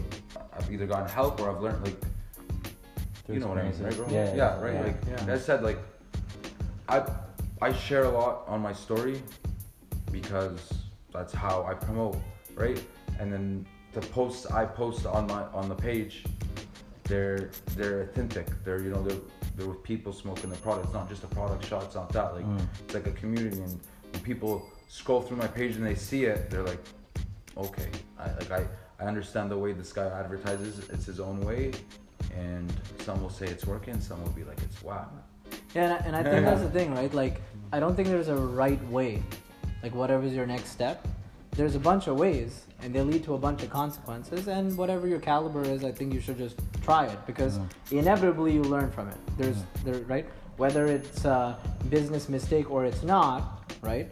I've 0.54 0.70
either 0.72 0.86
gotten 0.86 1.08
help 1.08 1.40
or 1.40 1.50
I've 1.50 1.62
learned 1.62 1.82
like 1.86 1.96
you 3.30 3.40
know 3.40 3.48
what 3.48 3.58
I 3.58 3.64
mean, 3.70 3.82
right, 3.82 3.96
bro? 3.96 4.08
Yeah, 4.10 4.36
yeah, 4.36 4.60
right. 4.62 4.74
yeah. 4.74 4.82
Like 4.84 4.98
Yeah. 5.28 5.34
I 5.34 5.38
said, 5.38 5.64
like 5.64 5.80
I 6.90 7.04
I 7.62 7.72
share 7.74 8.04
a 8.04 8.10
lot 8.10 8.44
on 8.48 8.62
my 8.62 8.74
story 8.74 9.22
because 10.12 10.74
that's 11.14 11.34
how 11.34 11.64
I 11.64 11.74
promote, 11.74 12.18
right? 12.56 12.82
And 13.20 13.32
then 13.32 13.66
the 13.94 14.02
posts 14.02 14.46
I 14.48 14.66
post 14.66 15.06
on 15.06 15.26
my 15.28 15.44
on 15.54 15.70
the 15.70 15.76
page, 15.76 16.24
they're 17.06 17.50
they're 17.78 18.02
authentic. 18.02 18.48
They're 18.66 18.82
you 18.82 18.90
know 18.92 19.02
they're 19.02 19.18
they're 19.56 19.68
with 19.68 19.84
people 19.84 20.12
smoking 20.12 20.50
the 20.50 20.58
product. 20.58 20.88
It's 20.88 20.94
not 20.94 21.08
just 21.10 21.24
a 21.24 21.28
product 21.28 21.66
shot. 21.66 21.84
It's 21.84 21.96
not 21.96 22.10
that. 22.12 22.36
Like 22.36 22.46
Mm. 22.46 22.68
it's 22.84 22.94
like 22.94 23.08
a 23.08 23.12
community. 23.12 23.62
And 23.62 23.80
when 24.12 24.22
people 24.22 24.70
scroll 24.88 25.22
through 25.22 25.38
my 25.38 25.48
page 25.48 25.76
and 25.76 25.86
they 25.86 25.96
see 25.96 26.26
it, 26.26 26.50
they're 26.50 26.64
like, 26.64 26.84
okay, 27.58 27.90
I 28.20 28.26
like 28.34 28.52
I 28.52 28.68
I 29.00 29.06
understand 29.06 29.52
the 29.52 29.58
way 29.58 29.74
this 29.74 29.92
guy 29.92 30.08
advertises. 30.08 30.90
It's 30.90 31.06
his 31.06 31.20
own 31.20 31.42
way, 31.42 31.72
and 32.36 32.72
some 33.00 33.22
will 33.22 33.30
say 33.30 33.46
it's 33.48 33.66
working. 33.66 34.00
Some 34.00 34.24
will 34.24 34.32
be 34.32 34.44
like 34.44 34.62
it's 34.62 34.82
wow. 34.82 35.10
Yeah, 35.74 35.84
and 35.84 35.94
I, 35.94 35.98
and 36.08 36.16
I 36.16 36.24
think 36.32 36.46
that's 36.46 36.62
the 36.62 36.70
thing, 36.70 36.96
right? 36.96 37.14
Like, 37.14 37.42
I 37.74 37.80
don't 37.80 37.96
think 37.96 38.08
there's 38.08 38.30
a 38.30 38.36
right 38.36 38.82
way. 38.88 39.22
Like, 39.84 39.94
whatever's 39.94 40.34
your 40.34 40.46
next 40.46 40.70
step, 40.70 41.06
there's 41.52 41.76
a 41.76 41.80
bunch 41.80 42.08
of 42.08 42.18
ways, 42.18 42.66
and 42.82 42.94
they 42.94 43.02
lead 43.02 43.24
to 43.26 43.34
a 43.34 43.38
bunch 43.38 43.62
of 43.64 43.70
consequences. 43.70 44.48
And 44.48 44.78
whatever 44.78 45.08
your 45.08 45.20
caliber 45.20 45.64
is, 45.64 45.84
I 45.84 45.92
think 45.92 46.14
you 46.14 46.22
should 46.22 46.38
just 46.38 46.60
try 46.82 47.06
it 47.06 47.20
because 47.28 47.60
inevitably 47.92 48.54
you 48.54 48.62
learn 48.62 48.90
from 48.92 49.10
it. 49.10 49.18
There's, 49.38 49.58
there, 49.84 50.00
right? 50.04 50.26
Whether 50.58 50.88
it's 50.88 51.26
a 51.26 51.58
business 51.90 52.30
mistake 52.30 52.72
or 52.72 52.86
it's 52.86 53.04
not, 53.04 53.74
right? 53.82 54.10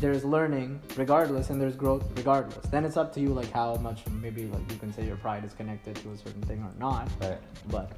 There's 0.00 0.24
learning 0.24 0.80
regardless, 0.96 1.50
and 1.50 1.60
there's 1.60 1.76
growth 1.76 2.04
regardless. 2.16 2.64
Then 2.66 2.84
it's 2.86 2.96
up 2.96 3.12
to 3.14 3.20
you, 3.20 3.28
like 3.28 3.52
how 3.52 3.74
much 3.76 4.00
maybe 4.22 4.46
like 4.46 4.70
you 4.72 4.78
can 4.78 4.92
say 4.94 5.04
your 5.04 5.16
pride 5.16 5.44
is 5.44 5.52
connected 5.52 5.94
to 5.96 6.10
a 6.12 6.16
certain 6.16 6.40
thing 6.42 6.62
or 6.62 6.72
not. 6.78 7.08
Right. 7.20 7.36
But 7.68 7.92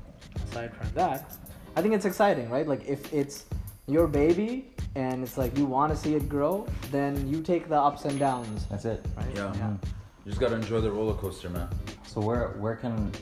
aside 0.51 0.75
from 0.75 0.89
that, 0.95 1.33
I 1.77 1.83
think 1.83 1.95
it's 1.95 2.05
exciting, 2.05 2.51
right? 2.51 2.67
Like 2.67 2.85
if 2.89 3.13
it's 3.13 3.45
your 3.87 4.09
baby 4.09 4.73
and 4.97 5.23
it's 5.23 5.39
like 5.39 5.57
you 5.57 5.65
want 5.65 5.93
to 5.93 5.97
see 5.99 6.15
it 6.15 6.29
grow, 6.29 6.67
then 6.91 7.27
you 7.29 7.41
take 7.41 7.69
the 7.69 7.81
ups 7.81 8.05
and 8.05 8.19
downs, 8.19 8.67
That's 8.69 8.85
it. 8.85 9.05
right? 9.17 9.27
Yeah. 9.35 9.53
Mhm. 9.55 9.79
You 10.25 10.31
just 10.31 10.41
gotta 10.41 10.57
enjoy 10.57 10.81
the 10.81 10.91
roller 10.91 11.15
coaster, 11.15 11.51
man. 11.51 11.69
So 12.07 12.21
where 12.21 12.49
where 12.59 12.75
can 12.75 13.13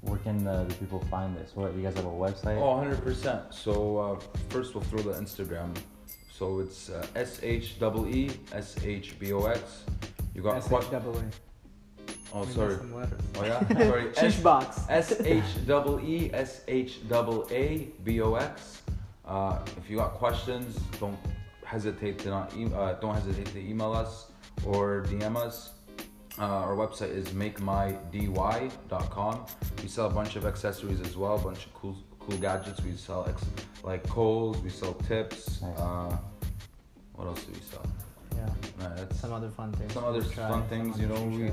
where 0.00 0.18
can 0.18 0.46
uh, 0.46 0.64
the 0.64 0.74
people 0.74 1.00
find 1.10 1.36
this? 1.36 1.54
What 1.54 1.74
you 1.74 1.82
guys 1.82 1.94
have 1.96 2.06
a 2.06 2.08
website? 2.08 2.58
Oh, 2.58 2.80
100%. 2.82 3.52
So 3.54 3.98
uh, 3.98 4.20
first 4.48 4.74
we'll 4.74 4.84
throw 4.84 5.00
the 5.02 5.12
Instagram. 5.12 5.76
So 6.42 6.58
it's 6.58 6.90
uh, 6.90 7.06
S 7.14 7.38
H 7.44 7.78
double 7.78 8.04
E 8.08 8.28
S 8.52 8.74
H 8.84 9.16
B 9.20 9.32
O 9.32 9.44
X. 9.46 9.84
You 10.34 10.42
got 10.42 10.60
what? 10.72 10.82
SHAA. 10.82 11.22
Oh, 12.34 12.42
We 12.42 12.52
sorry. 12.52 12.68
missed 12.70 12.80
some 12.80 12.94
letters. 12.96 13.20
Oh 13.36 13.44
yeah. 13.44 13.68
Sorry. 13.78 14.12
Shish 14.18 14.36
box. 14.40 14.80
S 14.88 15.20
H 15.20 15.44
double 15.68 16.00
E 16.00 16.32
S 16.34 16.62
H 16.66 17.08
double 17.08 17.46
A 17.52 17.86
B 18.02 18.20
O 18.22 18.34
X. 18.34 18.82
Uh, 19.24 19.60
if 19.76 19.88
you 19.88 19.98
got 19.98 20.14
questions, 20.14 20.80
don't 20.98 21.16
hesitate 21.64 22.18
to 22.18 22.30
not 22.30 22.52
e- 22.56 22.66
uh, 22.74 22.94
don't 22.94 23.14
hesitate 23.14 23.46
to 23.52 23.60
email 23.60 23.92
us 23.92 24.32
or 24.66 25.04
DM 25.10 25.36
us. 25.36 25.70
Uh, 26.40 26.66
our 26.66 26.74
website 26.74 27.12
is 27.14 27.28
makemydy.com. 27.28 29.46
We 29.80 29.86
sell 29.86 30.06
a 30.08 30.10
bunch 30.10 30.34
of 30.34 30.44
accessories 30.44 31.00
as 31.02 31.16
well, 31.16 31.36
a 31.36 31.38
bunch 31.38 31.66
of 31.66 31.74
cool 31.74 31.96
cool 32.18 32.36
gadgets. 32.38 32.82
We 32.82 32.96
sell 32.96 33.26
ex- 33.28 33.44
like 33.84 34.02
coals, 34.08 34.58
we 34.58 34.70
sell 34.70 34.94
tips. 34.94 35.62
Nice. 35.62 35.78
Uh, 35.78 36.16
what 37.22 37.30
else 37.30 37.44
do 37.44 37.52
we 37.52 37.60
sell? 37.60 37.86
Yeah. 38.36 38.84
Uh, 38.86 38.94
that's 38.96 39.20
Some 39.20 39.32
other 39.32 39.48
fun 39.50 39.72
things. 39.72 39.92
some 39.92 40.04
other 40.04 40.18
We'll 40.20 40.30
try, 40.30 40.48
fun 40.48 40.66
things, 40.68 40.98
you 40.98 41.06
know. 41.06 41.22
We, 41.24 41.50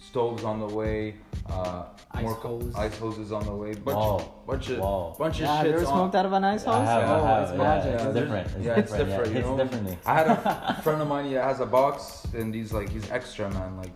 stoves 0.00 0.42
on 0.44 0.58
the 0.58 0.66
way. 0.66 1.16
Uh, 1.50 1.84
Ice 2.12 2.22
more 2.22 2.34
hose. 2.34 2.74
Ice 2.76 2.96
hoses 2.98 3.30
on 3.32 3.44
the 3.44 3.52
way. 3.52 3.74
Bunch, 3.74 3.96
Whoa. 3.96 4.34
bunch 4.46 4.70
of 4.70 4.78
Whoa. 4.78 5.14
bunch 5.18 5.34
of 5.36 5.40
Yeah, 5.42 5.56
have 5.56 5.66
you 5.66 5.72
shit. 5.72 5.80
ever 5.82 5.86
smoked 5.86 6.14
out 6.14 6.24
of 6.26 6.32
an 6.32 6.44
ice 6.44 6.64
hose? 6.64 6.74
I 6.76 6.84
have, 6.84 7.02
oh, 7.10 7.24
I 7.24 7.28
have, 7.28 7.42
it's 7.42 7.52
yeah, 7.52 7.58
magic. 7.58 7.92
It's 7.94 8.04
Yeah, 8.04 8.12
different. 8.12 8.46
It's 8.46 8.64
yeah, 8.64 8.74
it's 8.78 8.92
different. 8.92 9.08
different. 9.10 9.32
Yeah, 9.34 9.38
You 9.40 9.44
know, 9.44 9.56
hits 9.56 9.70
differently. 9.70 9.98
I 10.06 10.14
had 10.14 10.26
a 10.28 10.80
friend 10.84 11.02
of 11.02 11.08
mine 11.08 11.32
that 11.34 11.44
has 11.44 11.60
a 11.60 11.66
box, 11.66 12.26
and 12.34 12.54
he's 12.54 12.72
like, 12.72 12.88
he's 12.88 13.10
extra 13.10 13.50
man. 13.50 13.76
Like, 13.76 13.92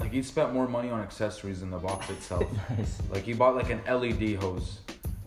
like 0.00 0.10
he 0.10 0.22
spent 0.22 0.52
more 0.52 0.66
money 0.66 0.90
on 0.90 1.00
accessories 1.00 1.60
than 1.60 1.70
the 1.70 1.78
box 1.78 2.10
itself. 2.10 2.44
nice. 2.76 2.98
like 3.12 3.22
he 3.22 3.34
bought 3.34 3.54
like 3.54 3.70
an 3.70 3.80
LED 3.86 4.36
hose, 4.42 4.80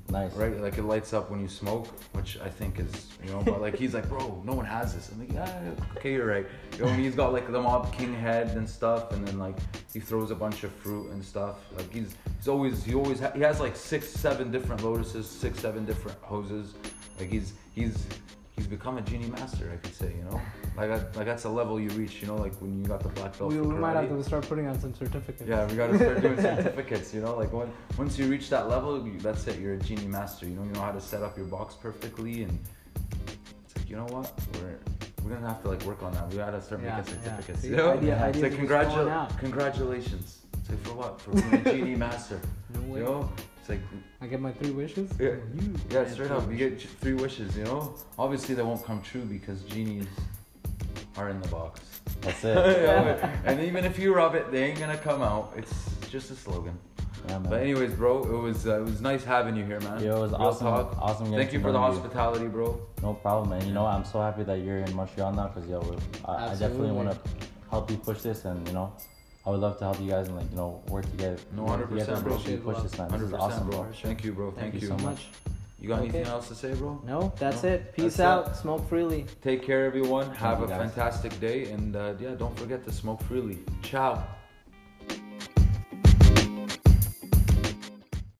Nice. 0.10 0.34
right? 0.34 0.60
Like 0.60 0.78
it 0.78 0.84
lights 0.84 1.14
up 1.14 1.30
when 1.30 1.40
you 1.42 1.48
smoke, 1.48 1.88
which 2.14 2.38
I 2.40 2.50
think 2.50 2.80
is, 2.80 3.08
you 3.24 3.30
know. 3.32 3.42
But 3.44 3.62
like 3.62 3.76
he's 3.78 3.94
like, 3.94 4.08
bro, 4.08 4.42
no 4.46 4.54
one 4.54 4.66
has 4.66 4.96
this. 4.96 5.10
I'm 5.12 5.20
like, 5.20 5.34
yeah, 5.34 5.72
okay, 5.98 6.14
you're 6.14 6.26
right. 6.26 6.46
You 6.78 6.86
know, 6.86 6.94
he's 6.94 7.16
got 7.16 7.34
like 7.34 7.52
the 7.52 7.62
Mob 7.62 7.94
King 7.94 8.14
head 8.14 8.56
and 8.56 8.70
stuff, 8.70 9.12
and 9.12 9.28
then 9.28 9.38
like 9.38 9.58
he 9.94 10.00
throws 10.00 10.32
a 10.32 10.36
bunch 10.36 10.64
of 10.64 10.72
fruit 10.74 11.12
and 11.12 11.24
stuff. 11.24 11.58
Like 11.76 11.92
he's 11.92 12.16
he's 12.38 12.48
always 12.48 12.84
he 12.84 12.96
always 12.96 13.20
ha- 13.20 13.32
he 13.36 13.42
has 13.42 13.60
like 13.60 13.76
six 13.76 14.08
seven 14.10 14.52
different 14.52 14.82
lotuses, 14.82 15.28
six 15.30 15.60
seven 15.60 15.86
different 15.86 16.18
hoses. 16.22 16.76
Like 17.20 17.30
he's 17.30 17.54
he's 17.74 18.08
he's 18.56 18.68
become 18.68 18.98
a 18.98 19.02
genie 19.02 19.28
master, 19.28 19.70
I 19.74 19.78
could 19.78 19.96
say. 19.96 20.14
You 20.18 20.24
know, 20.32 20.42
like 20.78 20.92
I, 20.92 20.96
like 21.18 21.26
that's 21.26 21.46
a 21.46 21.50
level 21.50 21.80
you 21.80 21.90
reach. 21.92 22.22
You 22.22 22.28
know, 22.28 22.36
like 22.36 22.54
when 22.62 22.78
you 22.80 22.86
got 22.88 23.02
the 23.02 23.10
black 23.10 23.38
belt. 23.38 23.52
We, 23.52 23.60
we 23.60 23.76
might 23.76 23.96
have 23.96 24.10
to 24.10 24.24
start 24.24 24.48
putting 24.48 24.68
on 24.68 24.80
some 24.80 24.94
certificates. 24.94 25.48
Yeah, 25.50 25.66
we 25.68 25.76
gotta 25.76 25.98
start 25.98 26.22
doing 26.22 26.36
certificates. 26.42 27.14
You 27.14 27.22
know, 27.22 27.36
like 27.36 27.52
when 27.52 27.72
once 27.98 28.18
you 28.20 28.28
reach 28.28 28.50
that 28.52 28.70
level, 28.70 29.06
you, 29.06 29.20
that's 29.20 29.48
it. 29.48 29.60
You're 29.60 29.74
a 29.74 29.80
genie 29.80 30.08
master. 30.08 30.46
You 30.46 30.56
know, 30.56 30.64
you 30.64 30.72
know 30.72 30.82
how 30.82 30.92
to 30.92 31.02
set 31.02 31.24
up 31.24 31.36
your 31.36 31.48
box 31.48 31.74
perfectly, 31.76 32.44
and 32.44 32.60
it's 33.66 33.76
like, 33.76 33.90
you 33.90 33.96
know 33.96 34.06
what? 34.06 34.32
We're 34.54 34.78
we're 35.24 35.34
gonna 35.34 35.48
have 35.48 35.64
to 35.64 35.70
like 35.70 35.84
work 35.84 36.04
on 36.04 36.14
that. 36.14 36.30
We 36.30 36.38
gotta 36.38 36.62
start 36.62 36.82
Yeah, 36.84 36.98
making 36.98 37.16
certificates. 37.16 37.62
See, 37.62 37.70
You 37.70 37.76
know? 37.78 37.94
idea- 37.94 38.14
it's 38.28 38.38
ideas 38.38 38.44
like 38.44 38.70
congratu- 38.70 39.40
congratulations. 39.40 40.42
It's 40.60 40.70
like 40.70 40.82
for 40.84 40.94
what? 40.94 41.20
For 41.22 41.32
being 41.32 41.54
a 41.56 41.64
genie 41.64 41.96
master. 42.08 42.40
No 42.76 42.82
way. 42.82 43.00
You 43.00 43.06
know? 43.06 43.32
It's 43.60 43.70
like 43.70 43.80
I 44.22 44.28
get 44.28 44.40
my 44.40 44.52
three 44.54 44.72
wishes. 44.72 45.12
Yeah. 45.20 45.30
Oh, 45.30 45.62
you. 45.62 45.74
yeah, 45.90 46.08
straight 46.10 46.32
up. 46.32 46.44
You 46.44 46.50
wishes. 46.50 46.82
get 46.84 46.90
three 47.02 47.14
wishes. 47.14 47.58
You 47.58 47.64
know? 47.66 47.96
Obviously, 48.18 48.54
they 48.56 48.62
won't 48.64 48.86
come 48.86 49.02
true 49.02 49.22
because 49.26 49.64
genies 49.64 50.06
are 51.18 51.30
in 51.30 51.42
the 51.42 51.48
box. 51.48 51.82
That's 52.22 52.44
it. 52.44 52.56
Yeah, 52.58 53.04
yeah. 53.04 53.42
and 53.46 53.62
even 53.62 53.86
if 53.86 53.98
you 54.00 54.14
rub 54.14 54.36
it, 54.36 54.52
they 54.52 54.64
ain't 54.66 54.80
gonna 54.80 54.98
come 54.98 55.22
out. 55.22 55.54
It's 55.56 55.74
just 56.10 56.32
a 56.32 56.36
slogan. 56.36 56.78
Yeah. 57.28 57.40
But 57.40 57.62
anyways, 57.62 57.94
bro, 57.94 58.24
it 58.24 58.42
was 58.42 58.68
uh, 58.68 58.80
it 58.82 58.84
was 58.84 59.02
nice 59.02 59.24
having 59.24 59.56
you 59.56 59.66
here, 59.66 59.80
man. 59.82 60.02
Yo, 60.04 60.18
it 60.18 60.22
was 60.22 60.32
Real 60.32 60.42
awesome. 60.42 60.68
talk. 60.68 60.98
Awesome. 61.02 61.32
Thank 61.32 61.52
you 61.52 61.60
for 61.60 61.72
the 61.72 61.80
know 61.80 61.92
hospitality, 61.92 62.48
bro. 62.48 62.80
No 63.02 63.14
problem, 63.16 63.50
man. 63.50 63.68
You 63.68 63.74
know, 63.74 63.86
I'm 63.86 64.06
so 64.06 64.22
happy 64.22 64.44
that 64.44 64.60
you're 64.60 64.78
in 64.78 64.94
Montreal 64.96 65.34
now 65.34 65.48
because 65.48 65.68
yo, 65.70 65.82
I, 66.26 66.48
I 66.48 66.50
definitely 66.52 66.92
want 66.92 67.12
to 67.12 67.18
help 67.70 67.90
you 67.92 67.98
push 67.98 68.22
this, 68.22 68.46
and 68.46 68.66
you 68.68 68.74
know, 68.74 68.94
I 69.46 69.50
would 69.50 69.60
love 69.60 69.78
to 69.80 69.86
help 69.86 70.00
you 70.00 70.10
guys 70.10 70.28
and 70.28 70.38
like 70.38 70.50
you 70.52 70.58
know 70.58 70.82
work 70.90 71.10
together. 71.12 71.38
No, 71.56 71.64
work 71.64 71.90
100%, 71.90 71.90
together 71.90 72.16
to 72.16 72.22
bro. 72.22 72.74
push 72.74 72.84
this, 72.84 72.98
man. 72.98 73.12
This 73.12 73.22
is 73.22 73.34
awesome, 73.34 73.70
bro. 73.70 73.84
bro. 73.84 73.92
Thank 73.92 74.24
you, 74.24 74.32
bro. 74.34 74.52
Thank, 74.52 74.72
Thank 74.72 74.84
you 74.84 74.90
you 74.90 74.98
so 74.98 75.04
much. 75.04 75.28
You 75.80 75.88
got 75.90 76.00
Okay. 76.00 76.10
anything 76.10 76.26
else 76.26 76.48
to 76.48 76.56
say, 76.56 76.74
bro? 76.74 77.00
No, 77.06 77.32
that's 77.38 77.62
No? 77.64 77.70
it. 77.70 77.94
Peace 77.94 78.18
That's 78.18 78.48
out. 78.48 78.52
it. 78.54 78.56
Smoke 78.56 78.90
freely. 78.90 79.26
Take 79.44 79.62
care, 79.62 79.86
everyone. 79.86 80.32
Have 80.36 80.64
a 80.64 80.68
guys. 80.68 80.78
fantastic 80.80 81.40
day, 81.40 81.66
and 81.72 81.96
uh, 81.96 82.14
yeah, 82.20 82.32
don't 82.32 82.58
forget 82.58 82.84
to 82.86 82.92
smoke 82.92 83.22
freely. 83.24 83.60
Ciao. 83.84 84.24